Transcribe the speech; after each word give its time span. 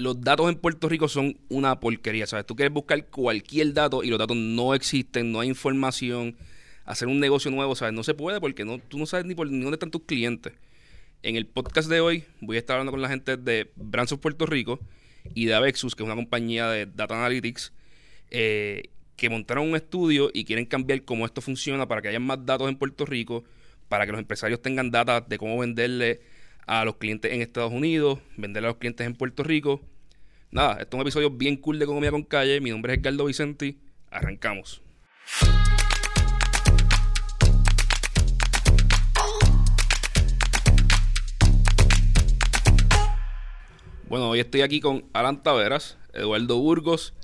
los 0.00 0.20
datos 0.20 0.48
en 0.48 0.56
Puerto 0.56 0.88
Rico 0.88 1.08
son 1.08 1.38
una 1.48 1.78
porquería, 1.78 2.26
¿sabes? 2.26 2.46
Tú 2.46 2.56
quieres 2.56 2.72
buscar 2.72 3.06
cualquier 3.06 3.72
dato 3.74 4.02
y 4.02 4.08
los 4.08 4.18
datos 4.18 4.36
no 4.36 4.74
existen, 4.74 5.30
no 5.30 5.40
hay 5.40 5.48
información. 5.48 6.36
Hacer 6.84 7.06
un 7.06 7.20
negocio 7.20 7.50
nuevo, 7.50 7.76
¿sabes? 7.76 7.94
No 7.94 8.02
se 8.02 8.14
puede 8.14 8.40
porque 8.40 8.64
no, 8.64 8.78
tú 8.78 8.98
no 8.98 9.06
sabes 9.06 9.26
ni 9.26 9.34
por 9.34 9.48
ni 9.50 9.60
dónde 9.60 9.76
están 9.76 9.90
tus 9.90 10.02
clientes. 10.02 10.54
En 11.22 11.36
el 11.36 11.46
podcast 11.46 11.88
de 11.88 12.00
hoy 12.00 12.24
voy 12.40 12.56
a 12.56 12.60
estar 12.60 12.74
hablando 12.74 12.92
con 12.92 13.02
la 13.02 13.08
gente 13.08 13.36
de 13.36 13.70
Brands 13.76 14.12
of 14.12 14.20
Puerto 14.20 14.46
Rico 14.46 14.80
y 15.34 15.44
de 15.44 15.54
Avexus, 15.54 15.94
que 15.94 16.02
es 16.02 16.06
una 16.06 16.16
compañía 16.16 16.68
de 16.68 16.86
Data 16.86 17.14
Analytics, 17.14 17.72
eh, 18.30 18.84
que 19.16 19.28
montaron 19.28 19.68
un 19.68 19.76
estudio 19.76 20.30
y 20.32 20.44
quieren 20.44 20.64
cambiar 20.64 21.02
cómo 21.04 21.26
esto 21.26 21.42
funciona 21.42 21.86
para 21.86 22.00
que 22.00 22.08
haya 22.08 22.20
más 22.20 22.44
datos 22.46 22.70
en 22.70 22.76
Puerto 22.76 23.04
Rico, 23.04 23.44
para 23.88 24.06
que 24.06 24.12
los 24.12 24.18
empresarios 24.18 24.62
tengan 24.62 24.90
data 24.90 25.20
de 25.20 25.36
cómo 25.36 25.58
venderle 25.58 26.20
a 26.70 26.84
los 26.84 26.98
clientes 26.98 27.32
en 27.32 27.42
Estados 27.42 27.72
Unidos, 27.72 28.20
venderle 28.36 28.68
a 28.68 28.70
los 28.70 28.78
clientes 28.78 29.04
en 29.04 29.16
Puerto 29.16 29.42
Rico. 29.42 29.80
Nada, 30.52 30.74
esto 30.74 30.90
es 30.90 30.94
un 30.94 31.00
episodio 31.00 31.28
bien 31.28 31.56
cool 31.56 31.80
de 31.80 31.84
Economía 31.84 32.12
con 32.12 32.22
Calle. 32.22 32.60
Mi 32.60 32.70
nombre 32.70 32.92
es 32.92 33.00
Edgardo 33.00 33.24
Vicenti. 33.24 33.80
Arrancamos. 34.08 34.80
Bueno, 44.08 44.28
hoy 44.30 44.38
estoy 44.38 44.60
aquí 44.60 44.80
con 44.80 45.06
Alan 45.12 45.42
Taveras, 45.42 45.98
Eduardo 46.14 46.56
Burgos 46.58 47.14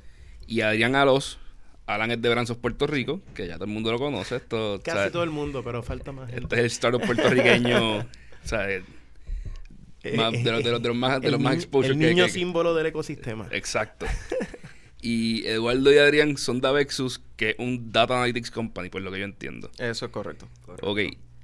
y 0.48 0.62
Adrián 0.62 0.96
Alos. 0.96 1.38
Alan 1.86 2.10
es 2.10 2.20
de 2.20 2.28
Branzos, 2.30 2.56
Puerto 2.56 2.88
Rico, 2.88 3.20
que 3.32 3.46
ya 3.46 3.54
todo 3.54 3.66
el 3.66 3.70
mundo 3.70 3.92
lo 3.92 4.00
conoce. 4.00 4.36
Esto, 4.36 4.80
Casi 4.82 4.96
¿sabes? 4.96 5.12
todo 5.12 5.22
el 5.22 5.30
mundo, 5.30 5.62
pero 5.62 5.84
falta 5.84 6.10
más 6.10 6.28
gente. 6.30 6.42
Este 6.42 6.56
es 6.56 6.60
el 6.62 6.66
startup 6.66 7.06
puertorriqueño, 7.06 8.08
¿sabes? 8.42 8.82
Más- 10.14 10.32
de, 10.44 10.50
los, 10.52 10.62
de 10.64 10.70
los- 10.70 10.82
de 10.82 10.88
los 10.88 10.96
más, 10.96 11.20
de 11.20 11.26
El 11.28 11.32
los 11.32 11.40
más 11.40 11.52
ni- 11.54 11.58
exposure 11.62 11.94
El 11.94 11.98
que- 12.00 12.06
niño 12.08 12.24
que- 12.26 12.30
símbolo 12.32 12.74
del 12.74 12.86
ecosistema. 12.86 13.48
Exacto. 13.50 14.06
Y 15.02 15.46
Eduardo 15.46 15.92
y 15.92 15.98
Adrián 15.98 16.36
son 16.36 16.60
de 16.60 16.66
Avexus, 16.68 17.20
que 17.36 17.50
es 17.50 17.56
un 17.58 17.92
Data 17.92 18.16
Analytics 18.16 18.50
Company, 18.50 18.88
por 18.88 19.02
lo 19.02 19.12
que 19.12 19.18
yo 19.20 19.24
entiendo. 19.24 19.70
Eso 19.78 20.06
es 20.06 20.10
correcto. 20.10 20.48
Ok. 20.82 21.00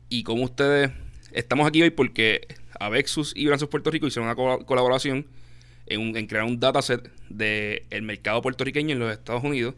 Y 0.09 0.23
como 0.25 0.43
ustedes... 0.45 0.91
Estamos 1.33 1.67
aquí 1.69 1.81
hoy 1.81 1.91
porque 1.91 2.47
Avexus 2.81 3.33
y 3.37 3.47
Branzos 3.47 3.69
Puerto 3.69 3.91
Rico 3.91 4.07
hicieron 4.07 4.27
una 4.27 4.35
co- 4.35 4.67
colaboración 4.67 5.27
en, 5.87 6.01
un- 6.01 6.17
en 6.17 6.27
crear 6.27 6.45
un 6.45 6.59
dataset 6.59 7.09
del 7.29 8.03
mercado 8.03 8.43
puertorriqueño 8.43 8.93
en 8.95 8.99
los 8.99 9.13
Estados 9.13 9.45
Unidos 9.45 9.75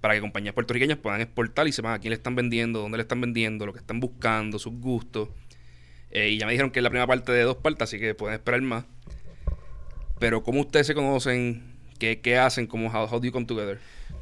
para 0.00 0.14
que 0.14 0.20
compañías 0.20 0.54
puertorriqueñas 0.54 0.96
puedan 0.98 1.20
exportar 1.20 1.68
y 1.68 1.72
sepan 1.72 1.92
a 1.94 1.98
quién 1.98 2.10
le 2.10 2.16
están 2.16 2.34
vendiendo, 2.34 2.80
dónde 2.80 2.96
le 2.98 3.02
están 3.02 3.20
vendiendo, 3.20 3.66
lo 3.66 3.72
que 3.74 3.80
están 3.80 4.00
buscando, 4.00 4.58
sus 4.58 4.72
gustos. 4.74 5.28
Eh, 6.10 6.30
y 6.30 6.38
ya 6.38 6.46
me 6.46 6.52
dijeron 6.52 6.70
que 6.70 6.78
es 6.80 6.82
la 6.82 6.90
primera 6.90 7.06
parte 7.06 7.32
de 7.32 7.42
dos 7.42 7.56
partes, 7.56 7.82
así 7.82 7.98
que 7.98 8.14
pueden 8.14 8.34
esperar 8.36 8.62
más. 8.62 8.84
Pero 10.18 10.42
¿cómo 10.42 10.60
ustedes 10.62 10.86
se 10.86 10.94
conocen? 10.94 11.76
¿Qué, 11.98 12.20
qué 12.20 12.38
hacen? 12.38 12.66
¿Cómo, 12.66 12.88
how, 12.88 13.04
how 13.06 13.18
do 13.20 13.26
you 13.26 13.32
come 13.32 13.46
together? 13.46 13.78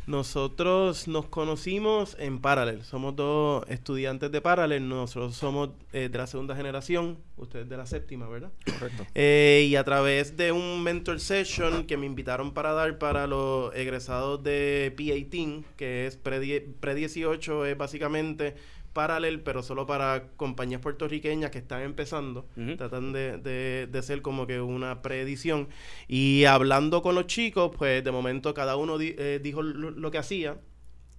Nosotros 0.06 1.08
nos 1.08 1.26
conocimos 1.26 2.16
en 2.20 2.38
Parallel. 2.40 2.84
Somos 2.84 3.16
dos 3.16 3.64
estudiantes 3.68 4.30
de 4.30 4.40
Parallel. 4.40 4.88
Nosotros 4.88 5.34
somos 5.36 5.70
eh, 5.92 6.08
de 6.08 6.16
la 6.18 6.26
segunda 6.26 6.54
generación. 6.54 7.18
Ustedes 7.36 7.68
de 7.68 7.76
la 7.76 7.86
séptima, 7.86 8.28
¿verdad? 8.28 8.50
Correcto. 8.78 9.04
Eh, 9.14 9.66
y 9.68 9.74
a 9.76 9.84
través 9.84 10.36
de 10.36 10.52
un 10.52 10.82
mentor 10.82 11.18
session 11.20 11.86
que 11.86 11.96
me 11.96 12.06
invitaron 12.06 12.54
para 12.54 12.72
dar 12.72 12.98
para 12.98 13.26
los 13.26 13.74
egresados 13.74 14.42
de 14.42 14.94
P18, 14.96 15.64
que 15.76 16.06
es 16.06 16.16
pre-die- 16.22 16.64
pre-18, 16.80 17.66
es 17.66 17.76
básicamente 17.76 18.54
Parallel, 18.96 19.40
pero 19.42 19.62
solo 19.62 19.84
para 19.86 20.28
compañías 20.36 20.80
puertorriqueñas 20.80 21.50
que 21.50 21.58
están 21.58 21.82
empezando. 21.82 22.46
Tratan 22.78 23.12
de, 23.12 23.36
de- 23.36 23.86
de 23.86 24.02
ser 24.02 24.22
como 24.22 24.46
que 24.46 24.60
una 24.62 25.02
preedición. 25.02 25.68
Y 26.08 26.44
hablando 26.46 27.02
con 27.02 27.14
los 27.14 27.26
chicos, 27.26 27.70
pues 27.76 28.02
de 28.02 28.10
momento 28.10 28.54
cada 28.54 28.76
uno 28.76 28.96
di- 28.96 29.14
eh, 29.18 29.38
dijo 29.42 29.62
lo, 29.62 29.90
lo 29.90 30.10
que 30.10 30.18
hacía 30.18 30.56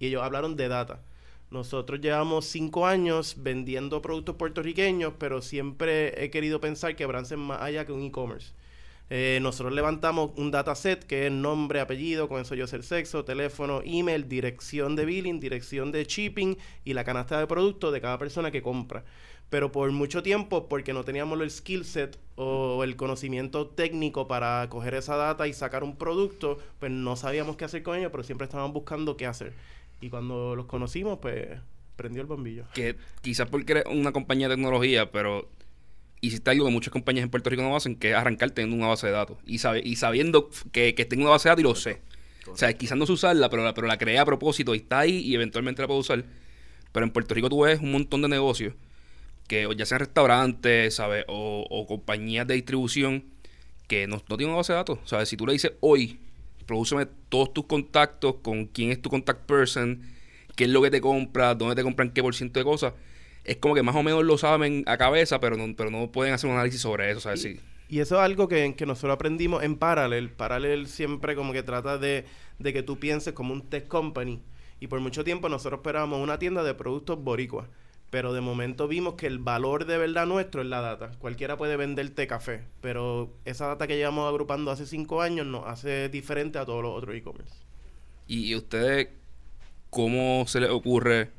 y 0.00 0.08
ellos 0.08 0.22
hablaron 0.24 0.56
de 0.56 0.66
data. 0.68 1.00
Nosotros 1.50 2.00
llevamos 2.00 2.44
cinco 2.44 2.86
años 2.86 3.36
vendiendo 3.38 4.02
productos 4.02 4.34
puertorriqueños, 4.36 5.14
pero 5.18 5.40
siempre 5.40 6.22
he 6.22 6.30
querido 6.30 6.60
pensar 6.60 6.94
que 6.96 7.06
Brance 7.06 7.34
es 7.34 7.40
más 7.40 7.62
allá 7.62 7.86
que 7.86 7.92
un 7.92 8.02
e-commerce. 8.02 8.52
Eh, 9.10 9.38
nosotros 9.40 9.72
levantamos 9.72 10.32
un 10.36 10.50
dataset 10.50 11.02
que 11.02 11.26
es 11.26 11.32
nombre, 11.32 11.80
apellido, 11.80 12.28
con 12.28 12.42
eso 12.42 12.54
yo 12.54 12.66
sé 12.66 12.76
el 12.76 12.82
sexo, 12.82 13.24
teléfono, 13.24 13.80
email, 13.84 14.28
dirección 14.28 14.96
de 14.96 15.06
billing, 15.06 15.40
dirección 15.40 15.92
de 15.92 16.04
shipping 16.04 16.58
y 16.84 16.92
la 16.92 17.04
canasta 17.04 17.38
de 17.38 17.46
productos 17.46 17.92
de 17.92 18.00
cada 18.00 18.18
persona 18.18 18.50
que 18.50 18.62
compra. 18.62 19.04
Pero 19.48 19.72
por 19.72 19.90
mucho 19.92 20.22
tiempo, 20.22 20.68
porque 20.68 20.92
no 20.92 21.04
teníamos 21.04 21.40
el 21.40 21.50
skill 21.50 21.86
set 21.86 22.18
o 22.36 22.84
el 22.84 22.96
conocimiento 22.96 23.66
técnico 23.66 24.28
para 24.28 24.68
coger 24.68 24.92
esa 24.92 25.16
data 25.16 25.48
y 25.48 25.54
sacar 25.54 25.84
un 25.84 25.96
producto, 25.96 26.58
pues 26.78 26.92
no 26.92 27.16
sabíamos 27.16 27.56
qué 27.56 27.64
hacer 27.64 27.82
con 27.82 27.96
ello, 27.96 28.10
pero 28.10 28.24
siempre 28.24 28.44
estábamos 28.44 28.74
buscando 28.74 29.16
qué 29.16 29.24
hacer. 29.24 29.54
Y 30.02 30.10
cuando 30.10 30.54
los 30.54 30.66
conocimos, 30.66 31.18
pues 31.20 31.48
prendió 31.96 32.20
el 32.20 32.28
bombillo. 32.28 32.64
Que 32.74 32.96
quizás 33.22 33.48
porque 33.48 33.72
eres 33.72 33.84
una 33.90 34.12
compañía 34.12 34.48
de 34.48 34.54
tecnología, 34.56 35.10
pero 35.10 35.48
hiciste 36.20 36.50
algo 36.50 36.66
que 36.66 36.72
muchas 36.72 36.92
compañías 36.92 37.24
en 37.24 37.30
Puerto 37.30 37.50
Rico 37.50 37.62
no 37.62 37.76
hacen, 37.76 37.96
que 37.96 38.10
es 38.10 38.16
arrancar 38.16 38.50
teniendo 38.50 38.76
una 38.76 38.88
base 38.88 39.06
de 39.06 39.12
datos. 39.12 39.38
Y, 39.46 39.58
sabe, 39.58 39.80
y 39.84 39.96
sabiendo 39.96 40.50
que, 40.72 40.94
que 40.94 41.04
tengo 41.04 41.22
una 41.22 41.30
base 41.30 41.48
de 41.48 41.50
datos 41.50 41.60
y 41.60 41.64
lo 41.64 41.74
sé. 41.74 42.00
O 42.50 42.56
sea, 42.56 42.72
quizás 42.72 42.96
no 42.96 43.06
sé 43.06 43.12
usarla, 43.12 43.50
pero 43.50 43.64
la, 43.64 43.74
pero 43.74 43.86
la 43.86 43.98
creé 43.98 44.18
a 44.18 44.24
propósito 44.24 44.74
y 44.74 44.78
está 44.78 45.00
ahí 45.00 45.18
y 45.18 45.34
eventualmente 45.34 45.82
la 45.82 45.88
puedo 45.88 46.00
usar. 46.00 46.24
Pero 46.92 47.04
en 47.04 47.12
Puerto 47.12 47.34
Rico 47.34 47.48
tú 47.48 47.60
ves 47.62 47.80
un 47.80 47.92
montón 47.92 48.22
de 48.22 48.28
negocios 48.28 48.74
que 49.46 49.68
ya 49.76 49.86
sean 49.86 50.00
restaurantes, 50.00 50.94
¿sabes? 50.94 51.24
O, 51.28 51.66
o 51.68 51.86
compañías 51.86 52.46
de 52.46 52.54
distribución 52.54 53.24
que 53.86 54.06
no, 54.06 54.22
no 54.28 54.36
tienen 54.36 54.50
una 54.50 54.58
base 54.58 54.72
de 54.72 54.78
datos. 54.78 54.98
¿Sabes? 55.04 55.28
Si 55.28 55.36
tú 55.36 55.46
le 55.46 55.52
dices 55.54 55.72
hoy, 55.80 56.20
prodúceme 56.66 57.06
todos 57.28 57.52
tus 57.52 57.64
contactos, 57.66 58.36
con 58.42 58.66
quién 58.66 58.90
es 58.90 59.02
tu 59.02 59.10
contact 59.10 59.46
person, 59.46 60.02
qué 60.54 60.64
es 60.64 60.70
lo 60.70 60.82
que 60.82 60.90
te 60.90 61.00
compra, 61.00 61.54
dónde 61.54 61.74
te 61.74 61.82
compran 61.82 62.10
qué 62.10 62.22
por 62.22 62.34
ciento 62.34 62.60
de 62.60 62.64
cosas, 62.64 62.92
es 63.48 63.56
como 63.56 63.74
que 63.74 63.82
más 63.82 63.96
o 63.96 64.02
menos 64.02 64.24
lo 64.24 64.36
saben 64.36 64.84
a 64.86 64.98
cabeza, 64.98 65.40
pero 65.40 65.56
no, 65.56 65.74
pero 65.74 65.90
no 65.90 66.12
pueden 66.12 66.34
hacer 66.34 66.50
un 66.50 66.56
análisis 66.56 66.82
sobre 66.82 67.10
eso, 67.10 67.20
¿sabes? 67.20 67.42
Sí. 67.42 67.58
Y 67.88 68.00
eso 68.00 68.16
es 68.16 68.20
algo 68.20 68.46
que, 68.46 68.74
que 68.76 68.84
nosotros 68.84 69.14
aprendimos 69.14 69.62
en 69.62 69.76
Parallel. 69.76 70.30
Parallel 70.30 70.86
siempre 70.86 71.34
como 71.34 71.54
que 71.54 71.62
trata 71.62 71.96
de, 71.96 72.26
de 72.58 72.72
que 72.74 72.82
tú 72.82 72.98
pienses 72.98 73.32
como 73.32 73.54
un 73.54 73.62
tech 73.62 73.88
company. 73.88 74.42
Y 74.80 74.88
por 74.88 75.00
mucho 75.00 75.24
tiempo 75.24 75.48
nosotros 75.48 75.78
esperábamos 75.78 76.20
una 76.22 76.38
tienda 76.38 76.62
de 76.62 76.74
productos 76.74 77.22
boricuas. 77.22 77.66
Pero 78.10 78.34
de 78.34 78.42
momento 78.42 78.88
vimos 78.88 79.14
que 79.14 79.26
el 79.26 79.38
valor 79.38 79.86
de 79.86 79.96
verdad 79.96 80.26
nuestro 80.26 80.60
es 80.60 80.68
la 80.68 80.82
data. 80.82 81.12
Cualquiera 81.18 81.56
puede 81.56 81.76
venderte 81.76 82.26
café. 82.26 82.64
Pero 82.82 83.32
esa 83.46 83.66
data 83.66 83.86
que 83.86 83.96
llevamos 83.96 84.28
agrupando 84.28 84.70
hace 84.70 84.86
cinco 84.86 85.22
años 85.22 85.46
nos 85.46 85.66
hace 85.66 86.10
diferente 86.10 86.58
a 86.58 86.66
todos 86.66 86.82
los 86.82 86.96
otros 86.96 87.16
e-commerce. 87.16 87.54
Y, 88.26 88.50
y 88.50 88.54
ustedes, 88.54 89.08
¿cómo 89.88 90.46
se 90.46 90.60
les 90.60 90.68
ocurre 90.70 91.37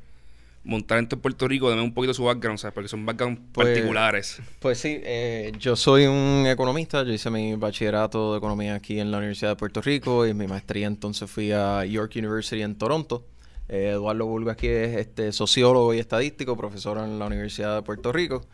montar 0.64 0.98
en 0.98 1.06
Puerto 1.08 1.48
Rico? 1.48 1.70
Dame 1.70 1.82
un 1.82 1.94
poquito 1.94 2.12
su 2.14 2.24
background, 2.24 2.58
¿sabes? 2.58 2.74
Porque 2.74 2.88
son 2.88 3.04
backgrounds 3.06 3.40
Pues- 3.52 3.68
particulares. 3.68 4.40
Pues 4.58 4.78
sí, 4.78 5.00
eh, 5.02 5.52
yo 5.58 5.76
soy 5.76 6.06
un 6.06 6.46
economista. 6.46 7.02
Yo 7.02 7.12
hice 7.12 7.30
mi 7.30 7.54
bachillerato 7.56 8.32
de 8.32 8.38
economía 8.38 8.74
aquí 8.74 9.00
en 9.00 9.10
la 9.10 9.18
Universidad 9.18 9.50
de 9.50 9.56
Puerto 9.56 9.80
Rico 9.80 10.26
y 10.26 10.34
mi 10.34 10.46
maestría 10.46 10.86
entonces 10.86 11.30
fui 11.30 11.52
a 11.52 11.84
York 11.84 12.12
University 12.16 12.62
en 12.62 12.76
Toronto. 12.76 13.26
Eh, 13.68 13.90
Eduardo 13.92 14.26
Bulgo 14.26 14.50
aquí 14.50 14.66
es 14.66 14.96
este 14.96 15.32
sociólogo 15.32 15.94
y 15.94 15.98
estadístico, 16.00 16.56
profesor 16.56 16.98
en 16.98 17.18
la 17.18 17.26
Universidad 17.26 17.76
de 17.76 17.82
Puerto 17.82 18.12
Rico. 18.12 18.44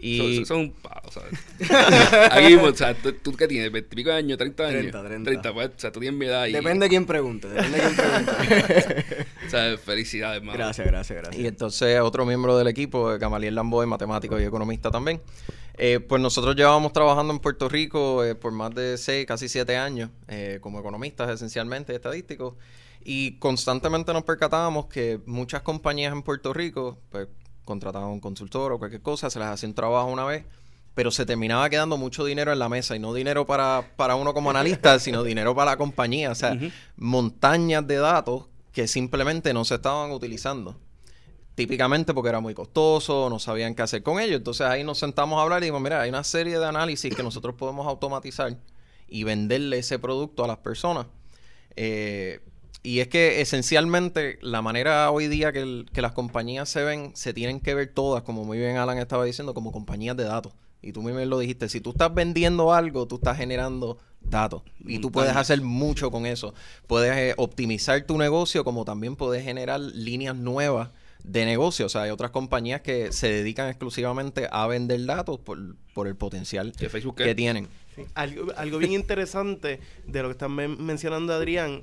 Y 0.00 0.36
Son, 0.36 0.46
son 0.46 0.58
un 0.60 0.72
palo, 0.72 1.10
¿sabes? 1.10 1.32
Aquí 2.32 2.46
mismo, 2.46 2.64
o 2.64 2.74
sea, 2.74 2.94
¿tú, 2.94 3.12
tú 3.14 3.32
qué 3.32 3.48
tienes? 3.48 3.72
¿20 3.72 3.78
y 3.90 3.94
pico 3.96 4.10
de 4.10 4.16
años? 4.16 4.38
¿30 4.38 4.64
años? 4.64 4.92
30, 4.92 5.24
30. 5.24 5.54
pues, 5.54 5.68
o 5.68 5.72
sea, 5.76 5.90
tú 5.90 5.98
tienes 6.00 6.18
mi 6.18 6.26
edad 6.26 6.46
y... 6.46 6.52
Depende 6.52 6.86
de 6.86 6.90
quién 6.90 7.04
pregunte, 7.04 7.48
depende 7.48 7.78
de 7.78 7.84
quién 7.84 7.96
pregunte. 7.96 9.26
O 9.46 9.50
sea, 9.50 9.78
felicidades, 9.78 10.38
hermano. 10.38 10.58
gracias, 10.58 10.86
gracias, 10.86 11.18
gracias. 11.22 11.42
Y 11.42 11.46
entonces 11.46 12.00
otro 12.00 12.26
miembro 12.26 12.56
del 12.58 12.68
equipo, 12.68 13.18
Gamaliel 13.18 13.54
Lamboy, 13.54 13.86
matemático 13.86 14.38
y 14.38 14.44
economista 14.44 14.90
también. 14.90 15.22
Eh, 15.78 16.00
pues 16.00 16.20
nosotros 16.20 16.56
llevábamos 16.56 16.92
trabajando 16.92 17.32
en 17.32 17.38
Puerto 17.38 17.68
Rico 17.68 18.24
eh, 18.24 18.34
por 18.34 18.52
más 18.52 18.74
de 18.74 18.98
seis, 18.98 19.26
casi 19.26 19.48
siete 19.48 19.76
años, 19.76 20.10
eh, 20.26 20.58
como 20.60 20.80
economistas 20.80 21.30
esencialmente, 21.30 21.94
estadísticos. 21.94 22.54
Y 23.04 23.38
constantemente 23.38 24.12
nos 24.12 24.24
percatábamos 24.24 24.86
que 24.86 25.20
muchas 25.24 25.62
compañías 25.62 26.12
en 26.12 26.22
Puerto 26.22 26.52
Rico, 26.52 26.98
pues 27.10 27.28
contrataban 27.68 28.08
un 28.08 28.20
consultor 28.20 28.72
o 28.72 28.78
cualquier 28.78 29.02
cosa, 29.02 29.28
se 29.28 29.38
les 29.38 29.46
hacía 29.46 29.68
un 29.68 29.74
trabajo 29.74 30.08
una 30.08 30.24
vez, 30.24 30.44
pero 30.94 31.10
se 31.10 31.26
terminaba 31.26 31.68
quedando 31.68 31.98
mucho 31.98 32.24
dinero 32.24 32.50
en 32.50 32.58
la 32.58 32.68
mesa 32.68 32.96
y 32.96 32.98
no 32.98 33.12
dinero 33.12 33.46
para, 33.46 33.92
para 33.96 34.16
uno 34.16 34.32
como 34.32 34.50
analista, 34.50 34.98
sino 35.00 35.22
dinero 35.22 35.54
para 35.54 35.72
la 35.72 35.76
compañía. 35.76 36.30
O 36.32 36.34
sea, 36.34 36.58
montañas 36.96 37.86
de 37.86 37.96
datos 37.96 38.46
que 38.72 38.88
simplemente 38.88 39.52
no 39.52 39.64
se 39.64 39.76
estaban 39.76 40.10
utilizando. 40.10 40.80
Típicamente 41.54 42.14
porque 42.14 42.30
era 42.30 42.40
muy 42.40 42.54
costoso, 42.54 43.28
no 43.28 43.38
sabían 43.38 43.74
qué 43.74 43.82
hacer 43.82 44.02
con 44.02 44.18
ello. 44.18 44.36
Entonces 44.36 44.66
ahí 44.66 44.82
nos 44.82 44.98
sentamos 44.98 45.38
a 45.38 45.42
hablar 45.42 45.60
y 45.60 45.66
dijimos, 45.66 45.82
mira, 45.82 46.00
hay 46.00 46.08
una 46.08 46.24
serie 46.24 46.58
de 46.58 46.64
análisis 46.64 47.14
que 47.14 47.22
nosotros 47.22 47.54
podemos 47.54 47.86
automatizar 47.86 48.56
y 49.08 49.24
venderle 49.24 49.78
ese 49.78 49.98
producto 49.98 50.42
a 50.44 50.46
las 50.48 50.58
personas. 50.58 51.06
Eh, 51.76 52.40
y 52.82 53.00
es 53.00 53.08
que 53.08 53.40
esencialmente 53.40 54.38
la 54.40 54.62
manera 54.62 55.10
hoy 55.10 55.28
día 55.28 55.52
que, 55.52 55.60
el- 55.60 55.86
que 55.92 56.02
las 56.02 56.12
compañías 56.12 56.68
se 56.68 56.82
ven, 56.84 57.12
se 57.14 57.32
tienen 57.34 57.60
que 57.60 57.74
ver 57.74 57.88
todas, 57.92 58.22
como 58.22 58.44
muy 58.44 58.58
bien 58.58 58.76
Alan 58.76 58.98
estaba 58.98 59.24
diciendo, 59.24 59.54
como 59.54 59.72
compañías 59.72 60.16
de 60.16 60.24
datos. 60.24 60.52
Y 60.80 60.92
tú 60.92 61.02
mismo 61.02 61.18
lo 61.20 61.38
dijiste, 61.40 61.68
si 61.68 61.80
tú 61.80 61.90
estás 61.90 62.14
vendiendo 62.14 62.72
algo, 62.72 63.06
tú 63.08 63.16
estás 63.16 63.36
generando 63.36 63.98
datos. 64.20 64.62
Y 64.86 65.00
tú 65.00 65.10
puedes 65.10 65.34
hacer 65.34 65.60
mucho 65.60 66.10
con 66.12 66.24
eso. 66.24 66.54
Puedes 66.86 67.16
eh, 67.16 67.34
optimizar 67.36 68.00
tu 68.04 68.16
negocio 68.16 68.62
como 68.62 68.84
también 68.84 69.16
puedes 69.16 69.42
generar 69.42 69.80
líneas 69.80 70.36
nuevas 70.36 70.90
de 71.24 71.44
negocio. 71.46 71.86
O 71.86 71.88
sea, 71.88 72.02
hay 72.02 72.10
otras 72.10 72.30
compañías 72.30 72.80
que 72.82 73.10
se 73.12 73.28
dedican 73.28 73.68
exclusivamente 73.68 74.46
a 74.52 74.68
vender 74.68 75.04
datos 75.04 75.40
por, 75.40 75.58
por 75.94 76.06
el 76.06 76.14
potencial 76.14 76.72
¿Que 76.78 76.88
Facebook 76.88 77.16
que 77.16 77.34
tienen. 77.34 77.66
Sí. 77.96 78.02
Algo, 78.14 78.52
algo 78.56 78.78
bien 78.78 78.92
interesante 78.92 79.80
de 80.06 80.22
lo 80.22 80.28
que 80.28 80.32
está 80.32 80.48
men- 80.48 80.80
mencionando 80.84 81.32
Adrián, 81.32 81.82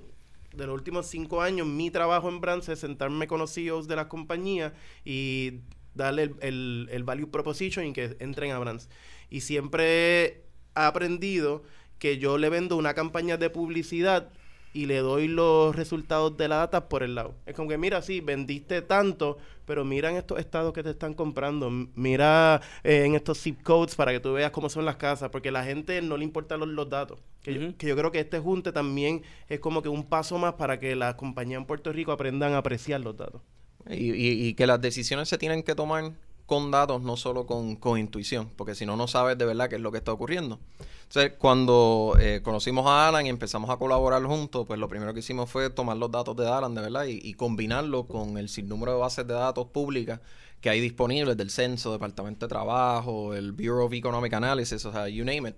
de 0.57 0.67
los 0.67 0.75
últimos 0.75 1.07
cinco 1.07 1.41
años, 1.41 1.67
mi 1.67 1.91
trabajo 1.91 2.29
en 2.29 2.41
Brands 2.41 2.69
es 2.69 2.79
sentarme 2.79 3.27
con 3.27 3.39
los 3.39 3.53
CEOs 3.53 3.87
de 3.87 3.95
las 3.95 4.07
compañías 4.07 4.73
y 5.03 5.59
darle 5.93 6.23
el, 6.23 6.35
el- 6.41 6.89
el 6.91 7.03
value 7.03 7.29
proposition 7.31 7.85
y 7.87 7.93
que 7.93 8.15
entren 8.19 8.51
a 8.51 8.59
Brands. 8.59 8.89
Y 9.29 9.41
siempre 9.41 10.25
he 10.27 10.43
aprendido 10.75 11.63
que 11.99 12.17
yo 12.17 12.37
le 12.37 12.49
vendo 12.49 12.75
una 12.77 12.93
campaña 12.93 13.37
de 13.37 13.49
publicidad 13.49 14.31
y 14.73 14.87
le 14.87 14.97
doy 14.97 15.27
los 15.29 15.73
resultados 15.75 16.35
de 16.35 16.49
la 16.49 16.57
data 16.57 16.89
por 16.89 17.01
el 17.03 17.15
lado. 17.15 17.35
Es 17.45 17.55
como 17.55 17.69
que, 17.69 17.77
mira, 17.77 18.01
sí, 18.01 18.19
vendiste 18.19 18.81
tanto, 18.81 19.37
pero 19.65 19.85
mira 19.85 20.09
en 20.09 20.17
estos 20.17 20.37
estados 20.39 20.73
que 20.73 20.83
te 20.83 20.89
están 20.89 21.13
comprando, 21.13 21.69
mira 21.95 22.61
eh, 22.83 23.05
en 23.05 23.15
estos 23.15 23.39
zip 23.41 23.61
codes 23.63 23.95
para 23.95 24.11
que 24.11 24.19
tú 24.19 24.33
veas 24.33 24.51
cómo 24.51 24.69
son 24.69 24.83
las 24.85 24.97
casas, 24.97 25.29
porque 25.29 25.49
a 25.49 25.51
la 25.53 25.63
gente 25.63 26.01
no 26.01 26.17
le 26.17 26.25
importan 26.25 26.59
los, 26.59 26.67
los 26.69 26.89
datos. 26.89 27.19
Que, 27.45 27.53
yo, 27.53 27.61
Ujú. 27.67 27.77
que 27.77 27.87
yo 27.87 27.95
creo 27.95 28.11
que 28.11 28.19
este 28.19 28.39
junte 28.39 28.71
también 28.71 29.21
es 29.47 29.59
como 29.59 29.81
que 29.83 29.89
un 29.89 30.03
paso 30.03 30.37
más 30.39 30.55
para 30.55 30.79
que 30.79 30.95
las 30.95 31.13
compañías 31.15 31.59
en 31.61 31.65
Puerto 31.67 31.91
Rico 31.93 32.11
aprendan 32.11 32.53
a 32.53 32.57
apreciar 32.57 33.01
los 33.01 33.15
datos. 33.15 33.41
Y, 33.89 34.11
y- 34.13 34.47
y 34.47 34.53
que 34.55 34.65
las 34.65 34.81
decisiones 34.81 35.29
se 35.29 35.37
tienen 35.37 35.61
que 35.61 35.75
tomar 35.75 36.11
con 36.47 36.71
datos, 36.71 37.01
no 37.01 37.17
solo 37.17 37.45
con, 37.45 37.75
con 37.75 37.99
intuición, 37.99 38.49
porque 38.55 38.73
si 38.75 38.85
no, 38.85 38.95
no 38.95 39.07
sabes 39.07 39.37
de 39.37 39.45
verdad 39.45 39.69
qué 39.69 39.75
es 39.75 39.81
lo 39.81 39.91
que 39.91 39.99
está 39.99 40.11
ocurriendo. 40.11 40.59
Entonces, 41.03 41.33
cuando 41.37 42.15
eh, 42.19 42.41
conocimos 42.43 42.85
a 42.87 43.07
Alan 43.07 43.25
y 43.25 43.29
empezamos 43.29 43.69
a 43.69 43.77
colaborar 43.77 44.23
juntos, 44.23 44.65
pues 44.67 44.79
lo 44.79 44.87
primero 44.87 45.13
que 45.13 45.19
hicimos 45.21 45.49
fue 45.49 45.69
tomar 45.69 45.97
los 45.97 46.11
datos 46.11 46.35
de 46.35 46.47
Alan, 46.47 46.73
de 46.75 46.81
verdad, 46.81 47.05
y, 47.05 47.19
y 47.23 47.33
combinarlo 47.35 48.05
con 48.07 48.37
el 48.39 48.49
sinnúmero 48.49 48.91
de 48.93 48.97
bases 48.99 49.27
de 49.27 49.33
datos 49.35 49.67
públicas 49.67 50.19
que 50.61 50.69
hay 50.71 50.79
disponibles 50.81 51.37
del 51.37 51.49
Censo, 51.51 51.91
Departamento 51.91 52.45
de 52.47 52.49
Trabajo, 52.49 53.33
el 53.35 53.51
Bureau 53.51 53.85
of 53.85 53.93
Economic 53.93 54.33
Analysis, 54.33 54.83
o 54.85 54.91
sea, 54.91 55.07
you 55.09 55.23
name 55.25 55.49
it. 55.49 55.55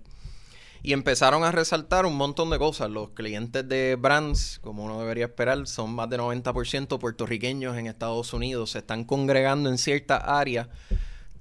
Y 0.82 0.92
empezaron 0.92 1.44
a 1.44 1.52
resaltar 1.52 2.06
un 2.06 2.16
montón 2.16 2.50
de 2.50 2.58
cosas. 2.58 2.90
Los 2.90 3.10
clientes 3.10 3.68
de 3.68 3.96
Brands, 3.96 4.60
como 4.62 4.84
uno 4.84 5.00
debería 5.00 5.26
esperar, 5.26 5.66
son 5.66 5.94
más 5.94 6.08
de 6.08 6.18
90% 6.18 6.98
puertorriqueños 6.98 7.76
en 7.76 7.86
Estados 7.86 8.32
Unidos. 8.32 8.70
Se 8.70 8.78
están 8.78 9.04
congregando 9.04 9.70
en 9.70 9.78
ciertas 9.78 10.22
áreas 10.24 10.68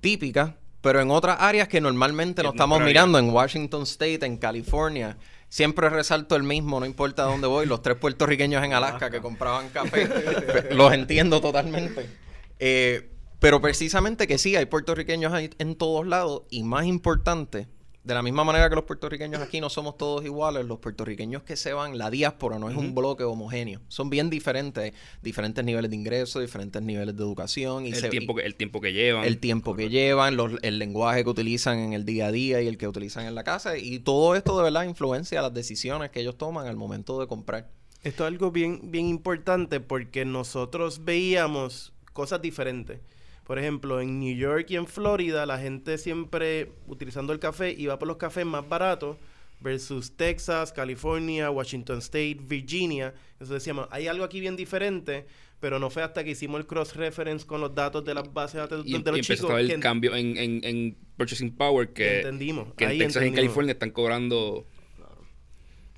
típicas, 0.02 0.54
pero 0.82 1.02
en 1.02 1.12
otras 1.12 1.38
áreas 1.40 1.68
que 1.68 1.82
normalmente 1.82 2.44
no 2.44 2.50
estamos 2.50 2.82
mirando, 2.82 3.20
en 3.20 3.30
Washington 3.30 3.84
State, 3.84 4.26
en 4.26 4.38
California. 4.38 5.18
Siempre 5.50 5.90
resalto 5.90 6.36
el 6.36 6.44
mismo, 6.44 6.80
no 6.80 6.86
importa 6.86 7.24
dónde 7.24 7.48
voy. 7.48 7.66
Los 7.66 7.82
tres 7.82 7.98
puertorriqueños 7.98 8.64
en 8.64 8.74
Alaska 8.74 9.10
que 9.10 9.22
compraban 9.22 9.70
café, 9.70 10.10
los 10.72 10.94
entiendo 10.94 11.40
totalmente. 11.42 12.10
Eh, 12.60 13.12
pero 13.40 13.62
precisamente 13.62 14.28
que 14.28 14.38
sí, 14.38 14.56
hay 14.56 14.66
puertorriqueños 14.66 15.34
en 15.58 15.76
todos 15.76 16.06
lados 16.06 16.44
y 16.50 16.64
más 16.64 16.86
importante, 16.86 17.68
de 18.08 18.14
la 18.14 18.24
misma 18.24 18.46
manera 18.46 18.70
que 18.70 18.76
los 18.76 18.86
puertorriqueños 18.86 19.42
aquí 19.42 19.60
no 19.60 19.70
somos 19.70 19.98
todos 19.98 20.24
iguales, 20.24 20.66
los 20.66 20.80
puertorriqueños 20.80 21.44
que 21.44 21.58
se 21.58 21.74
van, 21.74 21.98
la 21.98 22.10
diáspora 22.10 22.58
no 22.58 22.70
es 22.70 22.78
un 22.78 22.96
bloque 22.96 23.26
homogéneo, 23.26 23.82
son 23.90 24.10
bien 24.10 24.30
diferentes, 24.30 24.94
diferentes 25.22 25.64
niveles 25.66 25.90
de 25.92 25.98
ingreso, 25.98 26.40
diferentes 26.40 26.82
niveles 26.82 27.18
de 27.18 27.22
educación 27.24 27.86
y 27.86 27.90
el, 27.90 27.96
se- 27.96 28.08
tiempo 28.10 28.34
que, 28.34 28.44
el 28.44 28.56
tiempo 28.56 28.80
que 28.80 28.94
llevan. 28.94 29.26
el 29.26 29.40
tiempo 29.40 29.76
que 29.76 29.90
llevan, 29.90 30.38
los- 30.38 30.54
el 30.62 30.80
lenguaje 30.80 31.26
que 31.26 31.30
utilizan 31.30 31.80
en 31.80 31.92
el 31.94 32.06
día 32.06 32.28
a 32.28 32.32
día 32.32 32.62
y 32.62 32.68
el 32.68 32.78
que 32.78 32.88
utilizan 32.88 33.26
en 33.26 33.36
la 33.36 33.44
casa 33.44 33.78
y 33.78 34.00
todo 34.00 34.36
esto 34.36 34.58
de 34.58 34.64
verdad 34.64 34.84
influencia 34.86 35.42
las 35.42 35.54
decisiones 35.54 36.10
que 36.10 36.22
ellos 36.22 36.38
toman 36.38 36.66
al 36.68 36.78
momento 36.78 37.20
de 37.20 37.28
comprar. 37.28 37.70
Esto 38.04 38.24
es 38.24 38.28
algo 38.30 38.52
bien, 38.52 38.90
bien 38.90 39.08
importante 39.08 39.82
porque 39.82 40.24
nosotros 40.24 41.04
veíamos 41.04 41.92
cosas 42.14 42.42
diferentes. 42.42 43.02
Por 43.48 43.58
ejemplo, 43.58 44.02
en 44.02 44.20
New 44.20 44.36
York 44.36 44.66
y 44.70 44.76
en 44.76 44.86
Florida, 44.88 45.46
la 45.46 45.58
gente 45.58 45.98
siempre 45.98 46.74
utilizando 46.86 47.32
el 47.32 47.40
café 47.40 47.72
iba 47.72 47.98
por 47.98 48.08
los 48.10 48.18
cafés 48.18 48.46
más 48.46 48.68
baratos 48.68 49.16
versus 49.62 50.16
Texas, 50.18 50.74
California, 50.74 51.50
Washington 51.50 52.00
State, 52.00 52.40
Virginia. 52.42 53.14
Entonces 53.32 53.54
decíamos, 53.56 53.88
hay 53.90 54.08
algo 54.08 54.26
aquí 54.26 54.42
bien 54.42 54.58
diferente, 54.58 55.26
pero 55.62 55.80
no 55.80 55.90
fue 55.90 56.04
hasta 56.04 56.24
que 56.26 56.32
hicimos 56.32 56.60
el 56.60 56.68
cross-reference 56.68 57.46
con 57.48 57.62
los 57.62 57.74
datos 57.74 58.04
de 58.04 58.14
las 58.14 58.32
bases 58.34 58.56
de 58.56 58.60
datos 58.60 58.86
y, 58.86 58.92
de, 58.92 59.00
de 59.00 59.10
y 59.12 59.14
los 59.18 59.30
empezó 59.30 59.34
chicos 59.36 59.52
a 59.52 59.56
ver 59.56 59.68
que 59.68 59.74
el 59.76 59.80
cambio 59.80 60.14
en, 60.16 60.38
en, 60.38 60.64
en 60.64 60.98
Purchasing 61.16 61.56
Power 61.56 61.94
que, 61.94 62.18
entendimos. 62.18 62.74
que 62.76 62.84
en 62.84 62.98
Texas 63.00 63.24
y 63.24 63.28
en. 63.28 63.34
California 63.34 63.72
están 63.72 63.92
cobrando 63.92 64.68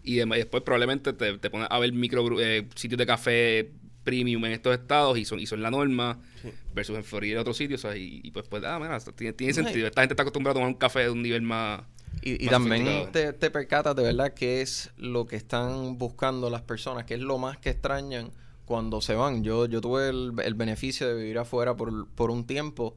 y 0.03 0.15
dem- 0.17 0.33
y 0.33 0.37
después 0.37 0.63
probablemente 0.63 1.11
te, 1.13 1.37
te 1.39 1.49
pones 1.49 1.67
a 1.69 1.79
ver 1.79 1.91
micro 1.91 2.39
eh, 2.39 2.67
sitios 2.75 2.97
de 2.97 3.05
café 3.05 3.71
premium 4.09 4.44
en 4.45 4.51
estos 4.53 4.73
estados 4.73 5.17
y 5.17 5.25
son, 5.25 5.39
y 5.39 5.45
son 5.45 5.61
la 5.61 5.69
norma 5.71 6.17
Sí. 6.41 6.50
versus 6.73 6.95
en 6.97 7.03
Florida 7.03 7.33
y 7.35 7.38
otros 7.38 7.57
sitios 7.57 7.83
o 7.83 7.89
sea, 7.89 7.97
y, 7.97 8.21
y 8.23 8.31
pues, 8.31 8.47
pues 8.47 8.63
ah, 8.63 8.79
mira, 8.79 8.97
tiene, 9.33 9.53
sentido 9.53 9.88
esta 9.88 10.01
gente 10.01 10.13
está 10.13 10.23
acostumbrada 10.23 10.53
a 10.53 10.56
tomar 10.56 10.69
un 10.69 10.75
café 10.79 11.01
de 11.01 11.09
un 11.09 11.21
nivel 11.21 11.41
más 11.41 11.81
Y, 12.21 12.41
y 12.41 12.45
Más 12.45 12.53
también 12.53 13.11
te, 13.11 13.33
te 13.33 13.51
percatas 13.51 13.95
de 13.95 14.03
verdad 14.03 14.33
qué 14.33 14.61
es 14.61 14.89
lo 14.97 15.25
que 15.27 15.35
están 15.35 15.97
buscando 15.97 16.50
las 16.50 16.61
personas, 16.61 17.06
qué 17.06 17.15
es 17.15 17.21
lo 17.21 17.38
más 17.38 17.57
que 17.57 17.69
extrañan 17.69 18.31
cuando 18.65 19.01
se 19.01 19.15
van. 19.15 19.44
Yo, 19.44 19.65
yo 19.65 19.81
tuve 19.81 20.09
el, 20.09 20.33
el 20.44 20.53
beneficio 20.53 21.07
de 21.07 21.15
vivir 21.15 21.38
afuera 21.39 21.75
por, 21.75 22.07
por 22.09 22.29
un 22.31 22.45
tiempo 22.45 22.95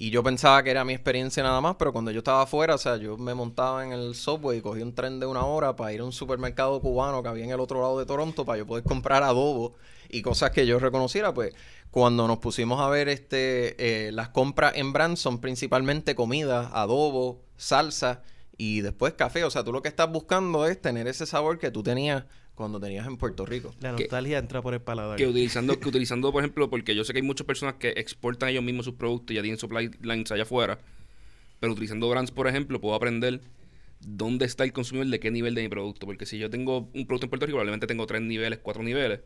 y 0.00 0.08
yo 0.08 0.22
pensaba 0.22 0.62
que 0.62 0.70
era 0.70 0.82
mi 0.82 0.94
experiencia 0.94 1.42
nada 1.42 1.60
más, 1.60 1.76
pero 1.78 1.92
cuando 1.92 2.10
yo 2.10 2.20
estaba 2.20 2.40
afuera, 2.40 2.74
o 2.74 2.78
sea, 2.78 2.96
yo 2.96 3.18
me 3.18 3.34
montaba 3.34 3.84
en 3.84 3.92
el 3.92 4.14
subway 4.14 4.56
y 4.56 4.62
cogí 4.62 4.80
un 4.80 4.94
tren 4.94 5.20
de 5.20 5.26
una 5.26 5.44
hora 5.44 5.76
para 5.76 5.92
ir 5.92 6.00
a 6.00 6.04
un 6.04 6.12
supermercado 6.12 6.80
cubano 6.80 7.22
que 7.22 7.28
había 7.28 7.44
en 7.44 7.50
el 7.50 7.60
otro 7.60 7.82
lado 7.82 7.98
de 7.98 8.06
Toronto 8.06 8.46
para 8.46 8.56
yo 8.56 8.66
poder 8.66 8.82
comprar 8.82 9.22
adobo 9.22 9.74
y 10.08 10.22
cosas 10.22 10.52
que 10.52 10.66
yo 10.66 10.78
reconociera, 10.78 11.34
pues 11.34 11.52
cuando 11.90 12.26
nos 12.26 12.38
pusimos 12.38 12.80
a 12.80 12.88
ver 12.88 13.10
este 13.10 14.06
eh, 14.06 14.10
las 14.12 14.30
compras 14.30 14.72
en 14.76 14.94
brand 14.94 15.18
son 15.18 15.38
principalmente 15.38 16.14
comida, 16.14 16.70
adobo, 16.72 17.42
salsa 17.58 18.22
y 18.56 18.80
después 18.80 19.12
café. 19.12 19.44
O 19.44 19.50
sea, 19.50 19.64
tú 19.64 19.70
lo 19.70 19.82
que 19.82 19.88
estás 19.90 20.10
buscando 20.10 20.64
es 20.64 20.80
tener 20.80 21.08
ese 21.08 21.26
sabor 21.26 21.58
que 21.58 21.70
tú 21.70 21.82
tenías 21.82 22.24
cuando 22.54 22.78
tenías 22.80 23.06
en 23.06 23.16
Puerto 23.16 23.46
Rico. 23.46 23.74
La 23.80 23.94
que- 23.96 24.02
nostalgia 24.04 24.38
entra 24.38 24.60
por 24.62 24.74
el 24.74 24.80
paladar. 24.80 25.16
que 25.16 25.26
utilizando 25.26 25.74
que 25.80 25.88
utilizando 25.88 26.30
por 26.32 26.42
ejemplo 26.42 26.68
porque 26.70 26.94
yo 26.94 27.04
sé 27.04 27.12
que 27.12 27.18
hay 27.20 27.26
muchas 27.26 27.46
personas 27.46 27.74
que 27.76 27.90
exportan 27.96 28.50
ellos 28.50 28.62
mismos 28.64 28.84
sus 28.84 28.94
productos 28.94 29.32
y 29.32 29.36
ya 29.36 29.42
tienen 29.42 29.58
supply 29.58 29.90
lines 30.02 30.30
allá 30.32 30.42
afuera 30.42 30.78
pero 31.58 31.72
utilizando 31.72 32.08
brands 32.08 32.30
por 32.30 32.48
ejemplo 32.48 32.80
puedo 32.80 32.94
aprender 32.94 33.40
dónde 34.00 34.44
está 34.46 34.64
el 34.64 34.72
consumidor 34.72 35.08
de 35.08 35.20
qué 35.20 35.30
nivel 35.30 35.54
de 35.54 35.62
mi 35.62 35.68
producto 35.68 36.06
porque 36.06 36.26
si 36.26 36.38
yo 36.38 36.48
tengo 36.50 36.90
un 36.94 37.06
producto 37.06 37.26
en 37.26 37.30
Puerto 37.30 37.46
Rico 37.46 37.56
probablemente 37.56 37.86
tengo 37.86 38.06
tres 38.06 38.22
niveles 38.22 38.58
cuatro 38.62 38.82
niveles 38.82 39.20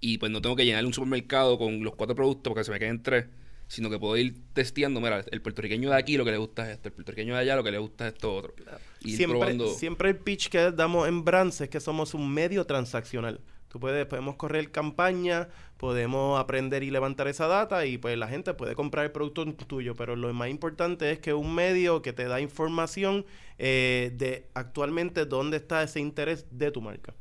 y 0.00 0.18
pues 0.18 0.30
no 0.30 0.40
tengo 0.40 0.54
que 0.56 0.64
llenar 0.64 0.84
un 0.86 0.94
supermercado 0.94 1.58
con 1.58 1.82
los 1.82 1.94
cuatro 1.94 2.14
productos 2.14 2.50
porque 2.50 2.64
se 2.64 2.70
me 2.70 2.78
queden 2.78 3.02
tres 3.02 3.26
sino 3.68 3.88
que 3.90 3.98
puedo 3.98 4.16
ir 4.16 4.34
testeando 4.52 5.00
mira 5.00 5.24
el 5.30 5.40
puertorriqueño 5.40 5.90
de 5.90 5.96
aquí 5.96 6.16
lo 6.16 6.24
que 6.24 6.32
le 6.32 6.38
gusta 6.38 6.64
es 6.64 6.76
esto 6.76 6.88
el 6.88 6.94
puertorriqueño 6.94 7.34
de 7.34 7.40
allá 7.40 7.54
lo 7.54 7.62
que 7.62 7.70
le 7.70 7.78
gusta 7.78 8.08
es 8.08 8.14
esto 8.14 8.34
otro 8.34 8.54
y 9.00 9.10
ir 9.10 9.16
siempre, 9.16 9.38
probando 9.38 9.74
siempre 9.74 10.08
el 10.10 10.16
pitch 10.16 10.48
que 10.48 10.72
damos 10.72 11.06
en 11.06 11.24
Brands 11.24 11.60
es 11.60 11.68
que 11.68 11.80
somos 11.80 12.14
un 12.14 12.32
medio 12.32 12.64
transaccional. 12.64 13.40
Tú 13.68 13.78
puedes, 13.78 14.06
podemos 14.06 14.36
correr 14.36 14.70
campaña, 14.70 15.48
podemos 15.76 16.40
aprender 16.40 16.82
y 16.82 16.90
levantar 16.90 17.28
esa 17.28 17.46
data 17.46 17.84
y 17.84 17.98
pues 17.98 18.16
la 18.16 18.26
gente 18.26 18.54
puede 18.54 18.74
comprar 18.74 19.04
el 19.04 19.12
producto 19.12 19.44
tuyo, 19.66 19.94
pero 19.94 20.16
lo 20.16 20.32
más 20.32 20.48
importante 20.48 21.10
es 21.10 21.18
que 21.18 21.34
un 21.34 21.54
medio 21.54 22.00
que 22.00 22.14
te 22.14 22.24
da 22.24 22.40
información 22.40 23.26
eh, 23.58 24.10
de 24.14 24.46
actualmente 24.54 25.26
dónde 25.26 25.58
está 25.58 25.82
ese 25.82 26.00
interés 26.00 26.46
de 26.50 26.70
tu 26.70 26.80
marca. 26.80 27.14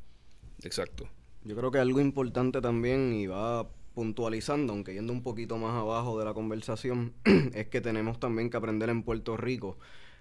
exacto 0.64 1.10
Yo 1.44 1.56
creo 1.58 1.70
que 1.70 1.80
algo 1.80 2.00
importante 2.00 2.62
también, 2.62 3.14
y 3.14 3.28
va 3.28 3.68
puntualizando, 3.98 4.74
aunque 4.74 4.94
yendo 4.94 5.12
un 5.12 5.24
poquito 5.24 5.58
más 5.58 5.74
abajo 5.74 6.20
de 6.20 6.26
la 6.26 6.36
conversación, 6.36 7.14
es 7.56 7.66
que 7.66 7.82
tenemos 7.82 8.20
también 8.20 8.52
que 8.52 8.58
aprender 8.58 8.92
en 8.92 9.02
Puerto 9.02 9.38
Rico 9.38 9.80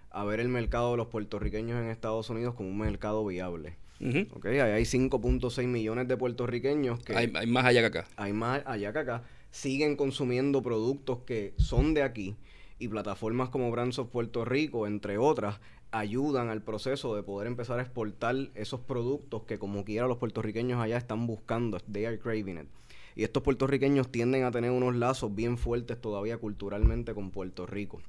a 0.08 0.24
ver 0.24 0.40
el 0.40 0.48
mercado 0.48 0.92
de 0.92 0.96
los 0.96 1.08
puertorriqueños 1.08 1.78
en 1.78 1.90
Estados 1.90 2.30
Unidos 2.30 2.54
como 2.54 2.70
un 2.70 2.78
mercado 2.78 3.22
viable. 3.26 3.76
Ujú. 4.00 4.34
¿ok? 4.34 4.46
Ahí 4.46 4.60
hay 4.60 4.84
5.6 4.84 5.66
millones 5.66 6.08
de 6.08 6.16
puertorriqueños 6.16 7.00
que 7.00 7.14
hay, 7.14 7.30
hay 7.34 7.46
más 7.46 7.66
allá 7.66 7.80
que 7.82 7.98
acá 7.98 8.08
hay 8.16 8.32
más 8.32 8.62
allá 8.64 8.94
que 8.94 8.98
acá, 8.98 9.24
siguen 9.50 9.96
consumiendo 9.96 10.62
productos 10.62 11.18
que 11.26 11.52
son 11.58 11.92
de 11.92 12.02
aquí 12.02 12.34
y 12.78 12.88
plataformas 12.88 13.50
como 13.50 13.70
Brands 13.70 13.98
of 13.98 14.08
Puerto 14.08 14.46
Rico, 14.46 14.86
entre 14.86 15.18
otras, 15.18 15.60
ayudan 15.90 16.48
al 16.48 16.62
proceso 16.62 17.14
de 17.14 17.22
poder 17.22 17.46
empezar 17.46 17.78
a 17.78 17.82
exportar 17.82 18.36
esos 18.54 18.80
productos 18.80 19.42
que 19.42 19.58
como 19.58 19.84
quiera 19.84 20.06
los 20.06 20.16
puertorriqueños 20.16 20.80
allá 20.80 20.96
están 20.96 21.26
buscando, 21.26 21.78
they 21.80 22.06
are 22.06 22.18
craving 22.18 22.56
it. 22.56 22.68
Y 23.16 23.24
estos 23.24 23.42
puertorriqueños 23.42 24.12
tienden 24.12 24.44
a 24.44 24.50
tener 24.50 24.70
unos 24.70 24.94
lazos 24.94 25.34
bien 25.34 25.56
fuertes 25.58 26.00
todavía 26.00 26.36
culturalmente 26.36 27.14
con 27.14 27.30
Puerto 27.30 27.66
Rico. 27.66 28.02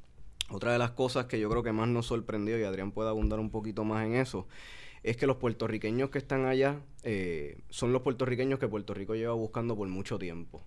Otra 0.49 0.71
de 0.73 0.77
las 0.77 0.91
cosas 0.91 1.25
que 1.25 1.39
yo 1.39 1.49
creo 1.49 1.63
que 1.63 1.71
más 1.71 1.87
nos 1.87 2.05
sorprendió, 2.07 2.59
y 2.59 2.63
Adrián 2.63 2.91
puede 2.91 3.09
abundar 3.09 3.39
un 3.39 3.49
poquito 3.49 3.83
más 3.85 4.05
en 4.05 4.15
eso, 4.15 4.47
es 5.03 5.15
que 5.17 5.25
los 5.27 5.37
puertorriqueños 5.37 6.09
que 6.09 6.17
están 6.17 6.45
allá 6.45 6.81
eh, 7.03 7.57
son 7.69 7.93
los 7.93 8.01
puertorriqueños 8.01 8.59
que 8.59 8.67
Puerto 8.67 8.93
Rico 8.93 9.15
lleva 9.15 9.33
buscando 9.33 9.75
por 9.77 9.87
mucho 9.87 10.19
tiempo. 10.19 10.61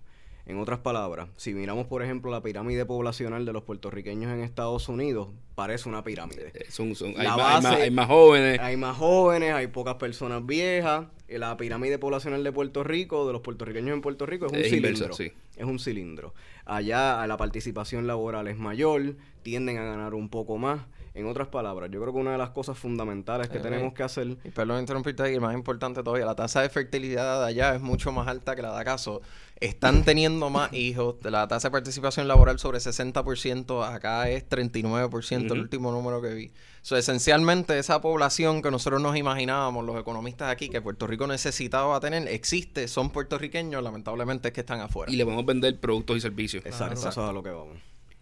En 0.47 0.57
otras 0.59 0.79
palabras, 0.79 1.29
si 1.37 1.53
miramos, 1.53 1.85
por 1.85 2.01
ejemplo, 2.01 2.31
la 2.31 2.41
pirámide 2.41 2.83
poblacional 2.83 3.45
de 3.45 3.53
los 3.53 3.61
puertorriqueños 3.61 4.31
en 4.33 4.41
Estados 4.41 4.89
Unidos, 4.89 5.29
parece 5.53 5.87
una 5.87 6.03
pirámide. 6.03 6.51
Eh, 6.55 6.65
son- 6.69 6.95
son- 6.95 7.13
hay, 7.15 7.27
La 7.27 7.37
más, 7.37 7.45
hay 7.45 7.53
más- 7.61 7.63
base- 7.71 7.81
hay 7.83 7.91
más 7.91 8.07
jóvenes. 8.07 8.59
Hay 8.59 8.75
más 8.77 8.97
jóvenes, 8.97 9.53
hay 9.53 9.67
pocas 9.67 9.95
personas 9.95 10.43
viejas. 10.43 11.05
Eh, 11.31 11.39
La 11.39 11.55
pirámide 11.57 11.97
poblacional 11.97 12.43
de 12.43 12.51
Puerto 12.51 12.83
Rico, 12.83 13.25
de 13.25 13.33
los 13.33 13.41
puertorriqueños 13.41 13.93
en 13.93 14.01
Puerto 14.01 14.25
Rico, 14.25 14.45
es 14.47 14.51
un 14.51 14.57
Es 14.59 14.65
cilindro. 14.69 14.89
inversa, 15.05 15.13
sí. 15.13 15.31
Es 15.55 15.65
un 15.65 15.79
cilindro. 15.79 16.33
Allá 16.65 17.25
la 17.25 17.37
participación 17.37 18.05
laboral 18.05 18.47
es 18.47 18.57
mayor, 18.57 19.15
tienden 19.41 19.77
a 19.77 19.83
ganar 19.83 20.13
un 20.13 20.29
poco 20.29 20.57
más. 20.57 20.81
En 21.13 21.25
otras 21.27 21.49
palabras, 21.49 21.91
yo 21.91 21.99
creo 21.99 22.13
que 22.13 22.19
una 22.19 22.31
de 22.31 22.37
las 22.37 22.51
cosas 22.51 22.77
fundamentales 22.77 23.49
que 23.49 23.57
Eh, 23.57 23.61
tenemos 23.61 23.93
que 23.93 24.01
hacer 24.01 24.37
Y 24.45 24.49
perdón 24.49 24.79
interrumpirte 24.79 25.23
ahí, 25.23 25.37
más 25.41 25.53
importante 25.53 26.01
todavía, 26.03 26.25
la 26.25 26.35
tasa 26.35 26.61
de 26.61 26.69
fertilidad 26.69 27.41
de 27.41 27.47
allá 27.47 27.75
es 27.75 27.81
mucho 27.81 28.13
más 28.13 28.29
alta 28.29 28.55
que 28.55 28.61
la 28.61 28.73
de 28.73 28.79
acá. 28.79 28.97
So, 28.97 29.21
están 29.59 30.05
teniendo 30.05 30.49
más 30.49 30.71
hijos. 30.73 31.15
La 31.23 31.49
tasa 31.49 31.67
de 31.67 31.73
participación 31.73 32.29
laboral 32.29 32.59
sobre 32.59 32.79
60%, 32.79 33.83
acá 33.93 34.29
es 34.29 34.47
39%, 34.47 35.35
el 35.37 35.51
Ujú. 35.51 35.61
último 35.61 35.91
número 35.91 36.21
que 36.21 36.33
vi. 36.33 36.51
So, 36.81 36.95
esencialmente 36.95 37.77
esa 37.77 37.99
población 37.99 38.61
que 38.61 38.71
nosotros 38.71 39.01
nos 39.01 39.17
imaginábamos, 39.17 39.85
los 39.85 39.99
economistas 39.99 40.49
aquí, 40.49 40.69
que 40.69 40.81
Puerto 40.81 41.07
Rico 41.07 41.27
necesitaba 41.27 41.99
tener, 41.99 42.25
existe, 42.29 42.87
son 42.87 43.09
puertorriqueños, 43.09 43.83
lamentablemente 43.83 44.47
es 44.47 44.53
que 44.53 44.61
están 44.61 44.79
afuera. 44.79 45.11
Y 45.11 45.17
le 45.17 45.25
podemos 45.25 45.45
vender 45.45 45.77
productos 45.77 46.15
y 46.15 46.21
servicios. 46.21 46.65
Exacto, 46.65 46.93
exacto. 46.93 47.09
eso 47.09 47.23
es 47.25 47.29
a 47.29 47.33
lo 47.33 47.43
que 47.43 47.49
vamos. 47.49 47.77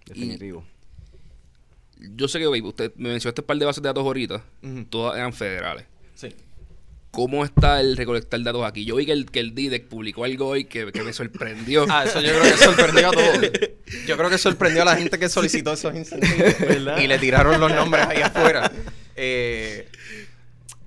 Definitivo. 0.07 0.63
Yo 1.99 2.27
sé 2.27 2.39
que 2.39 2.47
usted 2.47 2.93
me 2.95 3.09
mencionó 3.09 3.29
este 3.29 3.41
par 3.41 3.57
de 3.57 3.65
bases 3.65 3.83
de 3.83 3.89
datos 3.89 4.03
ahorita. 4.03 4.43
Ujú. 4.63 4.85
Todas 4.85 5.17
eran 5.17 5.33
federales. 5.33 5.85
Sí. 6.15 6.33
¿Cómo 7.11 7.43
está 7.43 7.81
el 7.81 7.97
recolectar 7.97 8.41
datos 8.43 8.63
aquí? 8.65 8.85
Yo 8.85 8.95
vi 8.95 9.05
que 9.05 9.11
el, 9.11 9.25
que 9.31 9.39
el 9.39 9.55
DIDEC 9.55 9.87
publicó 9.87 10.25
algo 10.25 10.47
hoy 10.47 10.65
que, 10.65 10.91
que 10.91 11.01
me 11.01 11.11
sorprendió. 11.11 11.85
Ah, 11.89 12.05
eso 12.05 12.21
yo 12.21 12.29
creo 12.29 12.43
que 12.43 12.57
sorprendió 12.57 13.07
a 13.09 13.11
todos. 13.11 13.39
Yo 14.07 14.17
creo 14.17 14.29
que 14.29 14.37
sorprendió 14.37 14.83
a 14.83 14.85
la 14.85 14.95
gente 14.95 15.17
que 15.17 15.27
solicitó 15.27 15.73
esos 15.73 15.95
incentivos. 15.95 16.59
¿Verdad? 16.59 16.99
Y 16.99 17.07
le 17.07 17.17
tiraron 17.17 17.59
los 17.59 17.71
nombres 17.73 18.05
ahí 18.05 18.21
afuera. 18.21 18.71
Eh, 19.15 19.89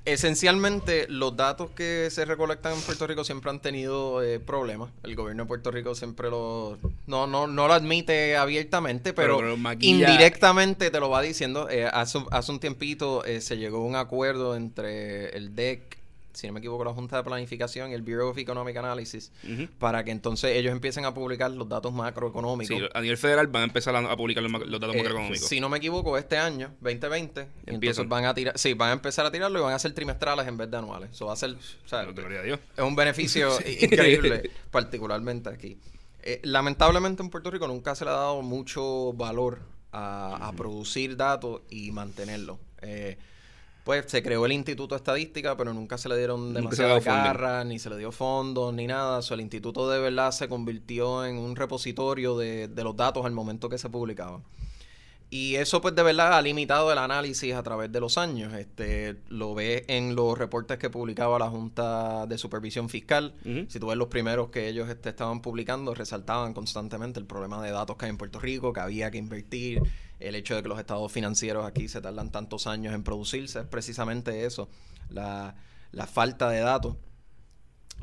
esencialmente, 0.04 1.06
los 1.08 1.36
datos 1.36 1.70
que 1.70 2.08
se 2.10 2.24
recolectan 2.24 2.74
en 2.74 2.80
Puerto 2.82 3.06
Rico 3.06 3.24
siempre 3.24 3.50
han 3.50 3.60
tenido 3.60 4.22
eh, 4.22 4.40
problemas. 4.40 4.90
El 5.02 5.14
gobierno 5.16 5.44
de 5.44 5.46
Puerto 5.48 5.70
Rico 5.70 5.94
siempre 5.94 6.30
lo... 6.30 6.78
No, 7.06 7.26
no, 7.26 7.46
no 7.46 7.68
lo 7.68 7.74
admite 7.74 8.36
abiertamente, 8.36 9.12
pero, 9.12 9.36
Pero 9.36 9.48
lo 9.50 9.56
maquilla. 9.56 10.10
indirectamente 10.10 10.90
te 10.90 11.00
lo 11.00 11.10
va 11.10 11.22
diciendo. 11.22 11.68
Eh, 11.70 11.86
hace, 11.86 12.18
un- 12.18 12.26
hace 12.30 12.52
un 12.52 12.60
tiempito 12.60 13.24
eh, 13.24 13.40
se 13.40 13.56
llegó 13.58 13.78
a 13.78 13.86
un 13.86 13.96
acuerdo 13.96 14.56
entre 14.56 15.30
el 15.36 15.54
DEC, 15.54 15.98
si 16.32 16.46
no 16.46 16.52
me 16.52 16.60
equivoco, 16.60 16.84
la 16.84 16.92
Junta 16.92 17.16
de 17.16 17.24
Planificación 17.24 17.90
y 17.90 17.94
el 17.94 18.02
Bureau 18.02 18.28
of 18.28 18.38
Economic 18.38 18.76
Analysis 18.76 19.32
para 19.78 20.04
que 20.04 20.10
entonces 20.10 20.56
ellos 20.56 20.72
empiecen 20.72 21.04
a 21.04 21.14
publicar 21.14 21.50
los 21.50 21.68
datos 21.68 21.92
macroeconómicos. 21.92 22.76
Sí, 22.76 22.82
a 22.92 23.00
nivel 23.00 23.18
federal 23.18 23.46
van 23.48 23.62
a 23.62 23.64
empezar 23.66 23.94
a, 23.94 24.16
publicar 24.16 24.42
los, 24.42 24.52
datos 24.52 24.94
Eh, 24.94 24.98
macroeconómicos. 24.98 25.48
Si 25.48 25.60
no 25.60 25.68
me 25.68 25.78
equivoco, 25.78 26.16
este 26.18 26.38
año, 26.38 26.74
2020, 26.80 27.40
y 27.40 27.44
entonces 27.44 27.74
Empiezan. 27.74 28.08
van 28.08 28.24
a 28.24 28.34
tirar, 28.34 28.58
sí, 28.58 28.74
van 28.74 28.90
a 28.90 28.92
empezar 28.92 29.26
a 29.26 29.30
tirarlo 29.30 29.58
y 29.58 29.62
van 29.62 29.74
a 29.74 29.78
ser 29.78 29.92
trimestrales 29.92 30.46
en 30.46 30.56
vez 30.56 30.70
de 30.70 30.76
anuales. 30.76 31.10
Eso 31.10 31.26
va 31.26 31.34
a 31.34 31.36
ser, 31.36 31.50
o 31.50 31.88
sea, 31.88 32.00
a 32.00 32.42
Dios. 32.42 32.60
es 32.76 32.84
un 32.84 32.96
beneficio 32.96 33.50
increíble, 33.80 34.50
particularmente 34.70 35.48
aquí. 35.48 35.78
Eh, 36.22 36.40
lamentablemente 36.44 37.22
en 37.22 37.30
Puerto 37.30 37.50
Rico 37.50 37.66
nunca 37.66 37.94
se 37.94 38.04
le 38.04 38.10
ha 38.10 38.14
dado 38.14 38.42
mucho 38.42 39.12
valor 39.12 39.60
a, 39.90 40.48
a 40.48 40.52
producir 40.52 41.16
datos 41.16 41.62
y 41.68 41.90
mantenerlos. 41.90 42.58
Eh, 42.80 43.18
pues 43.84 44.04
se 44.06 44.22
creó 44.22 44.46
el 44.46 44.52
Instituto 44.52 44.94
de 44.94 44.98
Estadística, 44.98 45.56
pero 45.56 45.74
nunca 45.74 45.98
se 45.98 46.08
le 46.08 46.16
dieron 46.16 46.54
funding. 47.00 47.24
garras, 47.24 47.66
ni 47.66 47.78
se 47.78 47.90
le 47.90 47.98
dio 47.98 48.12
fondos, 48.12 48.72
ni 48.72 48.86
nada. 48.86 49.18
O 49.18 49.22
sea, 49.22 49.34
el 49.34 49.40
instituto 49.40 49.90
de 49.90 49.98
verdad 49.98 50.30
se 50.30 50.48
convirtió 50.48 51.24
en 51.24 51.36
un 51.36 51.56
repositorio 51.56 52.36
de, 52.36 52.68
de 52.68 52.84
los 52.84 52.96
datos 52.96 53.26
al 53.26 53.32
momento 53.32 53.68
que 53.68 53.78
se 53.78 53.90
publicaban. 53.90 54.42
Y 55.34 55.54
eso 55.54 55.80
pues 55.80 55.94
de 55.94 56.02
verdad 56.02 56.34
ha 56.34 56.42
limitado 56.42 56.92
el 56.92 56.98
análisis 56.98 57.54
a 57.54 57.62
través 57.62 57.90
de 57.90 58.00
los 58.00 58.18
años. 58.18 58.52
Este, 58.52 59.16
lo 59.30 59.54
ves 59.54 59.82
en 59.88 60.14
los 60.14 60.36
reportes 60.36 60.76
que 60.76 60.90
publicaba 60.90 61.38
la 61.38 61.48
Junta 61.48 62.26
de 62.26 62.36
Supervisión 62.36 62.90
Fiscal. 62.90 63.32
Si 63.68 63.80
tú 63.80 63.86
ves 63.86 63.96
los 63.96 64.08
primeros 64.08 64.50
que 64.50 64.68
ellos 64.68 64.90
este, 64.90 65.08
estaban 65.08 65.40
publicando, 65.40 65.94
resaltaban 65.94 66.52
constantemente 66.52 67.18
el 67.18 67.24
problema 67.24 67.62
de 67.62 67.70
datos 67.70 67.96
que 67.96 68.04
hay 68.04 68.10
en 68.10 68.18
Puerto 68.18 68.40
Rico, 68.40 68.74
que 68.74 68.80
había 68.80 69.10
que 69.10 69.16
invertir, 69.16 69.80
el 70.20 70.34
hecho 70.34 70.54
de 70.54 70.62
que 70.62 70.68
los 70.68 70.78
estados 70.78 71.10
financieros 71.10 71.64
aquí 71.64 71.88
se 71.88 72.02
tardan 72.02 72.30
tantos 72.30 72.66
años 72.66 72.92
en 72.92 73.02
producirse, 73.02 73.60
es 73.60 73.66
precisamente 73.66 74.44
eso, 74.44 74.68
la, 75.08 75.54
la 75.92 76.06
falta 76.06 76.50
de 76.50 76.60
datos. 76.60 76.96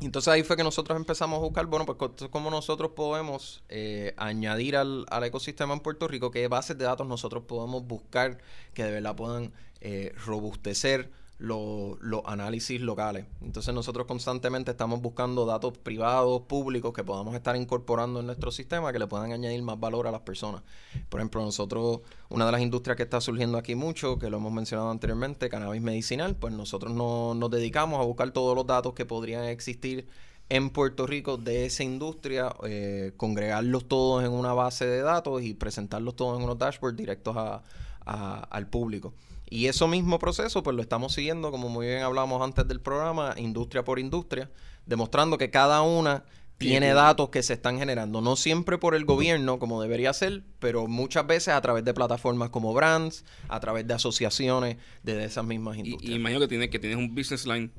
Y 0.00 0.06
Entonces 0.06 0.28
ahí 0.32 0.42
fue 0.42 0.56
que 0.56 0.64
nosotros 0.64 0.96
empezamos 0.96 1.36
a 1.36 1.40
buscar, 1.40 1.66
bueno, 1.66 1.84
pues 1.84 1.98
cómo 2.30 2.50
nosotros 2.50 2.92
podemos 2.96 3.62
eh, 3.68 4.14
añadir 4.16 4.76
al, 4.76 5.04
al 5.10 5.24
ecosistema 5.24 5.74
en 5.74 5.80
Puerto 5.80 6.08
Rico, 6.08 6.30
qué 6.30 6.48
bases 6.48 6.78
de 6.78 6.86
datos 6.86 7.06
nosotros 7.06 7.44
podemos 7.46 7.86
buscar 7.86 8.38
que 8.72 8.82
de 8.82 8.92
verdad 8.92 9.14
puedan 9.14 9.52
eh, 9.82 10.14
robustecer 10.24 11.10
lo- 11.40 11.96
los 12.00 12.20
análisis 12.26 12.80
locales. 12.82 13.24
Entonces 13.40 13.74
nosotros 13.74 14.06
constantemente 14.06 14.70
estamos 14.72 15.00
buscando 15.00 15.46
datos 15.46 15.76
privados, 15.78 16.42
públicos, 16.42 16.92
que 16.92 17.02
podamos 17.02 17.34
estar 17.34 17.56
incorporando 17.56 18.20
en 18.20 18.26
nuestro 18.26 18.50
sistema, 18.52 18.92
que 18.92 18.98
le 18.98 19.06
puedan 19.06 19.32
añadir 19.32 19.62
más 19.62 19.80
valor 19.80 20.06
a 20.06 20.12
las 20.12 20.20
personas. 20.20 20.62
Por 21.08 21.18
ejemplo, 21.20 21.40
nosotros, 21.42 22.00
una 22.28 22.44
de 22.46 22.52
las 22.52 22.60
industrias 22.60 22.96
que 22.96 23.04
está 23.04 23.20
surgiendo 23.22 23.56
aquí 23.56 23.74
mucho, 23.74 24.18
que 24.18 24.28
lo 24.28 24.36
hemos 24.36 24.52
mencionado 24.52 24.90
anteriormente, 24.90 25.48
cannabis 25.48 25.80
medicinal, 25.80 26.36
pues 26.36 26.52
nosotros 26.52 26.92
no- 26.92 27.34
nos 27.34 27.50
dedicamos 27.50 27.98
a 28.00 28.04
buscar 28.04 28.30
todos 28.32 28.54
los 28.54 28.66
datos 28.66 28.92
que 28.92 29.06
podrían 29.06 29.44
existir 29.44 30.06
en 30.50 30.68
Puerto 30.68 31.06
Rico 31.06 31.38
de 31.38 31.64
esa 31.64 31.84
industria, 31.84 32.54
eh, 32.64 33.12
congregarlos 33.16 33.86
todos 33.88 34.24
en 34.24 34.32
una 34.32 34.52
base 34.52 34.84
de 34.84 35.00
datos 35.00 35.42
y 35.42 35.54
presentarlos 35.54 36.16
todos 36.16 36.36
en 36.38 36.44
unos 36.44 36.58
dashboards 36.58 36.96
directos 36.98 37.34
a- 37.36 37.62
al 38.04 38.66
público. 38.66 39.14
Y 39.50 39.66
eso 39.66 39.88
mismo 39.88 40.20
proceso, 40.20 40.62
pues 40.62 40.76
lo 40.76 40.82
estamos 40.82 41.12
siguiendo, 41.12 41.50
como 41.50 41.68
muy 41.68 41.88
bien 41.88 42.02
hablamos 42.02 42.40
antes 42.40 42.66
del 42.68 42.80
programa, 42.80 43.34
industria 43.36 43.84
por 43.84 43.98
industria, 43.98 44.48
demostrando 44.86 45.38
que 45.38 45.50
cada 45.50 45.82
una 45.82 46.24
tiene 46.56 46.92
datos 46.92 47.30
que 47.30 47.42
se 47.42 47.54
están 47.54 47.78
generando, 47.78 48.20
no 48.20 48.36
siempre 48.36 48.76
por 48.78 48.94
el 48.94 49.06
gobierno 49.06 49.58
como 49.58 49.80
debería 49.80 50.12
ser, 50.12 50.42
pero 50.58 50.86
muchas 50.86 51.26
veces 51.26 51.54
a 51.54 51.60
través 51.60 51.84
de 51.84 51.94
plataformas 51.94 52.50
como 52.50 52.74
Brands, 52.74 53.24
a 53.48 53.58
través 53.60 53.86
de 53.88 53.94
asociaciones 53.94 54.76
de 55.02 55.24
esas 55.24 55.44
mismas 55.44 55.78
industrias. 55.78 56.12
y 56.12 56.14
imagino 56.14 56.40
que, 56.40 56.48
tiene, 56.48 56.70
que 56.70 56.78
tienes 56.78 56.98
un 56.98 57.14
business 57.14 57.46
line 57.46 57.70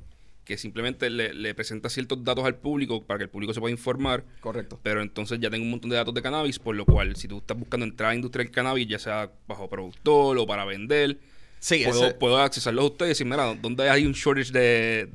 que 0.44 0.58
simplemente 0.58 1.10
le, 1.12 1.34
le 1.34 1.54
presenta 1.54 1.90
ciertos 1.90 2.24
datos 2.24 2.44
al 2.44 2.56
público 2.56 3.06
para 3.06 3.20
que 3.20 3.24
el 3.25 3.30
público 3.30 3.54
se 3.54 3.60
pueda 3.60 3.72
informar. 3.72 4.25
Correcto. 4.42 4.80
Pero 4.82 5.01
entonces 5.04 5.40
ya 5.40 5.51
tengo 5.51 5.63
un 5.63 5.72
montón 5.72 5.92
de 5.92 5.98
datos 5.98 6.13
de 6.16 6.22
cannabis, 6.24 6.58
por 6.58 6.75
lo 6.75 6.86
cual 6.86 7.16
si 7.16 7.28
tú 7.28 7.38
estás 7.38 7.58
buscando 7.58 7.86
entrar 7.86 8.10
a 8.10 8.12
la 8.13 8.16
industria 8.16 8.44
del 8.44 8.51
cannabis, 8.51 8.88
ya 8.88 8.98
sea 8.98 9.32
bajo 9.48 9.70
productor 9.70 10.40
o 10.40 10.48
para 10.48 10.66
vender, 10.66 11.20
Sí, 11.62 11.84
puedo, 11.86 12.08
ese- 12.08 12.13
puedo 12.15 12.38
accesarlos 12.39 12.84
a 12.84 12.88
ustedes 12.88 13.10
y 13.10 13.12
decir, 13.12 13.27
mira, 13.27 13.56
¿dónde 13.56 13.89
hay 13.89 14.06
un 14.06 14.12
shortage 14.13 14.51
de...? 14.51 15.10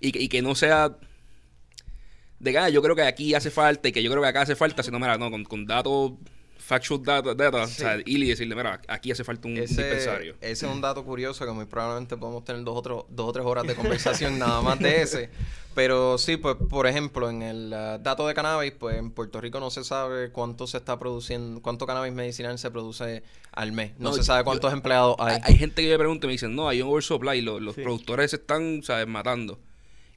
y, 0.00 0.12
que- 0.12 0.20
y 0.22 0.28
que 0.28 0.40
no 0.40 0.54
sea... 0.54 0.96
De 2.38 2.52
que, 2.52 2.58
ah, 2.58 2.68
yo 2.70 2.80
creo 2.80 2.96
que 2.96 3.02
aquí 3.02 3.34
hace 3.34 3.50
falta 3.50 3.88
y 3.88 3.92
que 3.92 4.02
yo 4.02 4.10
creo 4.10 4.22
que 4.22 4.28
acá 4.28 4.40
hace 4.42 4.56
falta, 4.56 4.82
sino, 4.82 4.98
mira, 4.98 5.18
no, 5.18 5.30
con, 5.30 5.44
con 5.44 5.66
datos, 5.66 6.12
factual 6.60 7.02
data, 7.02 7.34
data 7.34 7.62
o 7.64 7.66
sea, 7.66 7.98
y 8.04 8.24
decirle, 8.26 8.54
mira, 8.54 8.80
aquí 8.88 9.10
hace 9.10 9.24
falta 9.24 9.48
un, 9.48 9.56
Ese, 9.56 9.82
dispensario. 9.82 10.34
ese 10.40 10.66
es 10.66 10.72
un 10.72 10.80
dato 10.80 11.04
curioso 11.04 11.44
que 11.44 11.52
muy 11.52 11.64
probablemente 11.64 12.16
podemos 12.16 12.44
tener 12.44 12.62
dos, 12.62 12.76
otro- 12.76 13.06
dos 13.10 13.28
o 13.28 13.32
tres 13.32 13.44
horas 13.46 13.66
de 13.66 13.74
conversación 13.74 14.38
nada 14.38 14.60
más 14.62 14.78
de 14.78 15.02
ese. 15.02 15.30
Pero 15.74 16.18
sí, 16.18 16.36
pues 16.36 16.56
por 16.68 16.86
ejemplo, 16.88 17.30
en 17.30 17.42
el 17.42 17.72
ah, 17.72 17.96
dato 17.98 18.26
de 18.26 18.34
cannabis, 18.34 18.72
pues 18.72 18.96
en 18.96 19.10
Puerto 19.12 19.40
Rico 19.40 19.60
no 19.60 19.70
se 19.70 19.84
sabe 19.84 20.30
cuánto 20.32 20.66
se 20.66 20.76
está 20.78 20.98
produciendo, 20.98 21.62
cuánto 21.62 21.86
cannabis 21.86 22.12
medicinal 22.12 22.58
se 22.58 22.70
produce 22.72 23.22
al 23.52 23.70
mes. 23.72 23.92
No, 23.98 24.10
No, 24.10 24.16
se 24.16 24.24
sabe 24.24 24.40
yo- 24.40 24.44
cuántos 24.46 24.72
empleados 24.72 25.14
hay. 25.20 25.36
Hay, 25.36 25.40
hay 25.44 25.56
gente 25.58 25.80
que 25.82 25.88
me 25.88 25.98
pregunta 25.98 26.26
y 26.26 26.28
me 26.28 26.32
dicen, 26.32 26.54
no, 26.56 26.68
hay 26.68 26.82
un 26.82 26.88
oversupply, 26.90 27.40
los, 27.40 27.62
los 27.62 27.74
Sí. 27.76 27.82
productores 27.82 28.30
se 28.32 28.36
están, 28.36 28.82
¿sabes?, 28.82 29.06
matando. 29.06 29.60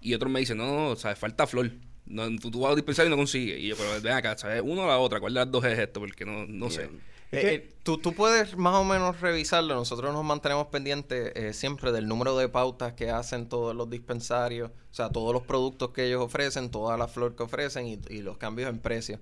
Y 0.01 0.13
otros 0.15 0.31
me 0.31 0.39
dicen, 0.39 0.57
no, 0.57 0.65
no, 0.89 0.95
¿sabes?, 0.95 1.17
falta 1.19 1.45
flor. 1.47 1.71
No, 2.13 2.27
tú, 2.39 2.51
tú 2.51 2.61
vas 2.61 2.73
a 2.73 2.75
dispensar 2.75 3.05
y 3.07 3.09
no 3.09 3.15
consigues. 3.15 3.59
Y 3.59 3.67
yo, 3.67 3.75
pero 3.75 3.89
ven 4.01 4.13
acá, 4.13 4.37
¿sabes? 4.37 4.61
Uno 4.63 4.83
o 4.83 4.87
la 4.87 4.97
otra, 4.99 5.19
¿cuál 5.19 5.33
de 5.33 5.39
las 5.39 5.51
dos 5.51 5.65
es 5.65 5.77
esto? 5.77 5.99
Porque 5.99 6.25
no, 6.25 6.45
no 6.45 6.69
sé. 6.69 6.83
Eh, 6.83 7.55
eh, 7.55 7.73
tú, 7.81 7.97
tú 7.97 8.13
puedes 8.13 8.55
más 8.57 8.75
o 8.75 8.83
menos 8.83 9.19
revisarlo. 9.19 9.73
Nosotros 9.73 10.13
nos 10.13 10.23
mantenemos 10.23 10.67
pendientes 10.67 11.31
eh, 11.35 11.53
siempre 11.53 11.91
del 11.91 12.07
número 12.07 12.37
de 12.37 12.47
pautas 12.47 12.93
que 12.93 13.09
hacen 13.09 13.49
todos 13.49 13.75
los 13.75 13.89
dispensarios, 13.89 14.69
o 14.69 14.93
sea, 14.93 15.09
todos 15.09 15.33
los 15.33 15.41
productos 15.41 15.89
que 15.89 16.05
ellos 16.05 16.21
ofrecen, 16.21 16.69
toda 16.69 16.95
la 16.95 17.07
flor 17.07 17.35
que 17.35 17.41
ofrecen 17.41 17.87
y, 17.87 17.99
y 18.09 18.21
los 18.21 18.37
cambios 18.37 18.69
en 18.69 18.77
precio. 18.77 19.19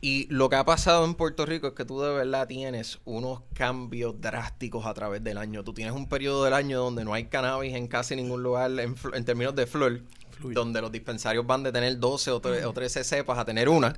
Y 0.00 0.26
lo 0.30 0.48
que 0.48 0.56
ha 0.56 0.64
pasado 0.64 1.04
en 1.04 1.14
Puerto 1.14 1.44
Rico 1.44 1.68
es 1.68 1.72
que 1.74 1.84
tú 1.84 2.00
de 2.00 2.12
verdad 2.12 2.46
tienes 2.46 3.00
unos 3.04 3.42
cambios 3.52 4.20
drásticos 4.20 4.86
a 4.86 4.94
través 4.94 5.24
del 5.24 5.38
año. 5.38 5.64
Tú 5.64 5.74
tienes 5.74 5.94
un 5.94 6.08
periodo 6.08 6.44
del 6.44 6.54
año 6.54 6.78
donde 6.78 7.04
no 7.04 7.14
hay 7.14 7.24
cannabis 7.24 7.74
en 7.74 7.88
casi 7.88 8.14
ningún 8.14 8.42
lugar 8.42 8.70
en, 8.78 8.94
en 9.12 9.24
términos 9.24 9.56
de 9.56 9.66
flor, 9.66 10.02
donde 10.42 10.80
los 10.80 10.90
dispensarios 10.92 11.46
van 11.46 11.62
de 11.62 11.72
tener 11.72 11.98
12 11.98 12.30
o, 12.30 12.40
tre- 12.42 12.64
o 12.64 12.72
13 12.72 13.04
cepas 13.04 13.38
a 13.38 13.44
tener 13.44 13.68
una. 13.68 13.96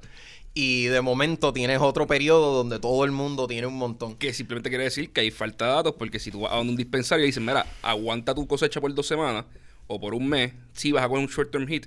Y 0.53 0.87
de 0.87 1.01
momento 1.01 1.53
tienes 1.53 1.79
otro 1.81 2.07
periodo 2.07 2.53
donde 2.57 2.79
todo 2.81 3.05
el 3.05 3.13
mundo 3.13 3.47
tiene 3.47 3.67
un 3.67 3.75
montón. 3.77 4.17
Que 4.17 4.33
simplemente 4.35 4.69
quiere 4.69 4.85
decir 4.85 5.11
que 5.13 5.21
hay 5.21 5.31
falta 5.31 5.67
de 5.67 5.73
datos, 5.75 5.95
porque 5.99 6.19
si 6.19 6.31
tú 6.31 6.41
vas 6.41 6.53
a 6.53 6.61
un 6.61 6.77
dispensario 6.77 7.25
y 7.25 7.29
dicen, 7.29 7.45
mira, 7.45 7.67
aguanta 7.83 8.35
tu 8.35 8.47
cosecha 8.47 8.81
por 8.81 8.93
dos 8.95 9.07
semanas 9.07 9.45
o 9.87 10.01
por 10.01 10.15
un 10.15 10.29
mes, 10.29 10.53
sí 10.73 10.91
vas 10.93 11.05
a 11.05 11.09
coger 11.09 11.25
un 11.25 11.31
short 11.31 11.51
term 11.53 11.67
hit, 11.69 11.87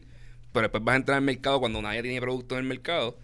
pero 0.51 0.63
después 0.63 0.83
vas 0.83 0.93
a 0.93 0.95
entrar 0.97 1.17
al 1.17 1.23
mercado 1.23 1.59
cuando 1.59 1.81
nadie 1.81 2.01
tiene 2.03 2.21
producto 2.21 2.55
en 2.55 2.59
el 2.61 2.67
mercado 2.67 3.17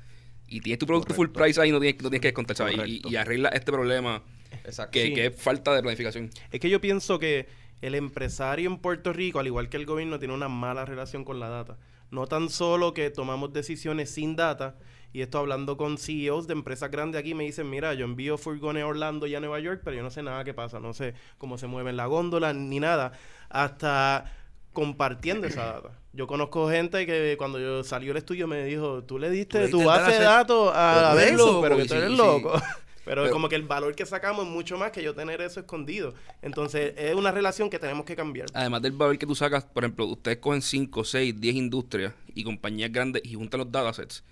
Y 0.48 0.62
tienes 0.62 0.79
tu 0.79 0.86
producto 0.88 1.13
full 1.13 1.29
price 1.29 1.62
ahí, 1.62 1.71
no 1.71 1.79
tienes, 1.79 2.01
no 2.01 2.09
tienes 2.09 2.21
que 2.21 2.27
descontar, 2.29 2.55
¿sabes? 2.57 2.75
Y, 2.88 3.01
y 3.07 3.15
arregla 3.15 3.50
este 3.50 3.71
problema 3.71 4.24
Exacto. 4.65 4.91
que, 4.91 5.05
Sí. 5.07 5.13
que 5.13 5.25
es 5.27 5.36
falta 5.41 5.74
de 5.75 5.81
planificación. 5.83 6.31
Es 6.51 6.59
que 6.59 6.69
yo 6.69 6.81
pienso 6.81 7.19
que 7.19 7.48
el 7.81 7.95
empresario 7.95 8.69
en 8.69 8.77
Puerto 8.77 9.13
Rico, 9.13 9.39
al 9.39 9.48
igual 9.48 9.69
que 9.69 9.77
el 9.77 9.86
gobierno, 9.86 10.19
tiene 10.19 10.33
una 10.33 10.50
mala 10.50 10.86
relación 10.86 11.24
con 11.24 11.39
la 11.39 11.50
data. 11.50 11.77
No 12.12 12.27
tan 12.27 12.50
solo 12.50 12.93
que 12.93 13.09
tomamos 13.09 13.53
decisiones 13.53 14.09
sin 14.09 14.36
data, 14.36 14.75
y 15.12 15.21
esto 15.21 15.39
hablando 15.39 15.77
con 15.77 15.98
CEOs 15.98 16.48
de 16.48 16.53
empresas 16.53 16.91
grandes 16.91 17.19
aquí, 17.19 17.33
me 17.33 17.43
dicen, 17.43 17.69
mira, 17.69 17.93
yo 17.93 18.05
envío 18.05 18.38
furgones 18.38 18.83
a 18.83 18.88
Orlando 18.88 19.27
y 19.27 19.36
a 19.36 19.39
Nueva 19.39 19.59
York, 19.59 19.81
pero 19.83 19.95
yo 19.95 20.03
no 20.03 20.12
sé 20.12 20.21
nada 20.21 20.43
qué 20.43 20.53
pasa, 20.53 20.79
no 20.79 20.93
sé 20.93 21.13
cómo 21.38 21.57
se 21.57 21.67
mueve 21.67 21.93
la 21.93 22.05
góndola 22.05 22.53
ni 22.53 22.79
nada, 22.79 23.13
hasta 23.50 24.31
compartiendo 24.74 25.48
esa 25.48 25.65
data. 25.65 26.00
Yo 26.13 26.27
conozco 26.27 26.69
gente 26.69 27.05
que 27.05 27.36
cuando 27.38 27.59
yo 27.59 27.83
salió 27.83 28.12
el 28.12 28.17
estudio 28.17 28.48
me 28.48 28.63
dijo, 28.65 29.03
tú 29.03 29.19
le 29.19 29.29
diste 29.29 29.67
Tú 29.67 29.79
tu 29.79 29.86
base 29.86 30.12
de 30.12 30.24
datos 30.24 30.71
a 30.74 31.15
loco, 31.36 31.62
pero 31.62 31.77
que 31.77 31.86
tú 31.86 31.93
eres 31.95 32.12
loco. 32.12 32.57
sí. 32.57 32.65
Pero, 33.09 33.23
Pero- 33.23 33.33
como 33.33 33.49
que 33.49 33.55
el 33.55 33.63
valor 33.63 33.95
que 33.95 34.05
sacamos 34.05 34.45
es 34.45 34.51
mucho 34.51 34.77
más 34.77 34.91
que 34.91 35.01
yo 35.01 35.15
tener 35.15 35.41
eso 35.41 35.59
escondido. 35.59 36.13
Entonces, 36.43 36.93
es 36.95 37.15
una 37.15 37.31
relación 37.31 37.67
que 37.67 37.79
tenemos 37.79 38.05
que 38.05 38.15
cambiar. 38.15 38.49
Además 38.53 38.83
del 38.83 38.91
valor 38.91 39.17
que 39.17 39.25
tú 39.25 39.33
sacas, 39.33 39.63
por 39.65 39.83
ejemplo, 39.83 40.05
ustedes 40.05 40.37
cogen 40.37 40.61
5, 40.61 41.03
6, 41.03 41.41
10 41.41 41.55
industrias 41.55 42.13
y 42.35 42.43
compañías 42.43 42.91
grandes 42.91 43.23
y 43.25 43.33
juntan 43.33 43.61
los 43.61 43.71
datasets. 43.71 44.23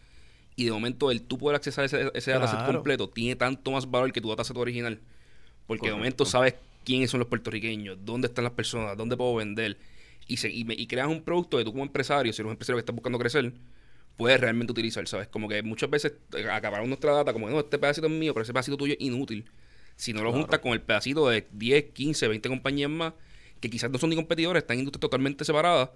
Y 0.55 0.65
de 0.65 0.71
momento 0.71 1.09
el 1.09 1.23
tú 1.23 1.39
poder 1.39 1.55
accesar 1.55 1.85
ese, 1.85 2.11
ese 2.13 2.29
dataset 2.29 2.67
completo 2.67 3.09
tiene 3.09 3.35
tanto 3.35 3.71
más 3.71 3.89
valor 3.89 4.13
que 4.13 4.21
tu 4.21 4.29
dataset 4.29 4.55
original. 4.55 4.99
Porque 5.65 5.87
de 5.87 5.95
momento 5.95 6.23
sabes 6.23 6.53
quiénes 6.85 7.09
son 7.09 7.19
los 7.19 7.27
puertorriqueños, 7.29 7.97
dónde 8.05 8.27
están 8.27 8.43
las 8.43 8.53
personas, 8.53 8.95
dónde 8.95 9.17
puedo 9.17 9.33
vender. 9.33 9.79
Y, 10.27 10.37
se, 10.37 10.51
y, 10.51 10.65
me- 10.65 10.75
y 10.75 10.85
creas 10.85 11.07
un 11.07 11.23
producto 11.23 11.57
que 11.57 11.63
tú 11.63 11.71
como 11.71 11.83
empresario, 11.83 12.31
si 12.31 12.41
eres 12.41 12.45
un 12.45 12.51
empresario 12.51 12.77
que 12.77 12.81
está 12.81 12.91
buscando 12.93 13.17
crecer, 13.17 13.53
puedes 14.17 14.41
realmente 14.41 14.71
utilizar, 14.71 15.07
¿sabes? 15.07 15.27
Como 15.27 15.47
que 15.47 15.61
muchas 15.61 15.89
veces 15.89 16.13
acabaron 16.51 16.87
nuestra 16.89 17.13
data 17.13 17.31
como, 17.31 17.49
no, 17.49 17.59
este 17.59 17.77
pedacito 17.77 18.07
es 18.07 18.13
mío, 18.13 18.33
pero 18.33 18.43
ese 18.43 18.51
pedacito 18.51 18.75
tuyo 18.75 18.93
es 18.93 19.01
inútil. 19.01 19.49
Si 19.95 20.11
no 20.11 20.23
lo 20.23 20.31
juntas 20.31 20.59
con 20.59 20.73
el 20.73 20.81
pedacito 20.81 21.29
de 21.29 21.47
10, 21.51 21.85
15, 21.93 22.27
20 22.27 22.49
compañías 22.49 22.89
más, 22.89 23.13
que 23.59 23.69
quizás 23.69 23.89
no 23.89 23.97
son 23.97 24.09
ni 24.09 24.15
competidores, 24.15 24.63
están 24.63 24.75
en 24.75 24.79
industrias 24.81 25.01
totalmente 25.01 25.45
separadas, 25.45 25.89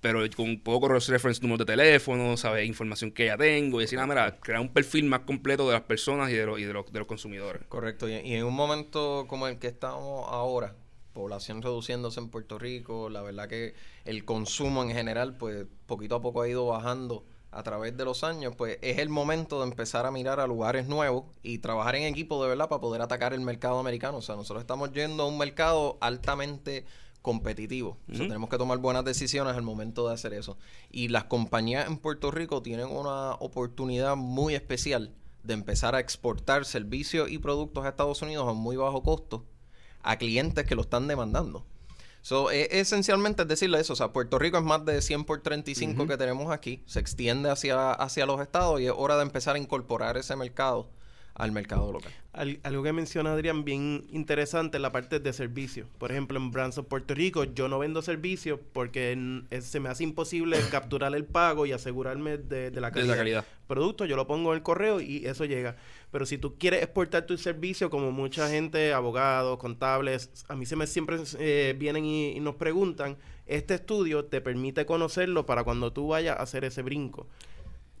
pero 0.00 0.20
con 0.36 0.56
correr 0.56 1.02
reference 1.08 1.40
números 1.42 1.66
de 1.66 1.72
teléfono, 1.76 2.36
¿sabes? 2.36 2.66
Información 2.66 3.12
que 3.12 3.26
ya 3.26 3.36
tengo, 3.36 3.80
y 3.80 3.84
decir, 3.84 3.98
ah, 3.98 4.06
mira, 4.06 4.38
crear 4.40 4.60
un 4.60 4.72
perfil 4.72 5.04
más 5.04 5.20
completo 5.20 5.66
de 5.66 5.74
las 5.74 5.82
personas 5.82 6.30
y 6.30 6.34
de 6.34 6.46
los, 6.46 6.58
y 6.58 6.64
de 6.64 6.72
los, 6.72 6.92
de 6.92 6.98
los 6.98 7.08
consumidores. 7.08 7.62
Correcto, 7.68 8.08
y, 8.08 8.14
y 8.14 8.34
en 8.34 8.44
un 8.44 8.54
momento 8.54 9.26
como 9.28 9.46
el 9.46 9.58
que 9.58 9.66
estamos 9.66 10.26
ahora, 10.28 10.74
población 11.12 11.62
reduciéndose 11.62 12.20
en 12.20 12.28
Puerto 12.28 12.58
Rico, 12.58 13.10
la 13.10 13.22
verdad 13.22 13.48
que 13.48 13.74
el 14.04 14.24
consumo 14.24 14.82
en 14.82 14.90
general, 14.90 15.36
pues 15.36 15.66
poquito 15.86 16.16
a 16.16 16.22
poco 16.22 16.42
ha 16.42 16.48
ido 16.48 16.66
bajando 16.66 17.24
a 17.52 17.62
través 17.62 17.96
de 17.96 18.04
los 18.04 18.22
años, 18.22 18.54
pues 18.56 18.78
es 18.80 18.98
el 18.98 19.08
momento 19.08 19.60
de 19.60 19.68
empezar 19.68 20.06
a 20.06 20.10
mirar 20.10 20.40
a 20.40 20.46
lugares 20.46 20.86
nuevos 20.86 21.24
y 21.42 21.58
trabajar 21.58 21.96
en 21.96 22.04
equipo 22.04 22.42
de 22.42 22.48
verdad 22.48 22.68
para 22.68 22.80
poder 22.80 23.02
atacar 23.02 23.32
el 23.32 23.40
mercado 23.40 23.78
americano. 23.78 24.18
O 24.18 24.22
sea, 24.22 24.36
nosotros 24.36 24.62
estamos 24.62 24.92
yendo 24.92 25.24
a 25.24 25.26
un 25.26 25.38
mercado 25.38 25.98
altamente 26.00 26.84
competitivo. 27.22 27.98
O 28.10 28.14
sea, 28.14 28.26
tenemos 28.26 28.48
que 28.48 28.56
tomar 28.56 28.78
buenas 28.78 29.04
decisiones 29.04 29.54
al 29.54 29.62
momento 29.62 30.06
de 30.08 30.14
hacer 30.14 30.32
eso. 30.32 30.56
Y 30.90 31.08
las 31.08 31.24
compañías 31.24 31.86
en 31.86 31.98
Puerto 31.98 32.30
Rico 32.30 32.62
tienen 32.62 32.86
una 32.86 33.32
oportunidad 33.34 34.16
muy 34.16 34.54
especial 34.54 35.12
de 35.42 35.54
empezar 35.54 35.94
a 35.94 36.00
exportar 36.00 36.64
servicios 36.64 37.30
y 37.30 37.38
productos 37.38 37.84
a 37.84 37.88
Estados 37.88 38.22
Unidos 38.22 38.48
a 38.48 38.52
muy 38.52 38.76
bajo 38.76 39.02
costo 39.02 39.44
a 40.02 40.16
clientes 40.16 40.64
que 40.66 40.74
lo 40.74 40.82
están 40.82 41.08
demandando. 41.08 41.66
So, 42.22 42.50
esencialmente 42.50 43.42
es 43.42 43.48
decirle 43.48 43.80
eso, 43.80 43.94
o 43.94 43.96
sea, 43.96 44.12
Puerto 44.12 44.38
Rico 44.38 44.58
es 44.58 44.64
más 44.64 44.84
de 44.84 45.00
100 45.00 45.24
por 45.24 45.40
35 45.40 46.06
que 46.06 46.16
tenemos 46.18 46.52
aquí, 46.52 46.82
se 46.86 47.00
extiende 47.00 47.50
hacia, 47.50 47.92
hacia 47.92 48.26
los 48.26 48.40
estados 48.40 48.80
y 48.80 48.86
es 48.86 48.92
hora 48.94 49.16
de 49.16 49.22
empezar 49.22 49.56
a 49.56 49.58
incorporar 49.58 50.18
ese 50.18 50.36
mercado 50.36 50.88
al 51.42 51.52
mercado 51.52 51.90
local. 51.92 52.12
Al- 52.32 52.60
algo 52.62 52.82
que 52.82 52.92
menciona 52.92 53.32
Adrián 53.32 53.64
bien 53.64 54.06
interesante 54.10 54.76
es 54.76 54.80
la 54.82 54.92
parte 54.92 55.18
de 55.20 55.32
servicios. 55.32 55.88
Por 55.98 56.10
ejemplo, 56.12 56.38
en 56.38 56.50
Branson, 56.50 56.84
Puerto 56.84 57.14
Rico, 57.14 57.44
yo 57.44 57.68
no 57.68 57.78
vendo 57.78 58.02
servicios 58.02 58.60
porque 58.72 59.16
es- 59.50 59.64
se 59.64 59.80
me 59.80 59.88
hace 59.88 60.04
imposible 60.04 60.58
capturar 60.70 61.14
el 61.14 61.24
pago 61.24 61.66
y 61.66 61.72
asegurarme 61.72 62.38
de, 62.38 62.70
de 62.70 62.80
la 62.80 62.88
De 62.88 62.94
calidad. 62.94 63.12
la 63.12 63.16
calidad. 63.16 63.44
Producto, 63.66 64.04
yo 64.04 64.16
lo 64.16 64.26
pongo 64.26 64.50
en 64.52 64.56
el 64.58 64.62
correo 64.62 65.00
y 65.00 65.26
eso 65.26 65.44
llega. 65.44 65.76
Pero 66.10 66.26
si 66.26 66.38
tú 66.38 66.56
quieres 66.58 66.82
exportar 66.82 67.26
tu 67.26 67.36
servicio, 67.38 67.88
como 67.90 68.10
mucha 68.12 68.48
gente, 68.48 68.92
abogados, 68.92 69.58
contables, 69.58 70.30
a 70.48 70.56
mí 70.56 70.66
se 70.66 70.76
me 70.76 70.86
siempre 70.86 71.18
eh, 71.38 71.74
vienen 71.78 72.04
y, 72.04 72.32
y 72.36 72.40
nos 72.40 72.56
preguntan, 72.56 73.16
este 73.46 73.74
estudio 73.74 74.24
te 74.24 74.40
permite 74.40 74.86
conocerlo 74.86 75.46
para 75.46 75.64
cuando 75.64 75.92
tú 75.92 76.08
vayas 76.08 76.36
a 76.38 76.42
hacer 76.42 76.64
ese 76.64 76.82
brinco. 76.82 77.26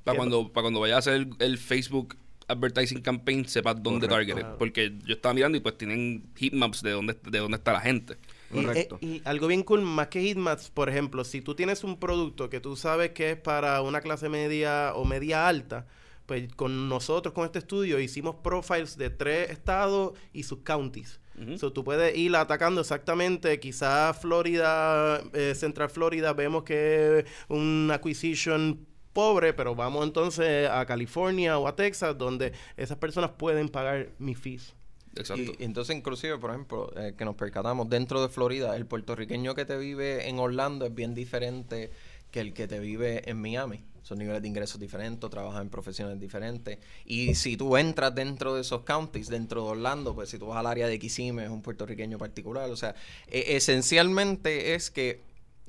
Para 0.04 0.16
cuando, 0.16 0.48
para 0.52 0.62
cuando 0.62 0.80
vayas 0.80 0.96
a 0.96 0.98
hacer 0.98 1.14
el, 1.14 1.30
el 1.40 1.58
Facebook 1.58 2.16
Advertising 2.50 3.00
Campaign, 3.00 3.46
sepas 3.46 3.82
dónde 3.82 4.08
Correcto. 4.08 4.14
targeted. 4.14 4.40
Claro. 4.40 4.58
Porque 4.58 4.92
yo 5.04 5.14
estaba 5.14 5.34
mirando 5.34 5.56
y 5.58 5.60
pues 5.60 5.78
tienen 5.78 6.30
heatmaps 6.36 6.82
de 6.82 6.90
dónde, 6.90 7.16
de 7.22 7.38
dónde 7.38 7.56
está 7.56 7.72
la 7.72 7.80
gente. 7.80 8.16
Y, 8.52 8.64
Correcto. 8.64 8.98
eh, 9.00 9.06
y 9.06 9.22
algo 9.24 9.46
bien 9.46 9.62
cool, 9.62 9.82
más 9.82 10.08
que 10.08 10.22
Hitmaps, 10.22 10.70
por 10.70 10.88
ejemplo, 10.88 11.24
si 11.24 11.40
tú 11.40 11.54
tienes 11.54 11.84
un 11.84 11.98
producto 11.98 12.50
que 12.50 12.60
tú 12.60 12.76
sabes 12.76 13.10
que 13.10 13.30
es 13.32 13.36
para 13.36 13.80
una 13.80 14.00
clase 14.00 14.28
media 14.28 14.92
o 14.94 15.04
media 15.04 15.46
alta, 15.46 15.86
pues 16.26 16.52
con 16.54 16.88
nosotros, 16.88 17.32
con 17.34 17.44
este 17.44 17.60
estudio, 17.60 17.98
hicimos 18.00 18.36
profiles 18.36 18.96
de 18.96 19.10
tres 19.10 19.50
estados 19.50 20.12
y 20.32 20.42
sus 20.44 20.60
counties. 20.60 21.20
Ujú. 21.40 21.58
So, 21.58 21.72
tú 21.72 21.84
puedes 21.84 22.16
ir 22.16 22.36
atacando 22.36 22.80
exactamente, 22.82 23.58
quizás 23.60 24.20
Florida, 24.20 25.22
eh, 25.32 25.54
Central 25.54 25.88
Florida, 25.88 26.32
vemos 26.32 26.64
que 26.64 27.20
es 27.20 27.24
un 27.48 27.90
acquisition 27.92 28.86
pobre, 29.12 29.52
pero 29.52 29.74
vamos 29.74 30.04
entonces 30.04 30.68
a 30.68 30.84
California 30.86 31.58
o 31.58 31.66
a 31.66 31.76
Texas, 31.76 32.16
donde 32.16 32.52
esas 32.76 32.98
personas 32.98 33.30
pueden 33.32 33.68
pagar 33.68 34.10
mis 34.18 34.38
fees. 34.38 34.74
Exacto. 35.16 35.52
Y, 35.58 35.64
entonces, 35.64 35.96
inclusive, 35.96 36.38
por 36.38 36.50
ejemplo, 36.50 36.92
eh, 36.96 37.14
que 37.16 37.24
nos 37.24 37.34
percatamos 37.34 37.88
dentro 37.88 38.22
de 38.22 38.28
Florida, 38.28 38.76
el 38.76 38.86
puertorriqueño 38.86 39.54
que 39.54 39.64
te 39.64 39.76
vive 39.76 40.28
en 40.28 40.38
Orlando 40.38 40.86
es 40.86 40.94
bien 40.94 41.14
diferente 41.14 41.90
que 42.30 42.40
el 42.40 42.52
que 42.52 42.68
te 42.68 42.78
vive 42.78 43.28
en 43.28 43.40
Miami. 43.40 43.84
Son 44.02 44.18
niveles 44.18 44.40
de 44.40 44.48
ingresos 44.48 44.80
diferentes, 44.80 45.28
trabajan 45.30 45.62
en 45.62 45.68
profesiones 45.68 46.18
diferentes. 46.18 46.78
Y 47.04 47.34
si 47.34 47.56
tú 47.56 47.76
entras 47.76 48.14
dentro 48.14 48.54
de 48.54 48.62
esos 48.62 48.82
counties, 48.82 49.28
dentro 49.28 49.62
de 49.64 49.70
Orlando, 49.70 50.14
pues 50.14 50.30
si 50.30 50.38
tú 50.38 50.46
vas 50.46 50.58
al 50.58 50.66
área 50.66 50.86
de 50.86 50.98
Kissimmee, 50.98 51.44
es 51.44 51.50
un 51.50 51.60
puertorriqueño 51.60 52.16
particular. 52.16 52.70
O 52.70 52.76
sea, 52.76 52.94
e- 53.26 53.56
esencialmente 53.56 54.74
es 54.74 54.90
que 54.90 55.20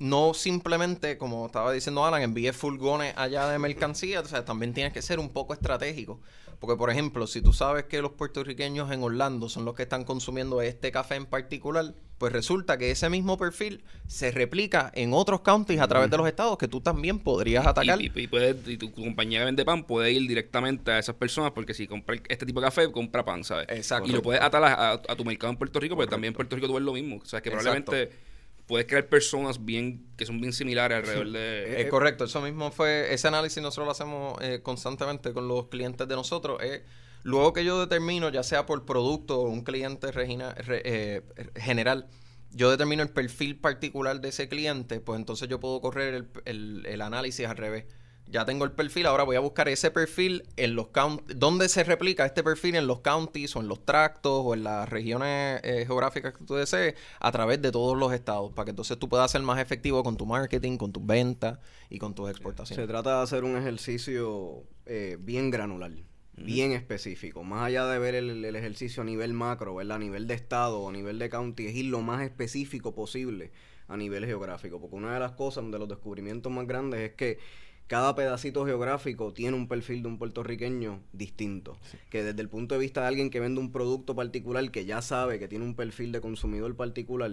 no 0.01 0.33
simplemente, 0.33 1.17
como 1.17 1.45
estaba 1.45 1.71
diciendo 1.71 2.03
Alan, 2.03 2.21
envíe 2.23 2.51
furgones 2.51 3.13
allá 3.17 3.47
de 3.47 3.59
mercancía, 3.59 4.21
o 4.21 4.25
sea, 4.25 4.43
también 4.43 4.73
tienes 4.73 4.93
que 4.93 5.01
ser 5.01 5.19
un 5.19 5.29
poco 5.29 5.53
estratégico. 5.53 6.19
Porque, 6.59 6.75
por 6.75 6.89
ejemplo, 6.91 7.25
si 7.25 7.41
tú 7.41 7.53
sabes 7.53 7.85
que 7.85 8.01
los 8.03 8.11
puertorriqueños 8.11 8.91
en 8.91 9.01
Orlando 9.01 9.49
son 9.49 9.65
los 9.65 9.73
que 9.73 9.81
están 9.83 10.03
consumiendo 10.03 10.61
este 10.61 10.91
café 10.91 11.15
en 11.15 11.25
particular, 11.25 11.93
pues 12.19 12.31
resulta 12.33 12.77
que 12.77 12.91
ese 12.91 13.09
mismo 13.09 13.35
perfil 13.37 13.83
se 14.05 14.29
replica 14.31 14.91
en 14.93 15.11
otros 15.13 15.41
counties 15.41 15.79
a 15.81 15.87
través 15.87 16.11
de 16.11 16.17
los 16.17 16.27
estados 16.27 16.59
que 16.59 16.67
tú 16.67 16.79
también 16.81 17.17
podrías 17.17 17.65
atacar. 17.65 17.99
Y, 17.99 18.11
y- 18.15 18.19
y 18.21 18.27
puedes- 18.27 18.67
y 18.67 18.77
tu 18.77 18.91
compañía 18.91 19.39
que 19.39 19.45
vende 19.45 19.65
pan 19.65 19.83
puede 19.85 20.11
ir 20.11 20.27
directamente 20.27 20.91
a 20.91 20.99
esas 20.99 21.15
personas 21.15 21.51
porque 21.51 21.73
si 21.73 21.87
compra 21.87 22.15
este 22.29 22.45
tipo 22.45 22.59
de 22.59 22.65
café, 22.67 22.91
compra 22.91 23.25
pan, 23.25 23.43
¿sabes? 23.43 23.65
Exacto. 23.69 24.07
Y 24.09 24.13
lo 24.13 24.21
puedes 24.21 24.41
atar 24.41 24.63
a, 24.63 24.91
a- 24.91 24.93
a 24.93 25.15
tu 25.15 25.25
mercado 25.25 25.51
en 25.51 25.57
Puerto 25.57 25.79
Rico, 25.79 25.95
porque 25.95 26.11
también 26.11 26.29
en 26.31 26.35
Puerto 26.35 26.55
Rico 26.55 26.67
tú 26.67 26.73
ves 26.75 26.83
lo 26.83 26.93
mismo. 26.93 27.17
O 27.17 27.25
sea, 27.25 27.41
que 27.41 27.49
Exacto. 27.49 27.85
probablemente 27.85 28.30
puedes 28.71 28.87
crear 28.87 29.05
personas 29.09 29.65
bien 29.65 30.05
que 30.15 30.25
son 30.25 30.39
bien 30.39 30.53
similares 30.53 30.99
alrededor 30.99 31.29
de... 31.33 31.81
Eh, 31.81 31.89
correcto, 31.89 32.23
eso 32.23 32.39
mismo 32.41 32.71
fue, 32.71 33.13
ese 33.13 33.27
análisis 33.27 33.61
nosotros 33.61 33.85
lo 33.85 33.91
hacemos 33.91 34.37
eh, 34.41 34.61
constantemente 34.63 35.33
con 35.33 35.49
los 35.49 35.67
clientes 35.67 36.07
de 36.07 36.15
nosotros. 36.15 36.57
eh, 36.63 36.83
luego 37.23 37.51
que 37.51 37.65
yo 37.65 37.81
determino, 37.81 38.29
ya 38.29 38.43
sea 38.43 38.65
por 38.65 38.85
producto 38.85 39.41
o 39.41 39.49
un 39.49 39.63
cliente 39.65 40.09
regina- 40.13 40.53
re- 40.53 40.81
eh, 40.85 41.21
general, 41.57 42.07
yo 42.51 42.71
determino 42.71 43.03
el 43.03 43.09
perfil 43.09 43.57
particular 43.59 44.21
de 44.21 44.29
ese 44.29 44.47
cliente, 44.47 45.01
pues 45.01 45.19
entonces 45.19 45.49
yo 45.49 45.59
puedo 45.59 45.81
correr 45.81 46.13
el, 46.13 46.27
el- 46.45 46.85
el 46.85 47.01
análisis 47.01 47.45
al 47.47 47.57
revés. 47.57 47.85
Ya 48.27 48.45
tengo 48.45 48.63
el 48.63 48.71
perfil, 48.71 49.07
ahora 49.07 49.23
voy 49.23 49.35
a 49.35 49.41
buscar 49.41 49.67
ese 49.67 49.91
perfil 49.91 50.43
en 50.55 50.73
los 50.75 50.87
counties. 50.87 51.37
¿Dónde 51.37 51.67
se 51.67 51.83
replica 51.83 52.25
este 52.25 52.43
perfil? 52.43 52.75
En 52.75 52.87
los 52.87 53.01
counties 53.01 53.55
o 53.57 53.59
en 53.59 53.67
los 53.67 53.85
tractos 53.85 54.41
o 54.45 54.53
en 54.53 54.63
las 54.63 54.87
regiones 54.87 55.59
eh, 55.63 55.83
geográficas 55.85 56.33
que 56.33 56.45
tú 56.45 56.55
desees 56.55 56.95
a 57.19 57.31
través 57.33 57.61
de 57.61 57.71
todos 57.73 57.97
los 57.97 58.13
estados, 58.13 58.53
para 58.53 58.65
que 58.65 58.69
entonces 58.69 58.97
tú 58.97 59.09
puedas 59.09 59.29
ser 59.31 59.41
más 59.41 59.59
efectivo 59.59 60.01
con 60.01 60.15
tu 60.15 60.25
marketing, 60.25 60.77
con 60.77 60.93
tus 60.93 61.05
ventas 61.05 61.59
y 61.89 61.99
con 61.99 62.15
tus 62.15 62.27
Se 62.27 62.31
exportaciones. 62.31 62.87
trata 62.87 63.17
de 63.17 63.23
hacer 63.23 63.43
un 63.43 63.57
ejercicio 63.57 64.63
eh, 64.85 65.17
bien 65.19 65.51
granular, 65.51 65.91
bien 66.37 66.71
específico. 66.71 67.43
Más 67.43 67.63
allá 67.63 67.85
de 67.87 67.99
ver 67.99 68.15
el, 68.15 68.45
el 68.45 68.55
ejercicio 68.55 69.01
a 69.01 69.05
nivel 69.05 69.33
macro, 69.33 69.75
¿verdad? 69.75 69.97
a 69.97 69.99
nivel 69.99 70.27
de 70.27 70.35
estado 70.35 70.79
o 70.79 70.89
a 70.89 70.93
nivel 70.93 71.19
de 71.19 71.29
county, 71.29 71.67
es 71.67 71.75
ir 71.75 71.85
lo 71.87 71.99
más 72.01 72.21
específico 72.21 72.95
posible 72.95 73.51
a 73.89 73.97
nivel 73.97 74.25
geográfico. 74.25 74.79
Porque 74.79 74.95
una 74.95 75.13
de 75.13 75.19
las 75.19 75.33
cosas, 75.33 75.69
de 75.69 75.77
los 75.77 75.89
descubrimientos 75.89 76.49
más 76.49 76.65
grandes 76.65 77.01
es 77.01 77.15
que 77.15 77.39
cada 77.87 78.15
pedacito 78.15 78.65
geográfico 78.65 79.33
tiene 79.33 79.57
un 79.57 79.67
perfil 79.67 80.01
de 80.01 80.07
un 80.07 80.17
puertorriqueño 80.17 81.01
distinto. 81.13 81.77
Que 82.09 82.23
desde 82.23 82.41
el 82.41 82.49
punto 82.49 82.75
de 82.75 82.81
vista 82.81 83.01
de 83.01 83.07
alguien 83.07 83.29
que 83.29 83.39
vende 83.39 83.59
un 83.59 83.71
producto 83.71 84.15
particular, 84.15 84.71
que 84.71 84.85
ya 84.85 85.01
sabe 85.01 85.39
que 85.39 85.47
tiene 85.47 85.65
un 85.65 85.75
perfil 85.75 86.11
de 86.11 86.21
consumidor 86.21 86.75
particular, 86.75 87.31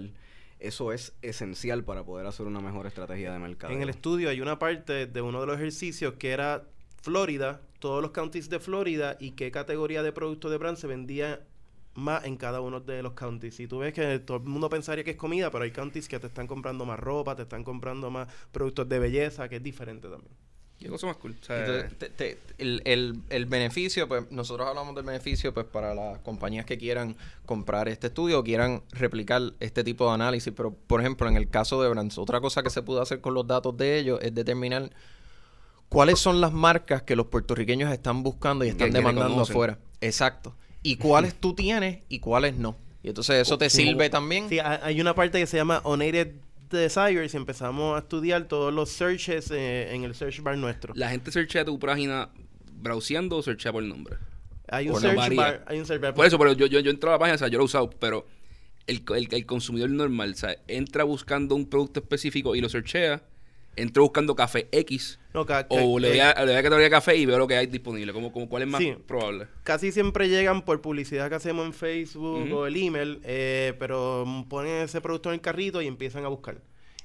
eso 0.59 0.91
es 0.91 1.13
esencial 1.21 1.83
para 1.83 2.03
poder 2.03 2.27
hacer 2.27 2.45
una 2.45 2.59
mejor 2.59 2.85
estrategia 2.87 3.31
de 3.31 3.39
mercado. 3.39 3.73
En 3.73 3.81
el 3.81 3.89
estudio 3.89 4.29
hay 4.29 4.41
una 4.41 4.59
parte 4.59 5.07
de 5.07 5.21
uno 5.21 5.39
de 5.39 5.47
los 5.47 5.55
ejercicios 5.55 6.15
que 6.15 6.31
era 6.31 6.65
Florida, 7.01 7.61
todos 7.79 8.01
los 8.01 8.11
counties 8.11 8.49
de 8.49 8.59
Florida 8.59 9.15
y 9.19 9.31
qué 9.31 9.51
categoría 9.51 10.03
de 10.03 10.11
producto 10.11 10.49
de 10.49 10.57
brand 10.57 10.77
se 10.77 10.87
vendía 10.87 11.41
más 11.99 12.25
en 12.25 12.37
cada 12.37 12.61
uno 12.61 12.79
de 12.79 13.03
los 13.03 13.13
counties. 13.13 13.59
Y 13.59 13.67
tú 13.67 13.79
ves 13.79 13.93
que 13.93 14.19
todo 14.19 14.37
el 14.37 14.43
mundo 14.43 14.69
pensaría 14.69 15.03
que 15.03 15.11
es 15.11 15.17
comida, 15.17 15.51
pero 15.51 15.63
hay 15.63 15.71
counties 15.71 16.07
que 16.07 16.19
te 16.19 16.27
están 16.27 16.47
comprando 16.47 16.85
más 16.85 16.99
ropa, 16.99 17.35
te 17.35 17.43
están 17.43 17.63
comprando 17.63 18.09
más 18.09 18.27
productos 18.51 18.87
de 18.89 18.99
belleza, 18.99 19.47
que 19.49 19.57
es 19.57 19.63
diferente 19.63 20.07
también. 20.07 20.33
Y 20.81 20.87
cosa 20.87 21.07
más 21.07 21.17
cool. 21.17 21.35
O 21.41 21.43
sea, 21.45 21.59
Entonces, 21.59 21.97
te- 21.99 22.09
te- 22.09 22.37
el, 22.57 22.81
el- 22.85 23.19
el 23.29 23.45
beneficio, 23.47 24.07
pues 24.07 24.31
nosotros 24.31 24.65
hablamos 24.65 24.95
del 24.95 25.03
beneficio 25.03 25.53
pues 25.53 25.65
para 25.65 25.93
las 25.93 26.19
compañías 26.19 26.65
que 26.65 26.77
quieran 26.77 27.17
comprar 27.45 27.89
este 27.89 28.07
estudio 28.07 28.39
o 28.39 28.43
quieran 28.45 28.81
replicar 28.91 29.41
este 29.59 29.83
tipo 29.83 30.07
de 30.07 30.13
análisis. 30.13 30.53
Pero, 30.55 30.71
por 30.73 31.01
ejemplo, 31.01 31.27
en 31.27 31.35
el 31.35 31.49
caso 31.49 31.81
de 31.83 31.89
Brands, 31.89 32.17
otra 32.17 32.39
cosa 32.39 32.63
que 32.63 32.69
se 32.69 32.81
pudo 32.81 33.01
hacer 33.01 33.19
con 33.19 33.33
los 33.33 33.45
datos 33.45 33.75
de 33.75 33.99
ellos 33.99 34.19
es 34.21 34.33
determinar 34.33 34.89
cuáles 35.89 36.17
son 36.19 36.39
las 36.39 36.53
marcas 36.53 37.01
que 37.03 37.15
los 37.17 37.25
puertorriqueños 37.27 37.91
están 37.91 38.23
buscando 38.23 38.63
y 38.63 38.69
están 38.69 38.87
que 38.89 38.93
demandando 38.99 39.41
afuera. 39.41 39.79
Exacto. 40.01 40.55
Y 40.83 40.95
cuáles 40.95 41.35
tú 41.35 41.53
tienes 41.53 41.99
y 42.09 42.19
cuáles 42.19 42.55
no. 42.55 42.75
Y 43.03 43.09
entonces 43.09 43.41
eso 43.41 43.57
te 43.57 43.69
Sí. 43.69 43.83
sirve 43.83 44.09
también. 44.09 44.49
Sí, 44.49 44.59
ha- 44.59 44.79
hay 44.83 44.99
una 45.01 45.13
parte 45.15 45.39
que 45.39 45.45
se 45.47 45.57
llama 45.57 45.81
Unaided 45.85 46.31
Desires 46.69 47.33
y 47.33 47.37
empezamos 47.37 47.95
a 47.95 47.99
estudiar 47.99 48.43
todos 48.47 48.73
los 48.73 48.89
searches 48.89 49.49
eh, 49.51 49.93
en 49.93 50.03
el 50.03 50.13
search 50.15 50.41
bar 50.41 50.57
nuestro. 50.57 50.93
la 50.95 51.09
gente 51.09 51.31
searchea 51.31 51.65
tu 51.65 51.79
página 51.79 52.29
browseando 52.73 53.37
o 53.37 53.41
searchea 53.41 53.71
por 53.71 53.83
nombre. 53.83 54.17
Hay 54.67 54.87
un 54.87 54.93
Por 54.93 55.01
search 55.01 55.35
bar, 55.35 55.65
hay 55.67 55.79
un 55.79 55.85
search 55.85 56.01
bar. 56.01 56.13
Por 56.13 56.25
eso, 56.25 56.37
pero 56.37 56.53
yo, 56.53 56.67
yo, 56.67 56.79
yo 56.79 56.91
entro 56.91 57.09
a 57.09 57.13
la 57.13 57.19
página, 57.19 57.35
o 57.35 57.37
sea, 57.39 57.47
yo 57.47 57.57
lo 57.57 57.63
he 57.63 57.65
usado, 57.65 57.89
pero 57.89 58.25
el, 58.85 59.01
el, 59.15 59.27
el 59.33 59.45
consumidor 59.47 59.89
normal, 59.89 60.31
o 60.31 60.35
sea, 60.35 60.55
entra 60.67 61.03
buscando 61.03 61.55
un 61.55 61.65
producto 61.67 61.99
específico 62.01 62.55
y 62.55 62.61
lo 62.61 62.69
searchea, 62.69 63.23
entra 63.81 64.01
buscando 64.01 64.35
café 64.35 64.67
X 64.71 65.19
No, 65.33 65.45
ca- 65.45 65.65
o 65.69 65.75
ca- 65.95 66.01
le 66.01 66.09
doy 66.09 66.19
a, 66.19 66.33
le 66.33 66.45
doy 66.51 66.55
a 66.55 66.63
categoría 66.63 66.89
café 66.89 67.15
y 67.15 67.25
veo 67.25 67.37
lo 67.37 67.47
que 67.47 67.55
hay 67.55 67.67
disponible. 67.67 68.13
Como, 68.13 68.31
como, 68.31 68.47
¿Cuál 68.49 68.63
es 68.63 68.67
más 68.69 68.81
Sí. 68.81 68.95
probable? 69.07 69.47
casi 69.63 69.91
siempre 69.91 70.27
llegan 70.29 70.63
por 70.63 70.81
publicidad 70.81 71.29
que 71.29 71.35
hacemos 71.35 71.65
en 71.65 71.73
Facebook 71.73 72.51
o 72.53 72.65
el 72.67 72.75
email, 72.75 73.19
eh, 73.23 73.73
pero 73.79 74.25
ponen 74.49 74.83
ese 74.83 75.01
producto 75.01 75.29
en 75.29 75.35
el 75.35 75.41
carrito 75.41 75.81
y 75.81 75.87
empiezan 75.87 76.25
a 76.25 76.27
buscar. 76.27 76.61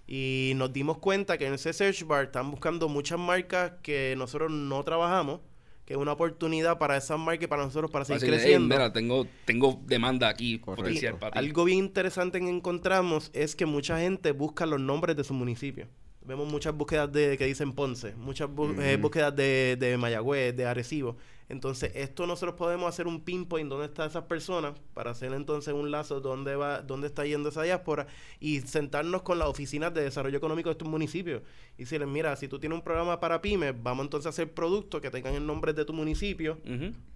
Y 0.06 0.52
nos 0.56 0.72
dimos 0.72 0.98
cuenta 0.98 1.38
que 1.38 1.46
en 1.46 1.54
ese 1.54 1.72
search 1.72 2.04
bar 2.04 2.24
están 2.26 2.50
buscando 2.50 2.88
muchas 2.88 3.18
marcas 3.18 3.72
que 3.82 4.14
nosotros 4.18 4.50
no 4.52 4.82
trabajamos, 4.84 5.40
que 5.86 5.94
es 5.94 5.98
una 5.98 6.12
oportunidad 6.12 6.78
para 6.78 6.96
esas 6.96 7.18
marcas 7.18 7.44
y 7.44 7.46
para 7.46 7.64
nosotros 7.64 7.90
para 7.90 8.04
seguir 8.06 8.16
Así 8.18 8.26
de, 8.26 8.32
"Hey, 8.36 8.40
creciendo. 8.42 8.74
mira, 8.74 8.92
tengo, 8.92 9.26
tengo 9.44 9.80
demanda 9.86 10.28
aquí 10.28 10.58
Correcto. 10.58 10.82
potencial 10.82 11.18
para 11.18 11.32
ti. 11.32 11.38
Algo 11.38 11.64
bien 11.64 11.78
interesante 11.78 12.40
que 12.40 12.48
encontramos 12.48 13.30
es 13.34 13.54
que 13.56 13.66
mucha 13.66 13.98
gente 13.98 14.32
busca 14.32 14.64
los 14.66 14.80
nombres 14.80 15.16
de 15.16 15.24
su 15.24 15.34
municipio. 15.34 15.86
Vemos 16.24 16.50
muchas 16.50 16.74
búsquedas 16.74 17.12
de 17.12 17.36
que 17.36 17.44
dicen 17.44 17.72
Ponce, 17.72 18.14
muchas 18.16 18.48
eh, 18.78 18.98
búsquedas 19.00 19.36
de, 19.36 19.76
de 19.78 19.96
Mayagüez, 19.96 20.56
de 20.56 20.66
Arecibo. 20.66 21.16
Entonces, 21.48 21.92
esto 21.94 22.26
nosotros 22.26 22.56
podemos 22.56 22.88
hacer 22.88 23.06
un 23.06 23.20
pinpoint 23.20 23.68
dónde 23.68 23.86
están 23.86 24.08
esas 24.08 24.24
personas 24.24 24.74
para 24.94 25.10
hacer 25.10 25.32
entonces 25.34 25.74
un 25.74 25.90
lazo 25.90 26.20
dónde 26.20 26.56
va, 26.56 26.80
dónde 26.80 27.06
está 27.06 27.26
yendo 27.26 27.50
esa 27.50 27.62
diáspora 27.62 28.06
y 28.40 28.60
sentarnos 28.60 29.22
con 29.22 29.38
las 29.38 29.48
oficinas 29.48 29.92
de 29.92 30.02
desarrollo 30.02 30.38
económico 30.38 30.70
de 30.70 30.72
estos 30.72 30.88
municipios 30.88 31.42
y 31.76 31.82
decirles, 31.82 32.08
mira, 32.08 32.34
si 32.36 32.48
tú 32.48 32.58
tienes 32.58 32.78
un 32.78 32.84
programa 32.84 33.20
para 33.20 33.42
pymes, 33.42 33.74
vamos 33.82 34.04
entonces 34.04 34.26
a 34.26 34.30
hacer 34.30 34.52
productos 34.52 35.02
que 35.02 35.10
tengan 35.10 35.34
el 35.34 35.46
nombre 35.46 35.74
de 35.74 35.84
tu 35.84 35.92
municipio. 35.92 36.58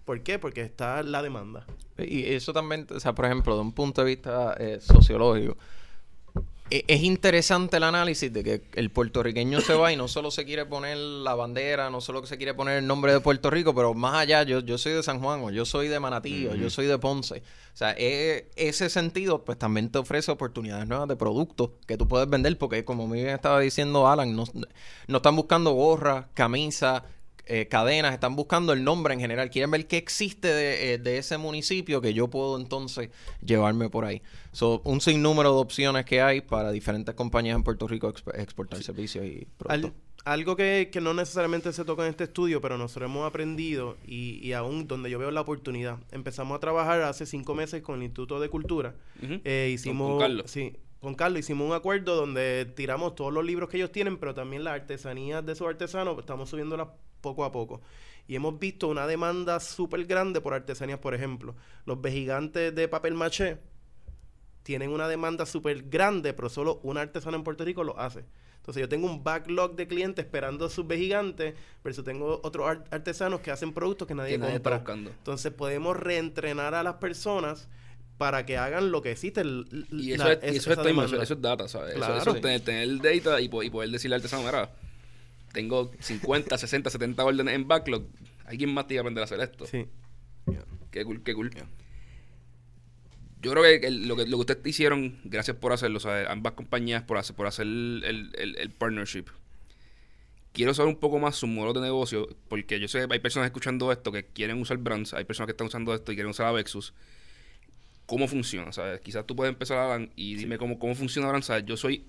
¿Por 0.05 0.21
qué? 0.21 0.37
Porque 0.37 0.61
está 0.61 1.01
la 1.01 1.23
demanda. 1.23 1.65
Y 1.97 2.25
eso 2.25 2.53
también, 2.53 2.85
o 2.93 2.99
sea, 2.99 3.15
por 3.15 3.25
ejemplo, 3.25 3.55
de 3.55 3.61
un 3.61 3.71
punto 3.71 4.01
de 4.03 4.07
vista 4.07 4.55
eh, 4.59 4.79
sociológico, 4.79 5.57
es 6.69 7.03
interesante 7.03 7.77
el 7.77 7.83
análisis 7.83 8.31
de 8.31 8.43
que 8.43 8.61
el 8.73 8.91
puertorriqueño 8.91 9.61
se 9.61 9.73
va 9.73 9.91
y 9.91 9.95
no 9.95 10.07
solo 10.07 10.31
se 10.31 10.45
quiere 10.45 10.65
poner 10.65 10.97
la 10.97 11.33
bandera, 11.35 11.89
no 11.89 12.01
solo 12.01 12.25
se 12.25 12.37
quiere 12.37 12.53
poner 12.53 12.77
el 12.79 12.87
nombre 12.87 13.11
de 13.13 13.19
Puerto 13.19 13.49
Rico, 13.49 13.73
pero 13.73 13.93
más 13.93 14.15
allá, 14.15 14.43
yo, 14.43 14.59
yo 14.59 14.77
soy 14.77 14.93
de 14.93 15.03
San 15.03 15.19
Juan, 15.19 15.41
o 15.43 15.49
yo 15.51 15.65
soy 15.65 15.87
de 15.87 15.99
Manatí, 15.99 16.47
o 16.47 16.55
yo 16.55 16.69
soy 16.69 16.85
de 16.85 16.97
Ponce. 16.97 17.43
O 17.73 17.77
sea, 17.79 17.95
e- 17.97 18.49
ese 18.55 18.89
sentido, 18.89 19.45
pues 19.45 19.57
también 19.57 19.89
te 19.89 19.99
ofrece 19.99 20.31
oportunidades 20.31 20.87
nuevas 20.87 21.07
de 21.07 21.15
productos 21.15 21.71
que 21.87 21.97
tú 21.97 22.07
puedes 22.07 22.29
vender, 22.29 22.57
porque 22.57 22.85
como 22.85 23.07
bien 23.09 23.29
estaba 23.29 23.59
diciendo 23.59 24.07
Alan, 24.07 24.35
no, 24.35 24.43
no 25.07 25.17
están 25.17 25.35
buscando 25.35 25.71
gorras, 25.71 26.25
camisas, 26.33 27.03
eh, 27.49 27.67
cadenas, 27.67 28.13
están 28.13 28.35
buscando 28.35 28.71
el 28.71 28.83
nombre 28.83 29.13
en 29.13 29.19
general. 29.19 29.49
Quieren 29.49 29.71
ver 29.71 29.87
qué 29.87 29.97
existe 29.97 30.47
de, 30.47 30.93
eh, 30.93 30.97
de 30.97 31.17
ese 31.17 31.37
municipio 31.37 31.99
que 31.99 32.13
yo 32.13 32.29
puedo 32.29 32.57
entonces 32.59 33.09
llevarme 33.43 33.89
por 33.89 34.05
ahí. 34.05 34.21
So, 34.53 34.81
un 34.85 35.01
sinnúmero 35.01 35.53
de 35.53 35.59
opciones 35.59 36.05
que 36.05 36.21
hay 36.21 36.41
para 36.41 36.71
diferentes 36.71 37.13
compañías 37.15 37.55
en 37.55 37.63
Puerto 37.63 37.87
Rico 37.87 38.11
exp- 38.13 38.39
exportar 38.39 38.81
servicios 38.81 39.25
y 39.25 39.47
productos. 39.57 39.91
Al- 39.91 40.09
algo 40.25 40.55
que, 40.57 40.89
que 40.91 40.99
no 40.99 41.13
necesariamente 41.13 41.71
se 41.71 41.85
toca 41.85 42.03
en 42.03 42.09
este 42.09 42.25
estudio, 42.25 42.59
pero 42.61 42.77
nosotros 42.77 43.09
hemos 43.09 43.25
aprendido 43.25 43.95
y, 44.05 44.39
y 44.45 44.51
aún 44.51 44.85
donde 44.85 45.09
yo 45.09 45.17
veo 45.17 45.31
la 45.31 45.41
oportunidad. 45.41 45.97
Empezamos 46.11 46.57
a 46.57 46.59
trabajar 46.59 47.01
hace 47.03 47.25
cinco 47.25 47.55
meses 47.55 47.81
con 47.81 47.95
el 47.95 48.03
Instituto 48.03 48.39
de 48.39 48.49
Cultura. 48.49 48.95
Eh, 49.21 49.71
hicimos, 49.73 50.09
con 50.11 50.19
Carlos. 50.19 50.51
Sí, 50.51 50.73
con 50.99 51.15
Carlos 51.15 51.39
hicimos 51.39 51.67
un 51.67 51.73
acuerdo 51.73 52.15
donde 52.15 52.65
tiramos 52.75 53.15
todos 53.15 53.31
los 53.33 53.45
libros 53.45 53.69
que 53.69 53.77
ellos 53.77 53.91
tienen, 53.91 54.17
pero 54.17 54.33
también 54.33 54.63
las 54.63 54.73
artesanías 54.75 55.45
de 55.45 55.55
sus 55.55 55.67
artesanos, 55.67 56.13
pues, 56.13 56.23
estamos 56.23 56.49
subiéndolas 56.49 56.87
poco 57.21 57.43
a 57.45 57.51
poco. 57.51 57.81
Y 58.27 58.35
hemos 58.35 58.59
visto 58.59 58.87
una 58.87 59.07
demanda 59.07 59.59
súper 59.59 60.05
grande 60.05 60.41
por 60.41 60.53
artesanías, 60.53 60.99
por 60.99 61.15
ejemplo. 61.15 61.55
Los 61.85 61.99
vejigantes 62.01 62.75
de 62.75 62.87
papel 62.87 63.13
maché 63.15 63.57
tienen 64.63 64.91
una 64.91 65.07
demanda 65.07 65.45
súper 65.45 65.83
grande, 65.89 66.33
pero 66.33 66.49
solo 66.49 66.79
un 66.83 66.97
artesano 66.97 67.37
en 67.37 67.43
Puerto 67.43 67.65
Rico 67.65 67.83
lo 67.83 67.99
hace. 67.99 68.25
Entonces 68.57 68.81
yo 68.81 68.89
tengo 68.89 69.07
un 69.07 69.23
backlog 69.23 69.75
de 69.75 69.87
clientes 69.87 70.25
esperando 70.25 70.69
sus 70.69 70.85
vejigantes, 70.85 71.55
versus 71.83 72.03
tengo 72.03 72.39
otros 72.43 72.67
ar- 72.67 72.83
artesanos 72.91 73.39
que 73.39 73.49
hacen 73.51 73.73
productos 73.73 74.07
que 74.07 74.13
nadie 74.13 74.33
Que 74.33 74.37
nadie 74.37 74.55
está 74.57 74.75
buscando. 74.75 75.09
Entonces 75.09 75.51
podemos 75.53 75.97
reentrenar 75.97 76.75
a 76.75 76.83
las 76.83 76.95
personas 76.95 77.67
para 78.19 78.45
que 78.45 78.57
hagan 78.57 78.91
lo 78.91 79.01
que 79.01 79.09
existe. 79.11 79.41
Y 79.41 79.45
la- 79.45 79.55
eso, 79.55 80.31
es, 80.31 80.43
y 80.43 80.47
es- 80.47 80.55
eso, 80.57 80.71
es 80.71 80.77
esa 80.77 80.83
time, 80.83 80.91
eso, 80.91 81.01
demanda. 81.01 81.23
eso 81.23 81.33
es 81.33 81.41
data, 81.41 81.67
¿sabes? 81.67 81.89
Eso- 81.91 81.97
Claro. 81.99 82.17
eso, 82.17 82.35
es 82.35 82.41
tener, 82.41 82.61
tener 82.61 82.83
el 82.83 82.99
data 82.99 83.41
y, 83.41 83.49
po- 83.49 83.63
y 83.63 83.71
poder 83.71 83.89
decirle 83.89 84.13
al 84.15 84.19
artesano, 84.19 84.43
mira, 84.43 84.69
tengo 85.53 85.91
50, 85.99 86.55
60, 86.59 86.91
70 86.91 87.25
órdenes 87.25 87.55
en 87.55 87.67
backlog. 87.67 88.03
Alguien 88.45 88.71
más 88.71 88.85
tiene 88.85 88.97
que 88.97 89.01
aprender 89.01 89.21
a 89.23 89.25
hacer 89.25 89.39
esto. 89.39 89.65
Sí. 89.65 89.87
Qué 90.91 91.03
cool, 91.05 91.23
qué 91.23 91.33
cool. 91.33 91.49
Yo 93.41 93.51
creo 93.51 93.63
que 93.63 93.87
el- 93.87 94.07
lo 94.07 94.15
que 94.17 94.25
lo 94.25 94.37
que 94.37 94.41
ustedes 94.41 94.65
hicieron, 94.67 95.17
gracias 95.23 95.55
por 95.57 95.71
hacerlo, 95.71 95.99
sea, 96.01 96.29
ambas 96.31 96.53
compañías 96.53 97.03
por 97.03 97.17
hacer, 97.17 97.35
por 97.35 97.47
hacer 97.47 97.65
el, 97.67 98.03
el- 98.05 98.31
el- 98.37 98.57
el 98.57 98.69
partnership. 98.71 99.25
Quiero 100.51 100.73
saber 100.73 100.93
un 100.93 100.99
poco 100.99 101.19
más 101.19 101.35
su 101.37 101.47
modelo 101.47 101.73
de 101.79 101.81
negocio, 101.81 102.27
porque 102.49 102.79
yo 102.81 102.87
sé 102.89 103.05
hay 103.09 103.19
personas 103.19 103.45
escuchando 103.47 103.91
esto 103.93 104.11
que 104.11 104.25
quieren 104.25 104.59
usar 104.59 104.77
brands, 104.77 105.13
hay 105.13 105.23
personas 105.23 105.45
que 105.47 105.51
están 105.51 105.67
usando 105.67 105.93
esto 105.93 106.11
y 106.11 106.15
quieren 106.15 106.31
usar 106.31 106.47
a 106.47 106.51
Vexus. 106.51 106.93
¿Cómo 108.09 108.27
funciona? 108.27 108.71
¿sabes? 108.71 109.01
Quizás 109.01 109.27
tú 109.27 109.35
puedes 109.35 109.53
empezar, 109.53 109.77
Alan, 109.77 110.11
y 110.15 110.33
dime 110.33 110.57
cómo, 110.57 110.79
cómo 110.79 110.95
funciona. 110.95 111.39
¿sabes? 111.43 111.63
Yo 111.65 111.77
soy, 111.77 112.05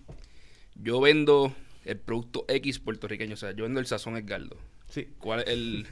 yo 0.74 0.98
vendo 0.98 1.54
el 1.84 1.98
producto 1.98 2.46
X 2.48 2.78
puertorriqueño, 2.78 3.34
o 3.34 3.36
sea, 3.36 3.50
yo 3.52 3.64
vendo 3.64 3.80
el 3.80 3.86
sazón 3.86 4.16
Edgardo. 4.16 4.56
Sí. 4.88 5.08
¿Cuál 5.18 5.40
es 5.40 5.48
el...? 5.48 5.86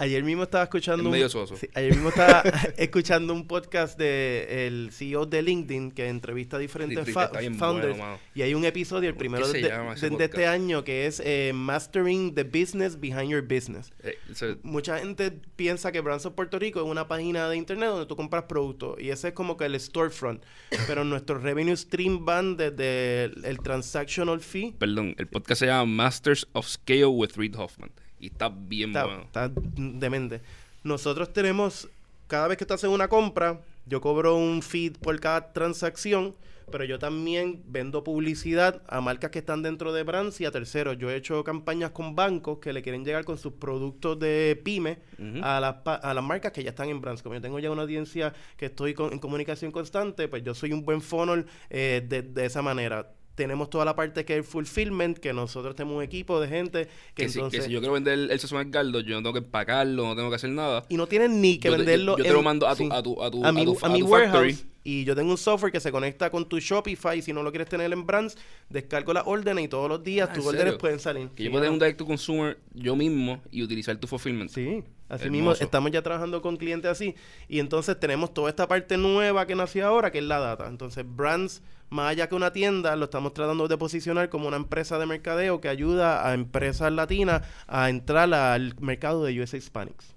Ayer 0.00 0.24
mismo 0.24 0.44
estaba 0.44 0.64
escuchando 0.64 1.02
Es 1.02 1.06
un, 1.06 1.12
medio 1.12 1.28
soso. 1.28 1.56
sí, 1.56 1.68
ayer 1.74 1.92
mismo 1.92 2.08
estaba 2.08 2.40
escuchando 2.78 3.34
un 3.34 3.46
podcast 3.46 3.98
de 3.98 4.66
el 4.66 4.90
CEO 4.92 5.26
de 5.26 5.42
LinkedIn 5.42 5.90
que 5.92 6.08
entrevista 6.08 6.56
a 6.56 6.58
diferentes 6.58 7.04
Sí, 7.06 7.12
founders 7.12 7.96
bueno, 7.98 8.18
y 8.34 8.40
hay 8.42 8.54
un 8.54 8.64
episodio 8.64 9.08
el 9.10 9.14
¿Por 9.14 9.22
qué 9.24 9.28
primero 9.28 9.46
de, 9.48 9.60
de- 9.62 10.10
de 10.16 10.24
este 10.24 10.46
año 10.46 10.84
que 10.84 11.06
es 11.06 11.20
eh, 11.24 11.52
Mastering 11.54 12.34
the 12.34 12.44
Business 12.44 12.98
Behind 12.98 13.28
Your 13.30 13.42
Business. 13.42 13.92
eh, 14.02 14.16
ese- 14.30 14.56
Mucha 14.62 14.98
gente 14.98 15.32
piensa 15.56 15.92
que 15.92 16.00
Brands 16.00 16.24
of 16.24 16.32
Puerto 16.34 16.58
Rico 16.58 16.80
es 16.80 16.86
una 16.86 17.06
página 17.06 17.48
de 17.50 17.56
internet 17.58 17.90
donde 17.90 18.06
tú 18.06 18.16
compras 18.16 18.44
productos 18.44 18.98
y 19.00 19.10
ese 19.10 19.28
es 19.28 19.34
como 19.34 19.56
que 19.58 19.66
el 19.66 19.78
storefront. 19.78 20.42
Pero 20.86 21.04
nuestros 21.04 21.42
revenue 21.42 21.76
stream 21.76 22.24
van 22.24 22.56
desde 22.56 23.24
el, 23.24 23.44
el 23.44 23.58
transactional 23.58 24.40
fee. 24.40 24.74
perdón, 24.78 25.14
el 25.18 25.26
podcast 25.26 25.60
se 25.60 25.66
llama 25.66 25.84
Masters 25.84 26.48
of 26.52 26.66
Scale 26.66 27.04
with 27.06 27.32
Reed 27.36 27.54
Hoffman. 27.56 27.90
Y 28.20 28.26
está 28.28 28.48
bien 28.50 28.90
Está, 28.90 29.04
bueno. 29.06 29.22
está 29.22 29.50
demente. 29.76 30.40
Nosotros 30.84 31.32
tenemos, 31.32 31.88
cada 32.28 32.48
vez 32.48 32.58
que 32.58 32.66
tú 32.66 32.74
haces 32.74 32.90
una 32.90 33.08
compra, 33.08 33.60
yo 33.86 34.00
cobro 34.00 34.36
un 34.36 34.62
feed 34.62 34.96
por 34.98 35.18
cada 35.20 35.52
transacción, 35.52 36.34
pero 36.70 36.84
yo 36.84 37.00
también 37.00 37.62
vendo 37.66 38.04
publicidad 38.04 38.80
a 38.86 39.00
marcas 39.00 39.32
que 39.32 39.40
están 39.40 39.62
dentro 39.62 39.92
de 39.92 40.04
Brands 40.04 40.40
y 40.40 40.44
a 40.44 40.52
terceros. 40.52 40.96
Yo 40.98 41.10
he 41.10 41.16
hecho 41.16 41.42
campañas 41.42 41.90
con 41.90 42.14
bancos 42.14 42.58
que 42.60 42.72
le 42.72 42.80
quieren 42.82 43.04
llegar 43.04 43.24
con 43.24 43.38
sus 43.38 43.54
productos 43.54 44.20
de 44.20 44.60
pyme 44.62 44.98
a, 45.42 45.58
las 45.58 45.76
a 45.84 46.14
las 46.14 46.22
marcas 46.22 46.52
que 46.52 46.62
ya 46.62 46.70
están 46.70 46.88
en 46.88 47.00
Brands. 47.00 47.22
Como 47.22 47.34
yo 47.34 47.40
tengo 47.40 47.58
ya 47.58 47.70
una 47.72 47.82
audiencia 47.82 48.32
que 48.56 48.66
estoy 48.66 48.94
con- 48.94 49.12
en 49.12 49.18
comunicación 49.18 49.72
constante, 49.72 50.28
pues 50.28 50.44
yo 50.44 50.54
soy 50.54 50.72
un 50.72 50.84
buen 50.84 51.00
funnel 51.02 51.44
eh, 51.70 52.04
de, 52.08 52.22
de 52.22 52.46
esa 52.46 52.62
manera. 52.62 53.10
Tenemos 53.42 53.70
toda 53.70 53.84
la 53.84 53.96
parte 53.96 54.24
que 54.24 54.34
es 54.34 54.38
el 54.38 54.44
fulfillment, 54.44 55.18
que 55.18 55.32
nosotros 55.32 55.74
tenemos 55.74 55.96
un 55.98 56.02
equipo 56.02 56.40
de 56.40 56.48
gente 56.48 56.88
que, 57.14 57.24
Que, 57.24 57.28
si, 57.28 57.38
entonces... 57.38 57.60
que 57.60 57.66
si 57.66 57.72
yo 57.72 57.80
quiero 57.80 57.94
vender 57.94 58.30
el, 58.30 58.38
sazón 58.40 58.58
al 58.58 58.70
caldo, 58.70 59.00
yo 59.00 59.14
no 59.16 59.22
tengo 59.22 59.32
que 59.32 59.38
empacarlo, 59.44 60.04
no 60.06 60.14
tengo 60.16 60.28
que 60.30 60.36
hacer 60.36 60.50
nada. 60.50 60.84
Y 60.88 60.96
no 60.96 61.06
tienen 61.06 61.40
ni 61.40 61.58
que 61.58 61.68
Yo 61.68 61.72
te- 61.72 61.78
yo- 61.78 61.84
venderlo 61.86 62.16
yo 62.18 62.24
te 62.24 62.32
lo 62.32 62.42
mando 62.42 62.68
a 62.68 62.76
tu- 62.76 62.82
sí. 62.84 62.88
a 62.92 63.02
tu- 63.02 63.22
a 63.22 63.30
tu- 63.30 63.44
a 63.44 63.52
mi, 63.52 63.62
a 63.62 63.64
tu- 63.64 63.78
a 63.82 63.86
a 63.86 63.90
mi 63.90 64.00
tu 64.00 64.06
warehouse. 64.06 64.32
factory. 64.54 64.70
Y 64.84 65.04
yo 65.04 65.14
tengo 65.14 65.30
un 65.30 65.36
software 65.38 65.70
que 65.72 65.80
se 65.80 65.90
conecta 65.92 66.30
con 66.30 66.48
tu 66.48 66.58
Shopify. 66.58 67.18
Y 67.18 67.22
si 67.22 67.32
no 67.32 67.42
lo 67.42 67.50
quieres 67.50 67.68
tener 67.68 67.92
en 67.92 68.06
brands, 68.06 68.36
descargo 68.68 69.12
las 69.12 69.24
órdenes 69.26 69.64
y 69.64 69.68
todos 69.68 69.88
los 69.88 70.02
días 70.02 70.28
Ah, 70.30 70.34
tus 70.34 70.44
¿en 70.44 70.48
órdenes 70.50 70.74
pueden 70.74 70.98
salir. 71.00 71.28
Que 71.30 71.38
Sí, 71.38 71.44
yo 71.44 71.50
puedo 71.50 71.62
tener 71.62 71.72
un 71.72 71.78
direct 71.78 71.98
to 71.98 72.06
consumer 72.06 72.58
yo 72.74 72.96
mismo 72.96 73.42
y 73.50 73.62
utilizar 73.62 73.96
tu 73.98 74.06
fulfillment. 74.06 74.50
Sí, 74.50 74.82
así 75.10 75.24
Hermoso. 75.24 75.30
mismo 75.30 75.52
estamos 75.52 75.90
ya 75.90 76.00
trabajando 76.02 76.40
con 76.40 76.56
clientes 76.56 76.90
así. 76.90 77.14
Y 77.48 77.58
entonces 77.60 77.98
tenemos 78.00 78.32
toda 78.32 78.48
esta 78.48 78.66
parte 78.66 78.96
nueva 78.96 79.46
que 79.46 79.54
nació 79.54 79.86
ahora, 79.86 80.10
que 80.10 80.18
es 80.18 80.24
la 80.24 80.38
data. 80.38 80.66
Entonces, 80.68 81.04
brands, 81.06 81.62
más 81.90 82.10
allá 82.12 82.28
que 82.28 82.34
una 82.34 82.52
tienda, 82.52 82.96
lo 82.96 83.04
estamos 83.04 83.34
tratando 83.34 83.68
de 83.68 83.76
posicionar 83.76 84.28
como 84.30 84.48
una 84.48 84.56
empresa 84.56 84.98
de 84.98 85.06
mercadeo 85.06 85.60
que 85.60 85.68
ayuda 85.68 86.26
a 86.26 86.32
empresas 86.34 86.90
latinas 86.92 87.42
a 87.66 87.90
entrar 87.90 88.32
al 88.32 88.74
mercado 88.80 89.24
de 89.24 89.38
US 89.42 89.52
Hispanics. 89.54 90.14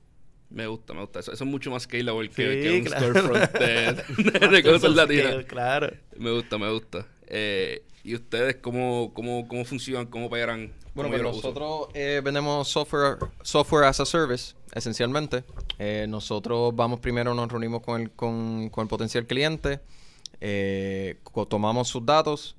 Me 0.49 0.67
gusta, 0.67 0.93
me 0.93 1.01
gusta. 1.01 1.19
Eso, 1.19 1.31
eso 1.31 1.43
es 1.43 1.49
mucho 1.49 1.71
más 1.71 1.83
scalable 1.83 2.29
que, 2.29 2.53
Sí, 2.53 2.61
que 2.61 2.77
un 2.77 2.83
claro. 2.83 3.07
storefront 3.09 3.51
de, 3.53 4.39
de, 4.39 4.47
de 4.49 4.63
cosas 4.63 4.91
latinas. 4.93 5.45
Claro. 5.45 5.91
Me 6.15 6.31
gusta, 6.31 6.59
me 6.59 6.71
gusta. 6.71 7.07
Eh, 7.25 7.83
¿Y 8.03 8.15
ustedes 8.15 8.57
cómo, 8.57 9.13
cómo, 9.13 9.47
cómo 9.47 9.63
funcionan? 9.63 10.07
¿Cómo 10.07 10.27
operan? 10.27 10.73
Bueno, 10.93 11.09
¿Cómo 11.09 11.23
pues 11.23 11.35
nosotros 11.35 11.87
eh, 11.93 12.21
vendemos 12.23 12.67
software, 12.67 13.17
software 13.41 13.85
as 13.85 13.99
a 14.01 14.05
service, 14.05 14.55
esencialmente. 14.73 15.43
Eh, 15.79 16.05
nosotros 16.09 16.75
vamos 16.75 16.99
primero, 16.99 17.33
nos 17.33 17.49
reunimos 17.49 17.81
con 17.81 18.01
el, 18.01 18.11
con, 18.11 18.69
con 18.69 18.83
el 18.83 18.87
potencial 18.89 19.25
cliente, 19.25 19.79
eh, 20.41 21.19
tomamos 21.49 21.87
sus 21.87 22.05
datos 22.05 22.57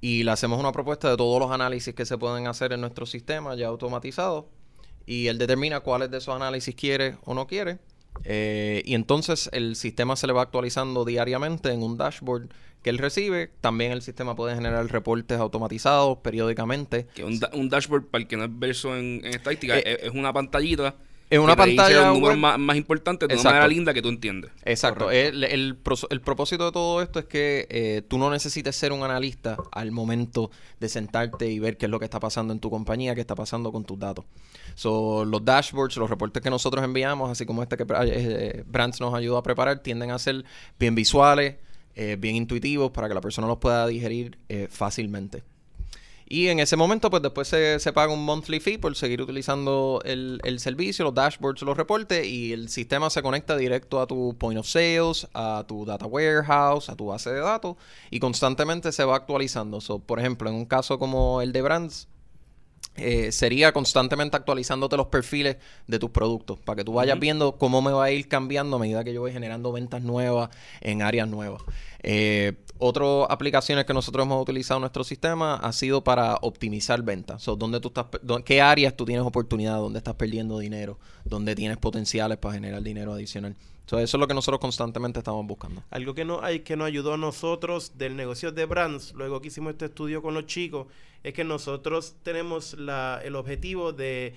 y 0.00 0.24
le 0.24 0.30
hacemos 0.30 0.58
una 0.58 0.72
propuesta 0.72 1.10
de 1.10 1.16
todos 1.16 1.38
los 1.38 1.52
análisis 1.52 1.94
que 1.94 2.06
se 2.06 2.16
pueden 2.16 2.46
hacer 2.46 2.72
en 2.72 2.80
nuestro 2.80 3.04
sistema 3.04 3.54
ya 3.54 3.68
automatizados. 3.68 4.46
Y 5.04 5.26
él 5.26 5.36
determina 5.36 5.80
cuáles 5.80 6.10
de 6.10 6.18
esos 6.18 6.34
análisis 6.34 6.74
quiere 6.74 7.16
o 7.24 7.34
no 7.34 7.46
quiere. 7.46 7.78
Eh, 8.24 8.82
y 8.84 8.94
entonces 8.94 9.48
el 9.52 9.76
sistema 9.76 10.16
se 10.16 10.26
le 10.26 10.32
va 10.32 10.42
actualizando 10.42 11.04
diariamente 11.04 11.70
en 11.72 11.82
un 11.82 11.96
dashboard 11.96 12.48
que 12.82 12.90
él 12.90 12.98
recibe. 12.98 13.50
También 13.60 13.92
el 13.92 14.02
sistema 14.02 14.34
puede 14.36 14.54
generar 14.54 14.86
reportes 14.86 15.38
automatizados 15.38 16.18
periódicamente. 16.18 17.06
Que 17.14 17.24
un, 17.24 17.38
da- 17.38 17.50
un 17.54 17.68
dashboard, 17.68 18.06
para 18.06 18.22
el 18.22 18.28
que 18.28 18.36
no 18.36 18.44
es 18.44 18.50
verso 18.58 18.96
en, 18.96 19.20
en 19.24 19.34
estadística, 19.34 19.78
Eh, 19.78 19.82
es, 20.00 20.02
es 20.08 20.10
una 20.14 20.32
pantallita. 20.32 20.94
Es 21.32 21.38
una 21.40 21.56
que 21.56 21.62
te 21.62 21.68
dice 21.70 21.76
pantalla 21.76 22.00
los 22.06 22.14
números 22.14 22.34
web. 22.34 22.38
más, 22.40 22.58
más 22.58 22.76
importantes 22.76 23.28
de 23.28 23.34
una 23.34 23.40
Exacto. 23.40 23.54
manera 23.54 23.68
linda 23.68 23.94
que 23.94 24.02
tú 24.02 24.08
entiendes. 24.08 24.50
Exacto. 24.64 25.10
El, 25.10 25.44
el, 25.44 25.76
pros- 25.76 26.06
el 26.10 26.20
propósito 26.20 26.66
de 26.66 26.72
todo 26.72 27.02
esto 27.02 27.18
es 27.18 27.24
que 27.24 27.66
eh, 27.70 28.02
tú 28.06 28.18
no 28.18 28.30
necesites 28.30 28.76
ser 28.76 28.92
un 28.92 29.02
analista 29.02 29.56
al 29.72 29.90
momento 29.92 30.50
de 30.80 30.88
sentarte 30.88 31.50
y 31.50 31.58
ver 31.58 31.76
qué 31.76 31.86
es 31.86 31.90
lo 31.90 31.98
que 31.98 32.04
está 32.04 32.20
pasando 32.20 32.52
en 32.52 32.60
tu 32.60 32.70
compañía, 32.70 33.14
qué 33.14 33.20
está 33.22 33.34
pasando 33.34 33.72
con 33.72 33.84
tus 33.84 33.98
datos. 33.98 34.24
So, 34.74 35.24
los 35.24 35.44
dashboards, 35.44 35.96
los 35.96 36.08
reportes 36.08 36.42
que 36.42 36.50
nosotros 36.50 36.84
enviamos, 36.84 37.30
así 37.30 37.46
como 37.46 37.62
este 37.62 37.76
que 37.76 37.82
eh, 37.84 37.86
eh, 38.02 38.64
Brands 38.66 39.00
nos 39.00 39.14
ayuda 39.14 39.38
a 39.38 39.42
preparar, 39.42 39.78
tienden 39.80 40.10
a 40.10 40.18
ser 40.18 40.44
bien 40.78 40.94
visuales, 40.94 41.56
eh, 41.94 42.16
bien 42.18 42.36
intuitivos 42.36 42.90
para 42.90 43.08
que 43.08 43.14
la 43.14 43.20
persona 43.20 43.46
los 43.46 43.58
pueda 43.58 43.86
digerir 43.86 44.38
fácilmente. 44.70 45.42
Y 46.32 46.48
en 46.48 46.60
ese 46.60 46.78
momento, 46.78 47.10
pues 47.10 47.22
después 47.22 47.46
se, 47.46 47.78
se 47.78 47.92
paga 47.92 48.10
un 48.10 48.24
monthly 48.24 48.58
fee 48.58 48.78
por 48.78 48.96
seguir 48.96 49.20
utilizando 49.20 50.00
el, 50.02 50.40
el 50.44 50.60
servicio, 50.60 51.04
los 51.04 51.12
dashboards, 51.12 51.60
los 51.60 51.76
reportes, 51.76 52.26
y 52.26 52.54
el 52.54 52.70
sistema 52.70 53.10
se 53.10 53.20
conecta 53.20 53.54
directo 53.54 54.00
a 54.00 54.06
tu 54.06 54.34
point 54.38 54.58
of 54.58 54.66
sales, 54.66 55.28
a 55.34 55.62
tu 55.68 55.84
data 55.84 56.06
warehouse, 56.06 56.88
a 56.88 56.96
tu 56.96 57.08
base 57.08 57.30
de 57.30 57.40
datos, 57.40 57.76
y 58.10 58.18
constantemente 58.18 58.92
se 58.92 59.04
va 59.04 59.16
actualizando. 59.16 59.78
Por 60.06 60.20
ejemplo, 60.20 60.48
en 60.48 60.56
un 60.56 60.64
caso 60.64 60.98
como 60.98 61.42
el 61.42 61.52
de 61.52 61.60
Brands, 61.60 62.08
eh, 62.96 63.32
sería 63.32 63.72
constantemente 63.72 64.36
actualizándote 64.36 64.96
los 64.98 65.06
perfiles 65.06 65.56
de 65.86 65.98
tus 65.98 66.10
productos 66.10 66.58
para 66.60 66.76
que 66.76 66.84
tú 66.84 66.92
vayas 66.92 67.18
viendo 67.18 67.56
cómo 67.56 67.80
me 67.80 67.90
va 67.90 68.04
a 68.04 68.10
ir 68.10 68.28
cambiando 68.28 68.76
a 68.76 68.78
medida 68.78 69.02
que 69.02 69.14
yo 69.14 69.20
voy 69.20 69.32
generando 69.32 69.72
ventas 69.72 70.02
nuevas 70.02 70.50
en 70.82 71.00
áreas 71.00 71.26
nuevas. 71.26 71.62
Eh, 72.02 72.52
otras 72.78 73.26
aplicaciones 73.30 73.84
que 73.84 73.94
nosotros 73.94 74.26
hemos 74.26 74.42
utilizado 74.42 74.78
en 74.78 74.82
nuestro 74.82 75.04
sistema 75.04 75.54
ha 75.54 75.72
sido 75.72 76.04
para 76.04 76.36
optimizar 76.42 77.02
ventas. 77.02 77.42
So, 77.42 77.56
¿dónde 77.56 77.80
tú 77.80 77.88
estás, 77.88 78.06
¿Qué 78.44 78.60
áreas 78.60 78.96
tú 78.96 79.04
tienes 79.04 79.24
oportunidad? 79.24 79.76
¿Dónde 79.76 79.98
estás 79.98 80.14
perdiendo 80.16 80.58
dinero? 80.58 80.98
¿Dónde 81.24 81.54
tienes 81.54 81.78
potenciales 81.78 82.38
para 82.38 82.54
generar 82.54 82.82
dinero 82.82 83.14
adicional? 83.14 83.56
So, 83.86 83.98
eso 83.98 84.16
es 84.16 84.20
lo 84.20 84.28
que 84.28 84.34
nosotros 84.34 84.60
constantemente 84.60 85.18
estamos 85.18 85.46
buscando. 85.46 85.82
Algo 85.90 86.14
que 86.14 86.24
no 86.24 86.42
hay 86.42 86.60
que 86.60 86.76
nos 86.76 86.86
ayudó 86.86 87.14
a 87.14 87.16
nosotros 87.16 87.98
del 87.98 88.16
negocio 88.16 88.52
de 88.52 88.64
brands, 88.64 89.12
luego 89.14 89.40
que 89.40 89.48
hicimos 89.48 89.72
este 89.72 89.86
estudio 89.86 90.22
con 90.22 90.34
los 90.34 90.46
chicos, 90.46 90.86
es 91.22 91.34
que 91.34 91.44
nosotros 91.44 92.14
tenemos 92.22 92.74
la, 92.74 93.20
el 93.24 93.36
objetivo 93.36 93.92
de 93.92 94.34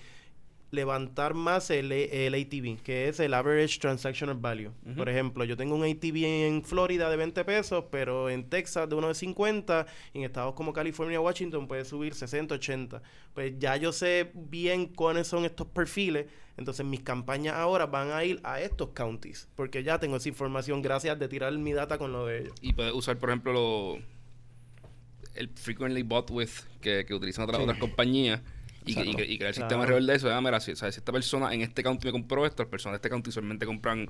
levantar 0.76 1.34
más 1.34 1.70
el, 1.72 1.92
el 1.92 2.34
ATV, 2.36 2.82
que 2.84 3.08
es 3.08 3.20
el 3.20 3.34
Average 3.34 3.80
Transactional 3.80 4.36
Value. 4.36 4.72
Por 4.96 5.10
ejemplo, 5.10 5.44
yo 5.46 5.58
tengo 5.58 5.74
un 5.76 5.84
ATV 5.84 6.24
en 6.48 6.64
Florida 6.64 7.10
de 7.10 7.18
20 7.18 7.44
pesos, 7.46 7.86
pero 7.90 8.30
en 8.30 8.50
Texas 8.50 8.88
de 8.88 8.96
uno 8.96 9.08
de 9.08 9.16
50, 9.16 9.88
y 10.14 10.20
en 10.20 10.24
estados 10.26 10.54
como 10.54 10.74
California, 10.74 11.20
Washington 11.20 11.68
puede 11.68 11.86
subir 11.86 12.14
60, 12.14 12.56
80. 12.56 13.02
Pues 13.34 13.54
ya 13.58 13.76
yo 13.78 13.92
sé 13.92 14.32
bien 14.36 14.88
cuáles 14.88 15.28
son 15.28 15.46
estos 15.46 15.66
perfiles, 15.68 16.28
entonces 16.58 16.86
mis 16.86 17.02
campañas 17.02 17.56
ahora 17.56 17.86
van 17.86 18.12
a 18.12 18.24
ir 18.24 18.40
a 18.44 18.62
estos 18.62 18.90
counties, 18.90 19.48
porque 19.56 19.84
ya 19.84 20.00
tengo 20.00 20.18
esa 20.18 20.30
información 20.30 20.82
gracias 20.82 21.18
de 21.18 21.28
tirar 21.28 21.52
mi 21.58 21.74
data 21.74 21.98
con 21.98 22.12
lo 22.12 22.26
de 22.28 22.42
ellos. 22.42 22.54
Y 22.62 22.74
puedes 22.74 22.94
usar, 22.94 23.18
por 23.18 23.30
ejemplo, 23.30 23.54
lo- 23.54 24.16
el 25.36 25.50
frequently 25.50 26.02
bought 26.04 26.32
with 26.32 26.50
que, 26.82 27.06
que 27.06 27.14
utilizan 27.14 27.44
otras, 27.44 27.58
Sí. 27.58 27.64
otras 27.64 27.80
compañías 27.80 28.42
y, 28.86 28.91
y 28.91 29.00
Exacto. 29.00 29.24
y 29.24 29.26
crear 29.26 29.32
el 29.32 29.38
Claro. 29.38 29.54
sistema 29.54 29.82
alrededor 29.84 30.04
de 30.08 30.15
eso. 30.15 30.34
Ah, 30.34 30.41
mira, 30.41 30.60
si, 30.60 30.71
o 30.71 30.76
sea, 30.76 30.91
si 30.91 31.00
esta 31.00 31.12
persona 31.12 31.54
en 31.54 31.62
este 31.62 31.84
county 31.84 32.06
me 32.08 32.12
compró 32.12 32.45
esto, 32.45 32.63
las 32.63 32.69
personas 32.69 32.93
de 32.93 32.98
este 32.98 33.10
county 33.10 33.30
usualmente 33.30 33.65
compran, 33.65 34.10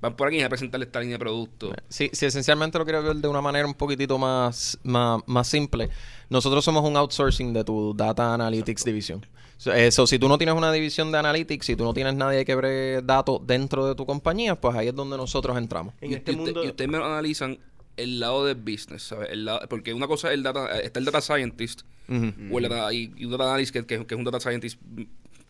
van 0.00 0.16
por 0.16 0.28
aquí 0.28 0.40
a 0.42 0.48
presentarle 0.48 0.86
esta 0.86 1.00
línea 1.00 1.14
de 1.14 1.18
productos. 1.20 1.72
Si, 1.88 2.10
si 2.12 2.26
esencialmente 2.26 2.78
lo 2.78 2.84
quieres 2.84 3.04
ver 3.04 3.16
de 3.16 3.28
una 3.28 3.40
manera 3.40 3.66
un 3.66 3.74
poquitito 3.74 4.18
más, 4.18 4.78
más, 4.82 5.20
más 5.26 5.46
simple, 5.48 5.88
nosotros 6.28 6.64
somos 6.64 6.84
un 6.84 6.96
outsourcing 6.96 7.52
de 7.52 7.64
tu 7.64 7.94
Data 7.94 8.34
Analytics 8.34 8.84
división. 8.84 9.24
So, 9.56 9.72
Eso, 9.72 10.06
si 10.06 10.18
tú 10.18 10.28
no 10.28 10.36
tienes 10.36 10.54
una 10.56 10.72
división 10.72 11.12
de 11.12 11.18
Analytics, 11.18 11.64
si 11.66 11.76
tú 11.76 11.84
no 11.84 11.94
tienes 11.94 12.14
nadie 12.14 12.44
que 12.44 12.54
bregue 12.54 13.02
datos 13.02 13.40
dentro 13.46 13.86
de 13.86 13.94
tu 13.94 14.04
compañía, 14.04 14.60
pues 14.60 14.74
ahí 14.76 14.88
es 14.88 14.94
donde 14.94 15.16
nosotros 15.16 15.56
entramos. 15.56 15.94
En 16.00 16.10
y, 16.10 16.14
este 16.14 16.32
y 16.32 16.34
usted- 16.34 16.44
mundo... 16.52 16.64
y 16.64 16.68
ustedes 16.68 16.90
me 16.90 16.98
lo 16.98 17.04
analizan 17.06 17.58
el 17.96 18.18
lado 18.18 18.44
de 18.44 18.54
business, 18.54 19.04
¿sabes? 19.04 19.28
El 19.30 19.44
lado- 19.44 19.60
porque 19.70 19.94
una 19.94 20.08
cosa 20.08 20.28
es 20.28 20.34
el 20.34 20.42
data, 20.42 20.80
está 20.80 20.98
el 20.98 21.04
data 21.04 21.20
scientist 21.20 21.82
O 22.08 22.58
el 22.58 22.68
data, 22.68 22.92
y, 22.92 23.12
un 23.24 23.30
data 23.30 23.44
analyst 23.44 23.72
que, 23.72 23.86
que- 23.86 23.94
es 24.08 24.12
un 24.12 24.24
data 24.24 24.40
scientist 24.40 24.78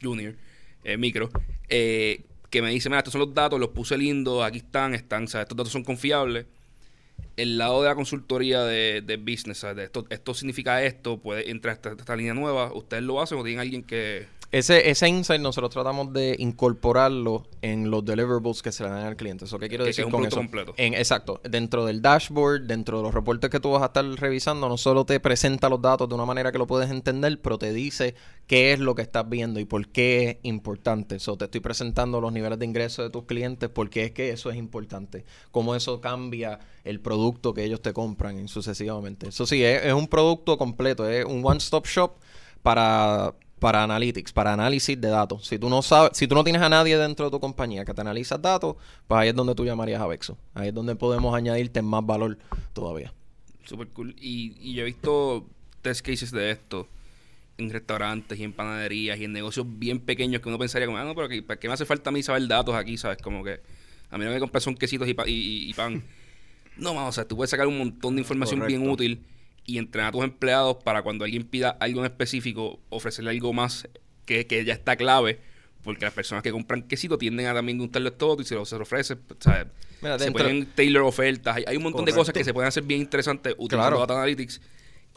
junior, 0.03 0.35
eh, 0.85 0.97
micro, 0.97 1.31
eh, 1.69 2.23
que 2.51 2.63
me 2.63 2.71
dice, 2.71 2.89
mira, 2.89 2.99
estos 2.99 3.13
son 3.13 3.21
los 3.21 3.35
datos, 3.35 3.59
los 3.59 3.71
puse 3.71 3.99
lindos, 3.99 4.45
aquí 4.45 4.59
están, 4.59 4.95
están, 4.95 5.27
¿sabes? 5.27 5.45
Estos 5.47 5.57
datos 5.57 5.73
son 5.73 5.83
confiables. 5.83 6.47
El 7.37 7.59
lado 7.59 7.83
de 7.83 7.89
la 7.89 7.95
consultoría 7.97 8.63
de, 8.63 9.03
de 9.05 9.17
business, 9.17 9.65
esto, 9.65 10.07
esto 10.11 10.35
significa 10.35 10.83
esto, 10.85 11.19
puede 11.19 11.51
entrar 11.51 11.75
esta, 11.75 11.91
esta 11.91 12.15
línea 12.15 12.35
nueva, 12.35 12.73
¿ustedes 12.73 13.03
lo 13.03 13.21
hacen 13.21 13.39
o 13.39 13.43
tienen 13.43 13.61
alguien 13.61 13.83
que... 13.83 14.27
Ese, 14.51 14.89
ese 14.89 15.09
insight 15.09 15.41
nosotros 15.41 15.71
tratamos 15.73 16.13
de 16.13 16.37
incorporarlo 16.39 17.43
en 17.61 17.91
los 17.91 18.05
deliverables 18.05 18.63
que 18.63 18.71
se 18.71 18.85
le 18.85 18.91
dan 18.91 19.05
al 19.05 19.17
cliente. 19.17 19.47
¿Eso 19.47 19.59
qué 19.59 19.69
quiero 19.69 19.83
Que- 19.85 19.87
que 19.89 19.91
decir 19.91 20.03
es 20.03 20.07
un 20.07 20.11
con 20.13 20.21
producto 20.21 20.37
eso? 20.37 20.41
completo. 20.43 20.75
En, 20.77 20.95
exacto. 20.95 21.41
Dentro 21.43 21.85
del 21.85 22.01
dashboard, 22.01 22.63
dentro 22.63 22.99
de 22.99 23.03
los 23.03 23.13
reportes 23.15 23.51
que 23.51 23.59
tú 23.59 23.73
vas 23.73 23.83
a 23.83 23.87
estar 23.87 24.05
revisando, 24.05 24.69
no 24.69 24.77
solo 24.77 25.05
te 25.05 25.19
presenta 25.19 25.69
los 25.69 25.83
datos 25.83 26.09
de 26.09 26.15
una 26.15 26.25
manera 26.25 26.53
que 26.53 26.59
lo 26.59 26.69
puedes 26.69 26.89
entender, 26.91 27.41
pero 27.43 27.59
te 27.59 27.73
dice 27.73 28.15
qué 28.47 28.73
es 28.73 28.79
lo 28.79 28.95
que 28.95 29.03
estás 29.03 29.29
viendo 29.29 29.59
y 29.59 29.65
por 29.65 29.89
qué 29.89 30.29
es 30.29 30.37
importante. 30.43 31.19
So, 31.19 31.37
te 31.37 31.47
estoy 31.47 31.61
presentando 31.61 32.21
los 32.21 32.33
niveles 32.33 32.59
de 32.61 32.65
ingresos 32.67 33.05
de 33.07 33.11
tus 33.11 33.25
clientes, 33.25 33.69
por 33.71 33.91
qué 33.91 34.05
es 34.05 34.11
que 34.13 34.31
eso 34.31 34.51
es 34.51 34.57
importante, 34.57 35.25
cómo 35.51 35.75
eso 35.75 36.01
cambia 36.01 36.61
el 36.85 37.01
producto 37.01 37.55
que 37.55 37.65
ellos 37.65 37.83
te 37.83 37.93
compran 37.93 38.39
y 38.39 38.47
sucesivamente. 38.47 39.29
Eso 39.31 39.47
sí, 39.47 39.65
es, 39.65 39.85
es 39.85 39.93
un 39.95 40.07
producto 40.07 40.57
completo, 40.59 41.09
es 41.09 41.25
un 41.25 41.45
one-stop 41.45 41.87
shop 41.87 42.13
para, 42.63 43.35
para 43.65 43.83
analytics, 43.83 44.31
para 44.31 44.53
análisis 44.53 45.01
de 45.01 45.09
datos. 45.09 45.47
Si 45.47 45.59
tú 45.59 45.71
no 45.71 45.81
sabes, 45.81 46.11
si 46.19 46.29
tú 46.29 46.35
no 46.35 46.45
tienes 46.45 46.61
a 46.61 46.69
nadie 46.69 46.99
dentro 46.99 47.25
de 47.25 47.31
tu 47.31 47.41
compañía 47.41 47.83
que 47.87 47.95
te 47.95 48.01
analiza 48.03 48.37
datos, 48.37 48.77
pues 49.09 49.19
ahí 49.19 49.31
es 49.31 49.35
donde 49.35 49.55
tú 49.55 49.65
llamarías 49.65 50.03
a 50.03 50.07
Vexo. 50.07 50.37
Ahí 50.53 50.69
es 50.69 50.75
donde 50.75 50.95
podemos 50.97 51.35
añadirte 51.35 51.81
más 51.81 52.05
valor 52.05 52.37
todavía. 52.75 53.15
Super 53.65 53.89
cool. 53.89 54.15
Y, 54.21 54.55
y 54.61 54.75
yo 54.75 54.83
he 54.83 54.85
visto 54.85 55.47
test 55.81 56.05
cases 56.05 56.31
de 56.31 56.51
esto 56.51 56.87
en 57.57 57.71
restaurantes 57.71 58.39
y 58.39 58.45
en 58.45 58.53
panaderías 58.53 59.19
y 59.19 59.25
en 59.25 59.33
negocios 59.33 59.65
bien 59.67 59.99
pequeños 59.99 60.43
que 60.43 60.49
uno 60.51 60.59
pensaría 60.59 60.85
como, 60.85 60.99
ah, 60.99 61.05
no, 61.05 61.15
pero 61.15 61.31
¿qué, 61.31 61.43
¿para 61.43 61.59
qué 61.59 61.67
me 61.67 61.73
hace 61.73 61.87
falta 61.87 62.11
a 62.11 62.13
mí 62.13 62.23
saber 62.23 62.47
datos 62.47 62.75
aquí? 62.75 62.99
¿Sabes? 62.99 63.17
Como 63.23 63.43
que 63.43 63.61
a 64.11 64.19
mí 64.19 64.27
no 64.27 64.31
me 64.31 64.41
compras 64.41 64.63
son 64.63 64.75
quesitos 64.75 65.09
y, 65.09 65.15
pa- 65.15 65.25
y, 65.27 65.73
pan. 65.73 66.05
no, 66.77 66.93
vamos, 66.95 67.09
o 67.09 67.13
sea, 67.13 67.25
tú 67.27 67.35
puedes 67.35 67.49
sacar 67.51 67.67
un 67.67 67.79
montón 67.79 68.17
de 68.17 68.21
información 68.21 68.67
bien 68.67 68.87
útil 68.87 69.25
y 69.67 69.79
entrenar 69.79 70.09
a 70.09 70.13
tus 70.13 70.25
empleados 70.25 70.77
para 70.83 71.03
cuando 71.03 71.25
alguien 71.25 71.45
pida 71.45 71.71
algo 71.81 72.01
en 72.01 72.07
específico, 72.07 72.81
ofrecerle 72.91 73.31
algo 73.31 73.53
más 73.53 73.89
que, 74.27 74.47
que 74.47 74.65
ya 74.65 74.73
está 74.75 74.97
clave. 74.97 75.41
Porque 75.83 76.07
las 76.07 76.15
personas 76.15 76.43
que 76.43 76.51
compran 76.51 76.83
quesito 76.83 77.19
tienden 77.19 77.47
a 77.47 77.53
también 77.53 77.77
gustarles 77.77 78.17
todo 78.17 78.41
y 78.41 78.45
se 78.47 78.55
lo, 78.55 78.65
se 78.65 78.77
lo 78.77 78.83
ofrece, 78.85 79.19
¿sabes? 79.39 79.67
Mira, 80.01 80.19
se 80.19 80.33
pueden 80.33 80.65
tailor 80.75 81.03
ofertas. 81.03 81.57
Hay, 81.57 81.65
hay 81.67 81.77
un 81.77 81.83
montón 81.83 82.07
de 82.07 82.13
cosas 82.15 82.33
que 82.33 82.43
se 82.43 82.55
pueden 82.55 82.69
hacer 82.69 82.85
bien 82.85 83.01
interesantes 83.01 83.53
utilizando 83.59 83.97
Claro. 83.97 84.01
Data 84.01 84.15
Analytics 84.15 84.63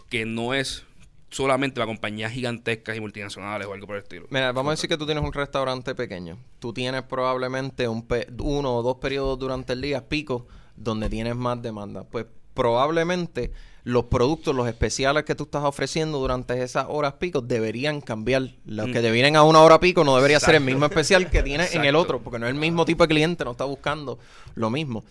que 0.09 0.25
no 0.25 0.53
es 0.53 0.83
solamente 1.29 1.75
para 1.75 1.85
compañías 1.87 2.31
gigantescas 2.33 2.95
y 2.97 2.99
multinacionales 2.99 3.65
o 3.67 3.73
algo 3.73 3.87
por 3.87 3.95
el 3.95 4.03
estilo. 4.03 4.27
Mira, 4.29 4.51
vamos 4.51 4.71
a 4.71 4.73
decir 4.75 4.89
que 4.89 4.97
tú 4.97 5.05
tienes 5.05 5.23
un 5.23 5.31
restaurante 5.33 5.95
pequeño. 5.95 6.37
Tú 6.59 6.73
tienes 6.73 7.03
probablemente 7.03 7.87
un 7.87 8.05
pe- 8.05 8.27
uno 8.39 8.75
o 8.75 8.83
dos 8.83 8.97
periodos 8.97 9.37
durante 9.39 9.71
el 9.73 9.81
día 9.81 10.07
pico 10.09 10.47
donde 10.75 11.09
tienes 11.09 11.35
más 11.35 11.61
demanda. 11.61 12.03
Pues 12.03 12.25
probablemente 12.57 13.51
los 13.83 14.05
productos, 14.05 14.53
los 14.53 14.67
especiales 14.67 15.23
que 15.23 15.35
tú 15.35 15.45
estás 15.45 15.63
ofreciendo 15.63 16.17
durante 16.17 16.61
esas 16.61 16.87
horas 16.89 17.13
pico 17.13 17.39
deberían 17.39 18.01
cambiar. 18.01 18.49
Los 18.65 18.87
que 18.87 18.99
te 18.99 19.11
vienen 19.11 19.37
a 19.37 19.43
una 19.43 19.61
hora 19.61 19.79
pico 19.79 20.03
no 20.03 20.15
debería 20.17 20.41
ser 20.41 20.55
el 20.55 20.61
Mm. 20.61 20.65
Mismo 20.65 20.85
especial 20.87 21.29
que 21.29 21.41
tienes 21.43 21.73
en 21.73 21.85
el 21.85 21.95
otro, 21.95 22.19
porque 22.19 22.39
no 22.39 22.47
es 22.47 22.53
el 22.53 22.59
mismo 22.59 22.83
tipo 22.83 23.03
de 23.03 23.07
cliente, 23.07 23.45
no 23.45 23.51
está 23.51 23.63
buscando 23.63 24.19
lo 24.55 24.69
mismo. 24.69 25.05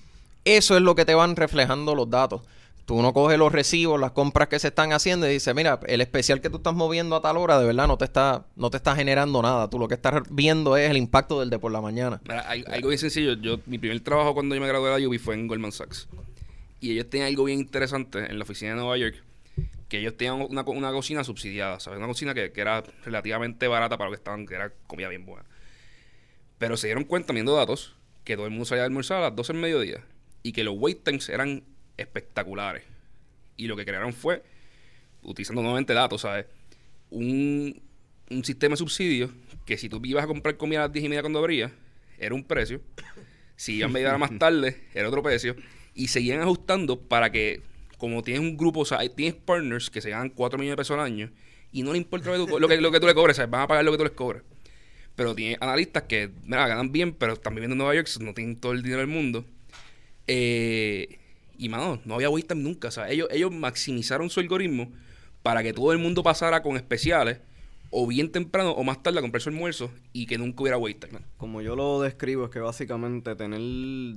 Eso 0.44 0.76
es 0.76 0.82
lo 0.82 0.94
que 0.94 1.06
te 1.06 1.14
van 1.14 1.37
reflejando 1.37 1.94
los 1.94 2.11
datos. 2.11 2.42
Tú 2.85 3.00
no 3.02 3.12
coges 3.12 3.38
los 3.38 3.50
recibos, 3.50 3.98
las 3.98 4.12
compras 4.12 4.48
que 4.48 4.59
se 4.59 4.68
están 4.68 4.92
haciendo 4.92 5.26
y 5.26 5.32
dices, 5.32 5.52
mira, 5.54 5.80
el 5.87 6.00
especial 6.02 6.40
que 6.40 6.50
tú 6.50 6.59
estás 6.59 6.74
moviendo 6.74 7.16
a 7.16 7.20
tal 7.20 7.37
hora, 7.37 7.59
de 7.59 7.66
verdad 7.66 7.88
no 7.88 7.96
te 7.96 8.04
está, 8.04 8.44
no 8.56 8.70
te 8.70 8.76
está 8.76 8.94
generando 8.94 9.40
nada. 9.42 9.68
Tú 9.70 9.78
lo 9.78 9.88
que 9.88 9.94
estás 9.94 10.22
viendo 10.30 10.76
es 10.76 10.90
el 10.90 10.96
impacto 10.96 11.40
del 11.40 11.50
de 11.50 11.59
por 11.59 11.72
la 11.72 11.80
mañana. 11.80 12.20
Mira, 12.22 12.42
algo 12.42 12.88
bien 12.88 12.98
sencillo. 12.98 13.32
Yo, 13.35 13.59
mi 13.66 13.78
primer 13.78 13.98
trabajo 14.00 14.35
cuando 14.35 14.54
yo 14.54 14.61
me 14.61 14.68
gradué 14.68 14.90
de 14.90 15.00
la 15.00 15.09
UBI 15.09 15.18
fue 15.18 15.35
en 15.35 15.48
Goldman 15.48 15.72
Sachs. 15.72 16.06
Y 16.87 16.92
ellos 16.92 17.11
tenían 17.11 17.27
algo 17.27 17.42
bien 17.42 17.59
interesante 17.59 18.31
en 18.31 18.38
la 18.38 18.44
oficina 18.44 18.70
de 18.70 18.77
Nueva 18.77 18.96
York. 18.96 19.16
Que 19.88 19.99
ellos 19.99 20.16
tenían 20.16 20.46
una, 20.49 20.62
una 20.62 20.92
cocina 20.92 21.25
subsidiada, 21.25 21.81
¿sabes? 21.81 21.99
Una 21.99 22.07
cocina 22.07 22.33
que, 22.33 22.53
que 22.53 22.61
era 22.61 22.85
relativamente 23.05 23.66
barata 23.66 23.99
para 23.99 24.09
lo 24.09 24.14
que 24.14 24.20
estaban, 24.20 24.46
que 24.46 24.55
era 24.55 24.72
comida 24.87 25.09
bien 25.09 25.27
buena. 25.27 25.44
Pero 26.59 26.77
se 26.77 26.87
dieron 26.87 27.03
cuenta, 27.03 27.33
viendo 27.33 27.57
datos, 27.57 27.96
que 28.22 28.37
todo 28.37 28.46
el 28.46 28.53
mundo 28.53 28.66
salía 28.66 28.85
a 28.85 28.87
almorzar 28.87 29.18
a 29.18 29.20
las 29.22 29.35
12 29.35 29.55
del 29.55 29.62
mediodía. 29.62 30.05
Y 30.44 30.53
que 30.53 30.62
los 30.62 30.77
wait 30.79 31.03
times 31.03 31.29
eran 31.29 31.64
espectaculares. 31.96 32.85
Y 33.57 33.66
lo 33.66 33.75
que 33.75 33.85
crearon 33.85 34.12
fue, 34.12 34.44
utilizando 35.22 35.62
nuevamente 35.62 35.92
datos, 35.92 36.20
¿sabes? 36.20 36.46
Un, 37.11 37.83
un 38.31 38.44
sistema 38.44 38.75
de 38.75 38.77
subsidio 38.77 39.33
que 39.64 39.77
si 39.77 39.88
tú 39.88 40.01
ibas 40.05 40.22
a 40.22 40.29
comprar 40.29 40.57
comida 40.57 40.83
a 40.83 40.83
las 40.85 40.92
10 40.92 41.05
y 41.05 41.09
media 41.09 41.22
cuando 41.22 41.40
abría, 41.40 41.72
era 42.16 42.33
un 42.33 42.44
precio. 42.44 42.81
Si 43.57 43.75
ibas 43.75 43.90
media 43.90 44.11
hora 44.11 44.18
más 44.18 44.38
tarde, 44.38 44.85
era 44.94 45.09
otro 45.09 45.20
precio. 45.20 45.57
Y 45.96 46.09
seguían 46.09 46.40
ajustando 46.42 47.00
para 47.00 47.32
que, 47.32 47.62
como 47.98 48.22
tienes 48.22 48.42
un 48.42 48.56
grupo, 48.56 48.80
o 48.80 48.85
sea, 48.85 49.00
tienes 49.09 49.35
partners 49.35 49.90
que 49.90 50.00
se 50.00 50.11
ganan 50.11 50.30
4 50.30 50.59
millones 50.59 50.74
de 50.74 50.76
pesos 50.76 50.94
al 50.96 51.04
año 51.04 51.32
y 51.72 51.82
no 51.82 51.92
le 51.92 51.98
importa 51.98 52.30
lo 52.30 52.46
que 52.46 52.52
tú, 52.52 52.59
lo 52.61 52.68
que, 52.68 53.00
tú 53.00 53.06
le 53.06 53.14
cobres, 53.14 53.38
van 53.50 53.62
a 53.62 53.66
pagar 53.66 53.85
lo 53.85 53.92
que 53.92 53.98
tú 53.98 54.04
les 54.04 54.12
cobres. 54.12 54.42
Pero 55.14 55.35
tienes 55.35 55.59
analistas 55.61 56.04
que, 56.04 56.30
mira, 56.44 56.68
ganan 56.68 56.92
bien, 56.92 57.12
pero 57.12 57.32
están 57.32 57.54
viviendo 57.54 57.74
en 57.74 57.78
Nueva 57.78 57.94
York, 57.94 58.09
no 58.20 58.35
tienen 58.35 58.56
todo 58.56 58.72
el 58.72 58.82
dinero 58.82 59.00
del 59.00 59.09
mundo. 59.09 59.44
Eh, 60.26 61.18
y, 61.59 61.68
mano, 61.68 62.00
no 62.04 62.14
había 62.14 62.30
wait 62.30 62.46
time 62.46 62.62
nunca. 62.62 62.90
Ellos, 63.09 63.28
ellos 63.30 63.50
maximizaron 63.52 64.30
su 64.30 64.40
algoritmo 64.40 64.92
para 65.42 65.62
que 65.62 65.72
todo 65.72 65.92
el 65.92 65.98
mundo 65.98 66.22
pasara 66.22 66.62
con 66.62 66.76
especiales 66.76 67.38
o 67.90 68.06
bien 68.06 68.30
temprano 68.30 68.72
o 68.72 68.82
más 68.85 69.02
tarde 69.02 69.18
a 69.18 69.22
comprar 69.22 69.40
su 69.40 69.48
almuerzo 69.48 69.90
y 70.12 70.26
que 70.26 70.38
nunca 70.38 70.62
hubiera 70.62 70.78
wait 70.78 70.98
time. 70.98 71.20
Como 71.37 71.62
yo 71.62 71.76
lo 71.76 72.00
describo, 72.00 72.46
es 72.46 72.50
que 72.50 72.61
básicamente 72.61 73.35
tener 73.37 73.61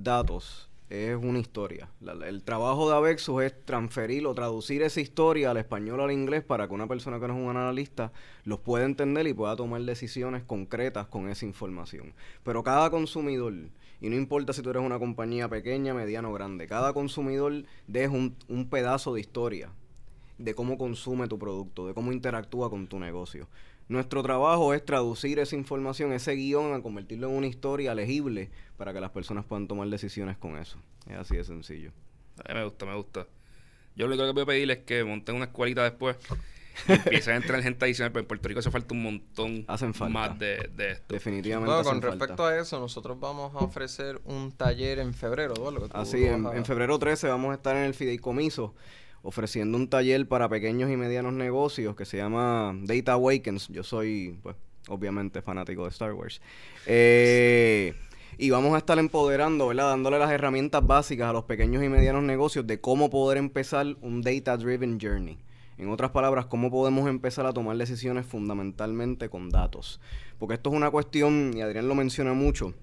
datos 0.01 0.68
es 0.89 1.15
una 1.15 1.39
historia. 1.39 1.89
La- 2.01 2.27
el 2.27 2.43
trabajo 2.43 2.89
de 2.89 2.95
Avexus 2.95 3.43
es 3.43 3.65
transferir 3.65 4.25
o 4.25 4.33
traducir 4.33 4.81
esa 4.81 5.01
historia 5.01 5.51
al 5.51 5.57
español 5.57 5.99
o 5.99 6.03
al 6.03 6.11
inglés 6.11 6.43
para 6.43 6.67
que 6.67 6.73
una 6.73 6.87
persona 6.87 7.19
que 7.19 7.27
no 7.27 7.35
es 7.35 7.43
un 7.43 7.55
analista 7.55 8.11
los 8.43 8.59
pueda 8.59 8.85
entender 8.85 9.27
y 9.27 9.33
pueda 9.33 9.55
tomar 9.55 9.81
decisiones 9.81 10.43
concretas 10.43 11.07
con 11.07 11.29
esa 11.29 11.45
información. 11.45 12.13
Pero 12.43 12.63
cada 12.63 12.89
consumidor, 12.89 13.53
y 14.01 14.09
no 14.09 14.15
importa 14.15 14.53
si 14.53 14.61
tú 14.63 14.71
eres 14.71 14.83
una 14.83 14.97
compañía 14.99 15.47
pequeña, 15.47 15.93
mediana 15.93 16.29
o 16.29 16.33
grande, 16.33 16.67
cada 16.67 16.93
consumidor 16.93 17.65
deja 17.87 18.11
un, 18.11 18.35
un 18.47 18.69
pedazo 18.69 19.13
de 19.13 19.21
historia 19.21 19.69
de 20.39 20.55
cómo 20.55 20.77
consume 20.77 21.27
tu 21.27 21.37
producto, 21.37 21.85
de 21.85 21.93
cómo 21.93 22.13
interactúa 22.13 22.69
con 22.69 22.87
tu 22.87 22.97
negocio. 22.97 23.47
Nuestro 23.89 24.21
trabajo 24.23 24.73
es 24.73 24.85
traducir 24.85 25.39
esa 25.39 25.55
información, 25.55 26.13
ese 26.13 26.33
guion, 26.35 26.73
a 26.73 26.81
convertirlo 26.81 27.27
en 27.27 27.35
una 27.35 27.47
historia 27.47 27.93
legible 27.95 28.49
para 28.77 28.93
que 28.93 29.01
las 29.01 29.09
personas 29.09 29.43
puedan 29.45 29.67
tomar 29.67 29.87
decisiones 29.89 30.37
con 30.37 30.57
eso. 30.57 30.77
Es 31.07 31.17
así 31.17 31.35
de 31.35 31.43
sencillo. 31.43 31.91
A 32.45 32.53
mí 32.53 32.59
me 32.59 32.65
gusta, 32.65 32.85
me 32.85 32.95
gusta. 32.95 33.25
Yo 33.95 34.07
lo 34.07 34.13
único 34.13 34.25
que 34.27 34.31
voy 34.33 34.43
a 34.43 34.45
pedirles 34.45 34.77
es 34.77 34.83
que 34.85 35.03
monten 35.03 35.35
una 35.35 35.45
escuelita 35.45 35.83
después 35.83 36.15
y 36.87 36.91
empiecen 36.93 37.33
a 37.33 37.37
entrar 37.37 37.61
gente 37.63 37.83
adicional, 37.83 38.11
pero 38.11 38.21
en 38.21 38.27
Puerto 38.27 38.47
Rico 38.47 38.59
hace 38.59 38.71
falta 38.71 38.93
un 38.93 39.01
montón 39.03 39.65
Hacen 39.67 39.93
falta. 39.95 40.13
más 40.13 40.39
de, 40.39 40.69
de 40.75 40.91
esto. 40.91 41.13
Definitivamente. 41.15 41.65
Bueno, 41.73 41.81
hacen 41.81 41.93
con 41.99 42.01
respecto 42.03 42.43
falta. 42.43 42.49
a 42.57 42.61
eso, 42.61 42.79
nosotros 42.79 43.19
vamos 43.19 43.53
a 43.55 43.57
ofrecer 43.57 44.21
un 44.25 44.51
taller 44.51 44.99
en 44.99 45.13
febrero, 45.15 45.55
tú 45.55 45.89
Así, 45.93 46.23
en, 46.25 46.45
a- 46.45 46.53
en 46.55 46.63
febrero 46.63 46.97
13 46.99 47.27
vamos 47.27 47.51
a 47.51 47.55
estar 47.55 47.75
en 47.75 47.83
el 47.85 47.93
Fideicomiso 47.95 48.75
ofreciendo 49.29 49.77
un 49.77 49.87
taller 49.87 50.27
para 50.27 50.49
pequeños 50.49 50.89
y 50.89 50.97
medianos 50.97 51.33
negocios 51.33 51.95
que 51.95 52.03
se 52.05 52.17
llama 52.17 52.75
Data 52.81 53.13
Awakens. 53.13 53.67
Yo 53.67 53.83
soy, 53.83 54.39
pues, 54.41 54.55
obviamente 54.87 55.43
fanático 55.43 55.83
de 55.83 55.89
Star 55.89 56.13
Wars. 56.13 56.41
Eh, 56.87 57.93
y 58.39 58.49
vamos 58.49 58.73
a 58.73 58.79
estar 58.79 58.97
empoderando, 58.97 59.67
¿verdad? 59.67 59.89
Dándole 59.89 60.17
las 60.17 60.31
herramientas 60.31 60.85
básicas 60.85 61.29
a 61.29 61.33
los 61.33 61.43
pequeños 61.43 61.83
y 61.83 61.89
medianos 61.89 62.23
negocios 62.23 62.65
de 62.65 62.81
cómo 62.81 63.11
poder 63.11 63.37
empezar 63.37 63.85
un 64.01 64.23
Data 64.23 64.57
Driven 64.57 64.99
Journey. 64.99 65.37
En 65.77 65.89
otras 65.89 66.09
palabras, 66.09 66.47
cómo 66.47 66.71
podemos 66.71 67.07
empezar 67.07 67.45
a 67.45 67.53
tomar 67.53 67.77
decisiones 67.77 68.25
fundamentalmente 68.25 69.29
con 69.29 69.49
datos. 69.49 70.01
Porque 70.39 70.55
esto 70.55 70.71
es 70.71 70.75
una 70.75 70.89
cuestión, 70.89 71.53
y 71.55 71.61
Adrián 71.61 71.87
lo 71.87 71.93
menciona 71.93 72.33
mucho, 72.33 72.73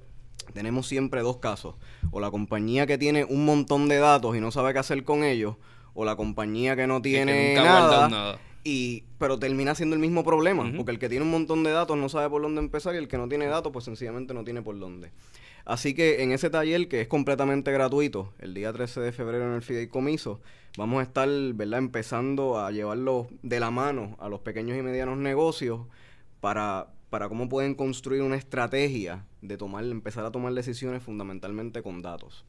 tenemos 0.54 0.86
siempre 0.86 1.22
dos 1.22 1.38
casos. 1.38 1.74
O 2.12 2.20
la 2.20 2.30
compañía 2.30 2.86
que 2.86 2.98
tiene 2.98 3.24
un 3.24 3.44
montón 3.44 3.88
de 3.88 3.96
datos 3.96 4.36
y 4.36 4.40
no 4.40 4.52
sabe 4.52 4.72
qué 4.72 4.78
hacer 4.78 5.02
con 5.02 5.24
ellos, 5.24 5.56
o 5.96 6.04
la 6.04 6.14
compañía 6.14 6.76
que 6.76 6.86
no 6.86 7.02
tiene 7.02 7.54
nada, 7.54 8.08
nada. 8.08 8.38
Y, 8.62 9.04
pero 9.18 9.38
termina 9.38 9.74
siendo 9.74 9.94
el 9.94 10.00
mismo 10.00 10.24
problema, 10.24 10.70
porque 10.76 10.92
el 10.92 10.98
que 10.98 11.08
tiene 11.08 11.24
un 11.24 11.30
montón 11.30 11.62
de 11.64 11.70
datos 11.70 11.96
no 11.96 12.08
sabe 12.08 12.28
por 12.28 12.42
dónde 12.42 12.60
empezar 12.60 12.94
y 12.94 12.98
el 12.98 13.08
que 13.08 13.16
no 13.16 13.28
tiene 13.28 13.46
datos 13.46 13.72
pues 13.72 13.84
sencillamente 13.84 14.34
no 14.34 14.44
tiene 14.44 14.62
por 14.62 14.78
dónde. 14.78 15.10
Así 15.64 15.94
que 15.94 16.22
en 16.22 16.30
ese 16.30 16.50
taller 16.50 16.88
que 16.88 17.00
es 17.00 17.08
completamente 17.08 17.72
gratuito, 17.72 18.32
el 18.38 18.54
día 18.54 18.72
13 18.72 19.00
de 19.00 19.12
febrero 19.12 19.46
en 19.48 19.54
el 19.54 19.62
Fideicomiso, 19.62 20.40
vamos 20.76 21.00
a 21.00 21.02
estar, 21.02 21.28
¿verdad?, 21.54 21.78
empezando 21.78 22.60
a 22.60 22.70
llevarlo 22.70 23.28
de 23.42 23.58
la 23.58 23.70
mano 23.70 24.16
a 24.20 24.28
los 24.28 24.40
pequeños 24.40 24.78
y 24.78 24.82
medianos 24.82 25.16
negocios 25.16 25.80
para, 26.40 26.88
para 27.08 27.28
cómo 27.28 27.48
pueden 27.48 27.74
construir 27.74 28.22
una 28.22 28.36
estrategia 28.36 29.24
de 29.42 29.56
tomar, 29.56 29.84
empezar 29.84 30.24
a 30.24 30.30
tomar 30.30 30.52
decisiones 30.52 31.02
fundamentalmente 31.02 31.82
con 31.82 32.02
datos. 32.02 32.44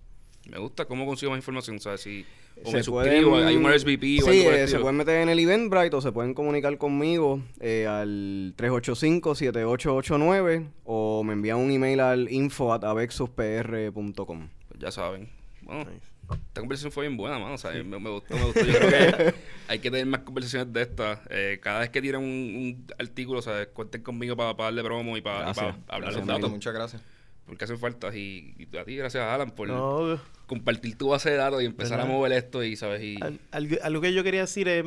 Me 0.49 0.57
gusta 0.59 0.85
cómo 0.85 1.05
consigo 1.05 1.31
más 1.31 1.39
información, 1.39 1.79
¿sabes? 1.79 2.01
Si 2.01 2.25
o 2.63 2.71
Se 2.71 2.77
me 2.77 2.83
suscribo, 2.83 3.31
pueden- 3.31 3.47
hay 3.47 3.55
un 3.55 3.65
RSVP 3.67 4.19
o 4.23 4.31
Sí, 4.31 4.45
algo 4.45 4.51
eh, 4.57 4.67
se 4.67 4.79
pueden 4.79 4.97
meter 4.97 5.21
en 5.21 5.29
el 5.29 5.39
Eventbrite 5.39 5.95
o 5.95 6.01
se 6.01 6.11
pueden 6.11 6.33
comunicar 6.33 6.77
conmigo 6.77 7.41
eh, 7.59 7.85
al 7.87 8.53
385-7889 8.57 10.67
o 10.85 11.23
me 11.23 11.33
envían 11.33 11.57
un 11.57 11.71
email 11.71 11.99
al 11.99 12.31
info 12.31 12.73
at 12.73 12.83
avexuspr.com. 12.83 14.47
Pues 14.69 14.79
ya 14.79 14.91
saben. 14.91 15.29
Bueno, 15.61 15.85
Nice. 15.91 16.05
esta 16.47 16.61
conversación 16.61 16.91
fue 16.91 17.07
bien 17.07 17.17
buena, 17.17 17.37
mano. 17.39 17.55
O 17.55 17.57
sea, 17.57 17.71
me, 17.71 17.83
me 17.99 18.09
gustó, 18.09 18.35
me 18.35 18.43
gustó. 18.45 18.63
Yo 18.63 18.73
creo 18.73 18.89
que 18.89 19.33
hay 19.67 19.79
que 19.79 19.91
tener 19.91 20.05
más 20.05 20.21
conversaciones 20.21 20.71
de 20.73 20.81
estas. 20.81 21.19
Eh, 21.29 21.59
cada 21.61 21.79
vez 21.81 21.89
que 21.89 22.01
tiren 22.01 22.21
un, 22.21 22.27
un 22.27 22.85
artículo, 22.97 23.41
¿sabes? 23.41 23.67
Cuenten 23.67 24.01
conmigo 24.01 24.35
para, 24.35 24.53
darle 24.53 24.83
promo 24.83 25.17
y 25.17 25.21
para, 25.21 25.39
y 25.39 25.41
Gracias. 25.43 25.75
para 25.75 25.95
hablar 25.95 26.11
Gracias, 26.11 26.25
los 26.25 26.35
datos. 26.35 26.49
Muchas 26.51 26.73
gracias. 26.73 27.01
Porque 27.45 27.63
hacen 27.65 27.77
falta. 27.77 28.15
Y, 28.15 28.55
y 28.57 28.77
a 28.77 28.85
ti, 28.85 28.95
gracias 28.95 29.23
a 29.23 29.35
Alan 29.35 29.51
por 29.51 29.67
No, 29.67 30.19
compartir 30.47 30.97
tu 30.97 31.09
base 31.09 31.29
de 31.29 31.35
datos 31.37 31.61
y 31.61 31.65
empezar 31.65 31.97
¿Verdad? 31.99 32.13
a 32.13 32.17
mover 32.17 32.31
esto 32.31 32.63
y, 32.63 32.75
¿sabes? 32.75 33.03
Y, 33.03 33.21
al- 33.21 33.39
algo, 33.51 33.75
algo 33.83 34.01
que 34.01 34.13
yo 34.13 34.23
quería 34.23 34.41
decir 34.41 34.67
es, 34.67 34.85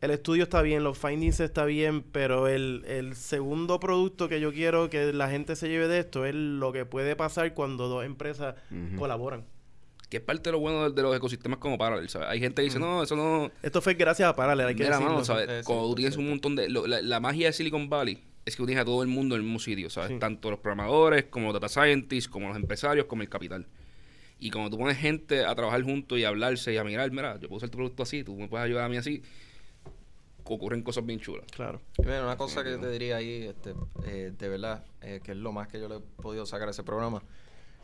el 0.00 0.10
estudio 0.10 0.44
está 0.44 0.62
bien, 0.62 0.82
los 0.84 0.96
findings 0.98 1.40
está 1.40 1.64
bien, 1.64 2.02
pero 2.02 2.48
el, 2.48 2.84
el 2.86 3.14
segundo 3.16 3.80
producto 3.80 4.28
que 4.28 4.40
yo 4.40 4.52
quiero 4.52 4.88
que 4.88 5.12
la 5.12 5.28
gente 5.28 5.56
se 5.56 5.68
lleve 5.68 5.88
de 5.88 5.98
esto 5.98 6.24
es 6.24 6.34
lo 6.34 6.72
que 6.72 6.84
puede 6.86 7.16
pasar 7.16 7.52
cuando 7.54 7.88
dos 7.88 8.04
empresas 8.04 8.54
colaboran. 8.98 9.44
que 10.08 10.16
es 10.18 10.22
parte 10.22 10.44
de 10.48 10.52
lo 10.52 10.58
bueno 10.60 10.88
de, 10.88 10.94
de 10.94 11.02
los 11.02 11.14
ecosistemas 11.16 11.58
como 11.58 11.76
Parallel, 11.78 12.08
¿sabes? 12.08 12.28
Hay 12.28 12.40
gente 12.40 12.56
que 12.62 12.64
dice, 12.64 12.78
no, 12.78 13.02
eso 13.02 13.14
no... 13.16 13.50
Esto 13.62 13.80
fue 13.82 13.94
gracias 13.94 14.28
a 14.28 14.34
Parallel, 14.34 14.68
hay 14.68 14.74
que 14.74 14.84
Mira, 14.84 14.96
decirlo. 14.96 15.12
mano, 15.12 15.24
¿sabes? 15.24 15.46
Sí, 15.48 15.54
sí, 15.58 15.64
Cuando 15.64 15.88
tú 15.88 15.94
tienes 15.96 16.14
sí. 16.14 16.20
un 16.20 16.28
montón 16.30 16.56
de... 16.56 16.68
lo- 16.70 16.86
la, 16.86 17.02
la 17.02 17.20
magia 17.20 17.46
de 17.48 17.52
Silicon 17.52 17.88
Valley 17.90 18.22
es 18.46 18.56
que 18.56 18.62
tú 18.62 18.66
tienes 18.66 18.80
a 18.82 18.84
todo 18.86 19.02
el 19.02 19.08
mundo 19.08 19.34
en 19.34 19.40
el 19.42 19.44
mismo 19.44 19.58
sitio, 19.60 19.88
¿sabes? 19.90 20.10
Sí. 20.12 20.18
Tanto 20.18 20.50
los 20.50 20.60
programadores, 20.60 21.24
como 21.24 21.52
los 21.52 21.60
data 21.60 21.68
scientists, 21.68 22.28
como 22.28 22.48
los 22.48 22.56
empresarios, 22.56 23.04
como 23.06 23.20
el 23.22 23.28
capital. 23.28 23.66
Y 24.40 24.50
cuando 24.50 24.70
tú 24.70 24.78
pones 24.78 24.96
gente 24.96 25.44
a 25.44 25.54
trabajar 25.54 25.82
juntos 25.82 26.18
y 26.18 26.24
a 26.24 26.28
hablarse 26.28 26.72
y 26.72 26.78
a 26.78 26.84
mirar, 26.84 27.10
mira, 27.10 27.38
yo 27.38 27.48
puedo 27.48 27.58
hacer 27.58 27.68
tu 27.68 27.76
producto 27.76 28.02
así, 28.02 28.24
tú 28.24 28.34
me 28.34 28.48
puedes 28.48 28.64
ayudar 28.64 28.84
a 28.84 28.88
mí 28.88 28.96
así, 28.96 29.22
ocurren 30.44 30.82
cosas 30.82 31.04
bien 31.06 31.20
chulas. 31.20 31.44
Claro. 31.52 31.80
Mira, 31.98 32.22
una 32.22 32.36
cosa 32.36 32.64
que 32.64 32.70
yo 32.70 32.80
te 32.80 32.90
diría 32.90 33.16
ahí, 33.16 33.44
este, 33.44 33.74
eh, 34.06 34.32
de 34.36 34.48
verdad, 34.48 34.84
eh, 35.02 35.20
que 35.22 35.32
es 35.32 35.36
lo 35.36 35.52
más 35.52 35.68
que 35.68 35.78
yo 35.78 35.88
le 35.88 35.96
he 35.96 36.00
podido 36.00 36.46
sacar 36.46 36.68
a 36.68 36.70
ese 36.70 36.82
programa, 36.82 37.22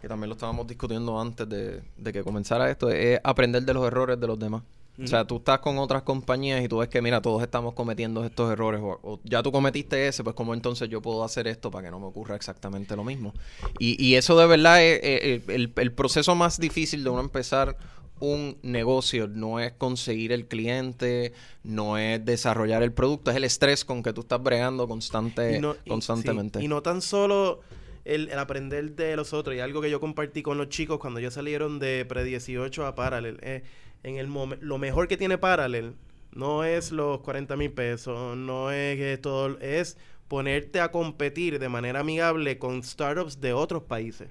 que 0.01 0.09
también 0.09 0.29
lo 0.29 0.35
estábamos 0.35 0.67
discutiendo 0.67 1.21
antes 1.21 1.49
de, 1.49 1.83
de 1.97 2.13
que 2.13 2.25
comenzara 2.25 2.71
esto, 2.71 2.91
es 2.91 3.21
aprender 3.23 3.63
de 3.63 3.75
los 3.75 3.87
errores 3.87 4.19
de 4.19 4.27
los 4.27 4.39
demás. 4.39 4.63
O 5.03 5.07
sea, 5.07 5.27
tú 5.27 5.37
estás 5.37 5.59
con 5.59 5.77
otras 5.79 6.03
compañías 6.03 6.65
y 6.65 6.69
tú 6.69 6.79
ves 6.79 6.89
que, 6.89 7.03
mira, 7.03 7.21
todos 7.21 7.43
estamos 7.43 7.75
cometiendo 7.75 8.25
estos 8.25 8.51
errores, 8.51 8.81
o, 8.83 8.99
o 9.03 9.21
ya 9.25 9.43
tú 9.43 9.53
cometiste 9.53 10.09
ese, 10.09 10.25
pues 10.25 10.35
¿cómo 10.35 10.55
entonces 10.55 10.89
yo 10.89 11.03
puedo 11.03 11.23
hacer 11.23 11.47
esto 11.47 11.71
para 11.71 11.85
que 11.85 11.91
no 11.91 12.01
me 12.01 12.07
ocurra 12.07 12.35
exactamente 12.35 12.97
lo 12.97 13.05
mismo? 13.05 13.35
Y, 13.79 14.03
y 14.03 14.15
eso 14.15 14.39
de 14.39 14.47
verdad 14.47 14.83
es 14.83 14.99
eh, 15.03 15.03
eh, 15.05 15.43
el, 15.49 15.73
el 15.77 15.93
proceso 15.93 16.35
más 16.35 16.59
difícil 16.59 17.05
de 17.05 17.11
uno 17.11 17.21
empezar 17.21 17.77
un 18.21 18.57
negocio, 18.63 19.29
no 19.29 19.61
es 19.61 19.73
conseguir 19.73 20.33
el 20.33 20.47
cliente, 20.47 21.35
no 21.63 21.99
es 21.99 22.25
desarrollar 22.25 22.83
el 22.83 22.93
producto, 22.93 23.31
es 23.31 23.37
el 23.37 23.45
estrés 23.45 23.85
con 23.85 24.03
que 24.03 24.15
tú 24.15 24.23
estás 24.23 24.43
bregando 24.43 24.89
constante, 24.89 25.57
Y 25.59 25.61
no- 25.61 25.77
y- 25.85 25.91
constantemente. 25.91 26.61
sí, 26.61 26.65
y 26.65 26.69
no 26.69 26.81
tan 26.83 27.03
solo 27.03 27.61
el, 28.07 28.31
el 28.31 28.39
aprender 28.39 28.93
de 28.97 29.15
los 29.17 29.35
otros, 29.35 29.55
y 29.55 29.61
algo 29.61 29.83
que 29.83 29.91
yo 29.91 30.01
compartí 30.01 30.43
con 30.43 30.57
los 30.57 30.71
chicos 30.71 30.99
cuando 30.99 31.21
ellos 31.21 31.35
salieron 31.35 31.79
de 31.79 32.07
pre-18 32.09 32.87
a 32.87 32.95
Parallel. 32.95 33.39
eh, 33.43 33.63
en 34.03 34.17
el 34.17 34.29
lo 34.61 34.79
mejor 34.79 35.09
que 35.09 35.17
tiene 35.17 35.39
Parallel 35.39 35.95
no 36.33 36.65
es 36.65 36.93
los 36.93 37.21
40 37.21 37.57
mil 37.57 37.73
pesos, 37.73 38.37
no 38.37 38.71
es 38.71 38.97
que 38.97 39.19
todo, 39.19 39.59
es 39.61 39.97
ponerte 40.29 40.81
a 40.81 40.91
competir 40.91 41.59
de 41.59 41.69
manera 41.69 42.01
amigable 42.01 42.59
con 42.59 42.83
startups 42.83 43.41
de 43.41 43.53
otros 43.53 43.85
países. 43.85 44.29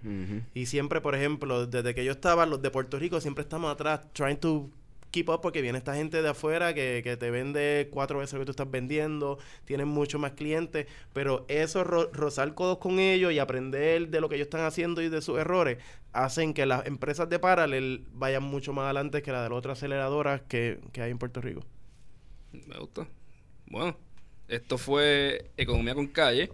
Y 0.53 0.68
siempre, 0.68 1.01
por 1.01 1.16
ejemplo, 1.16 1.66
desde 1.66 1.95
que 1.95 2.05
yo 2.05 2.11
estaba, 2.11 2.45
los 2.45 2.61
de 2.61 2.70
Puerto 2.70 2.99
Rico 2.99 3.20
siempre 3.22 3.43
estamos 3.43 3.72
atrás, 3.72 4.01
trying 4.13 4.38
to 4.38 4.70
porque 5.24 5.61
viene 5.61 5.78
esta 5.78 5.95
gente 5.95 6.22
de 6.22 6.30
afuera 6.30 6.74
que, 6.74 7.01
que 7.03 7.18
te 7.18 7.32
vende 7.32 7.89
cuatro 7.91 8.20
veces 8.20 8.34
lo 8.34 8.39
que 8.39 8.45
tú 8.45 8.51
estás 8.51 8.70
vendiendo, 8.72 9.38
tienen 9.66 9.88
mucho 9.88 10.20
más 10.20 10.32
clientes, 10.34 10.88
pero 11.13 11.45
eso, 11.47 11.84
ro- 11.84 12.09
rozar 12.13 12.53
codos 12.55 12.78
con 12.80 12.99
ellos 12.99 13.32
y 13.34 13.39
aprender 13.39 14.09
de 14.09 14.22
lo 14.22 14.30
que 14.30 14.36
ellos 14.36 14.47
están 14.47 14.66
haciendo 14.66 15.01
y 15.01 15.09
de 15.09 15.22
sus 15.22 15.38
errores, 15.39 15.78
hacen 16.13 16.53
que 16.53 16.66
las 16.66 16.86
empresas 16.88 17.30
de 17.30 17.39
Parallel 17.39 18.05
vayan 18.13 18.43
mucho 18.43 18.74
más 18.74 18.86
adelante 18.86 19.22
que 19.22 19.32
las 19.32 19.43
de 19.43 19.49
las 19.49 19.57
otras 19.57 19.78
aceleradoras 19.80 20.41
que, 20.43 20.80
que 20.93 21.01
hay 21.01 21.11
en 21.11 21.18
Puerto 21.20 21.41
Rico. 21.41 21.61
Me 22.51 22.78
gusta. 22.80 23.07
Bueno, 23.68 23.97
esto 24.47 24.78
fue 24.78 25.51
Economía 25.57 25.95
con 25.95 26.07
Calle. 26.07 26.51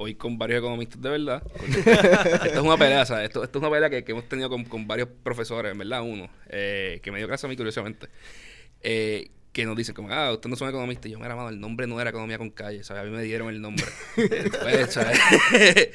Hoy 0.00 0.14
con 0.14 0.38
varios 0.38 0.60
economistas 0.60 1.02
de 1.02 1.10
verdad. 1.10 1.42
esto 1.66 2.46
es 2.46 2.58
una 2.58 2.76
pelea, 2.76 3.04
¿sabes? 3.04 3.24
Esto, 3.26 3.42
esto 3.42 3.58
es 3.58 3.62
una 3.62 3.70
pelea 3.70 3.90
que, 3.90 4.04
que 4.04 4.12
hemos 4.12 4.28
tenido 4.28 4.48
con, 4.48 4.64
con 4.64 4.86
varios 4.86 5.08
profesores, 5.24 5.72
en 5.72 5.78
verdad, 5.78 6.02
uno, 6.02 6.30
eh, 6.48 7.00
que 7.02 7.10
me 7.10 7.18
dio 7.18 7.26
clase 7.26 7.46
a 7.46 7.48
mí 7.50 7.56
curiosamente. 7.56 8.06
eh, 8.80 9.30
que 9.52 9.64
nos 9.66 9.76
dicen 9.76 9.94
como, 9.96 10.12
ah, 10.12 10.32
ustedes 10.32 10.50
no 10.50 10.56
son 10.56 10.68
economistas. 10.68 11.06
Y 11.06 11.10
yo, 11.12 11.18
mira, 11.18 11.34
mano, 11.34 11.48
el 11.48 11.58
nombre 11.58 11.88
no 11.88 12.00
era 12.00 12.10
Economía 12.10 12.38
con 12.38 12.50
Calle, 12.50 12.84
¿sabes? 12.84 13.02
A 13.02 13.06
mí 13.06 13.10
me 13.10 13.22
dieron 13.24 13.48
el 13.48 13.60
nombre. 13.60 13.84
Pues, 14.14 14.92
¿sabes? 14.92 15.18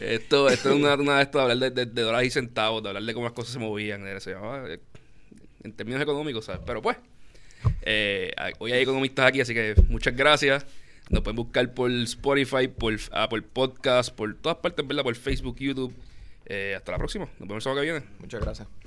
esto, 0.00 0.48
esto 0.48 0.70
es 0.70 0.76
una, 0.76 0.94
una 0.94 1.16
de 1.16 1.22
estas 1.24 1.44
de 1.46 1.52
hablar 1.52 1.58
de, 1.58 1.86
de- 1.86 1.92
de 1.92 2.02
dólares 2.02 2.28
y 2.28 2.30
centavos, 2.30 2.82
de 2.84 2.90
hablar 2.90 3.02
de 3.02 3.12
cómo 3.14 3.24
las 3.26 3.32
cosas 3.32 3.52
se 3.52 3.58
movían. 3.58 4.04
se 4.20 4.30
llamaba, 4.32 4.68
eh, 4.70 4.78
en 5.64 5.72
términos 5.72 6.00
económicos, 6.00 6.44
¿sabes? 6.44 6.60
Pero 6.64 6.80
pues, 6.82 6.98
eh, 7.82 8.30
hoy 8.58 8.70
hay 8.72 8.82
economistas 8.82 9.26
aquí, 9.26 9.40
así 9.40 9.54
que 9.54 9.74
muchas 9.88 10.14
gracias. 10.14 10.64
Nos 11.10 11.22
pueden 11.22 11.36
buscar 11.36 11.74
por 11.74 11.90
Spotify, 11.90 12.68
por 12.68 12.94
Apple 13.10 13.42
Podcast, 13.42 14.14
por 14.14 14.34
todas 14.34 14.58
partes, 14.58 14.86
¿verdad? 14.86 15.02
Por 15.02 15.16
Facebook, 15.16 15.56
YouTube. 15.58 15.92
Eh, 16.46 16.74
hasta 16.76 16.92
la 16.92 16.98
próxima. 16.98 17.26
Nos 17.38 17.48
vemos 17.48 17.56
el 17.56 17.62
sábado 17.62 17.80
que 17.82 17.92
viene. 17.92 18.06
Muchas 18.20 18.40
gracias. 18.40 18.79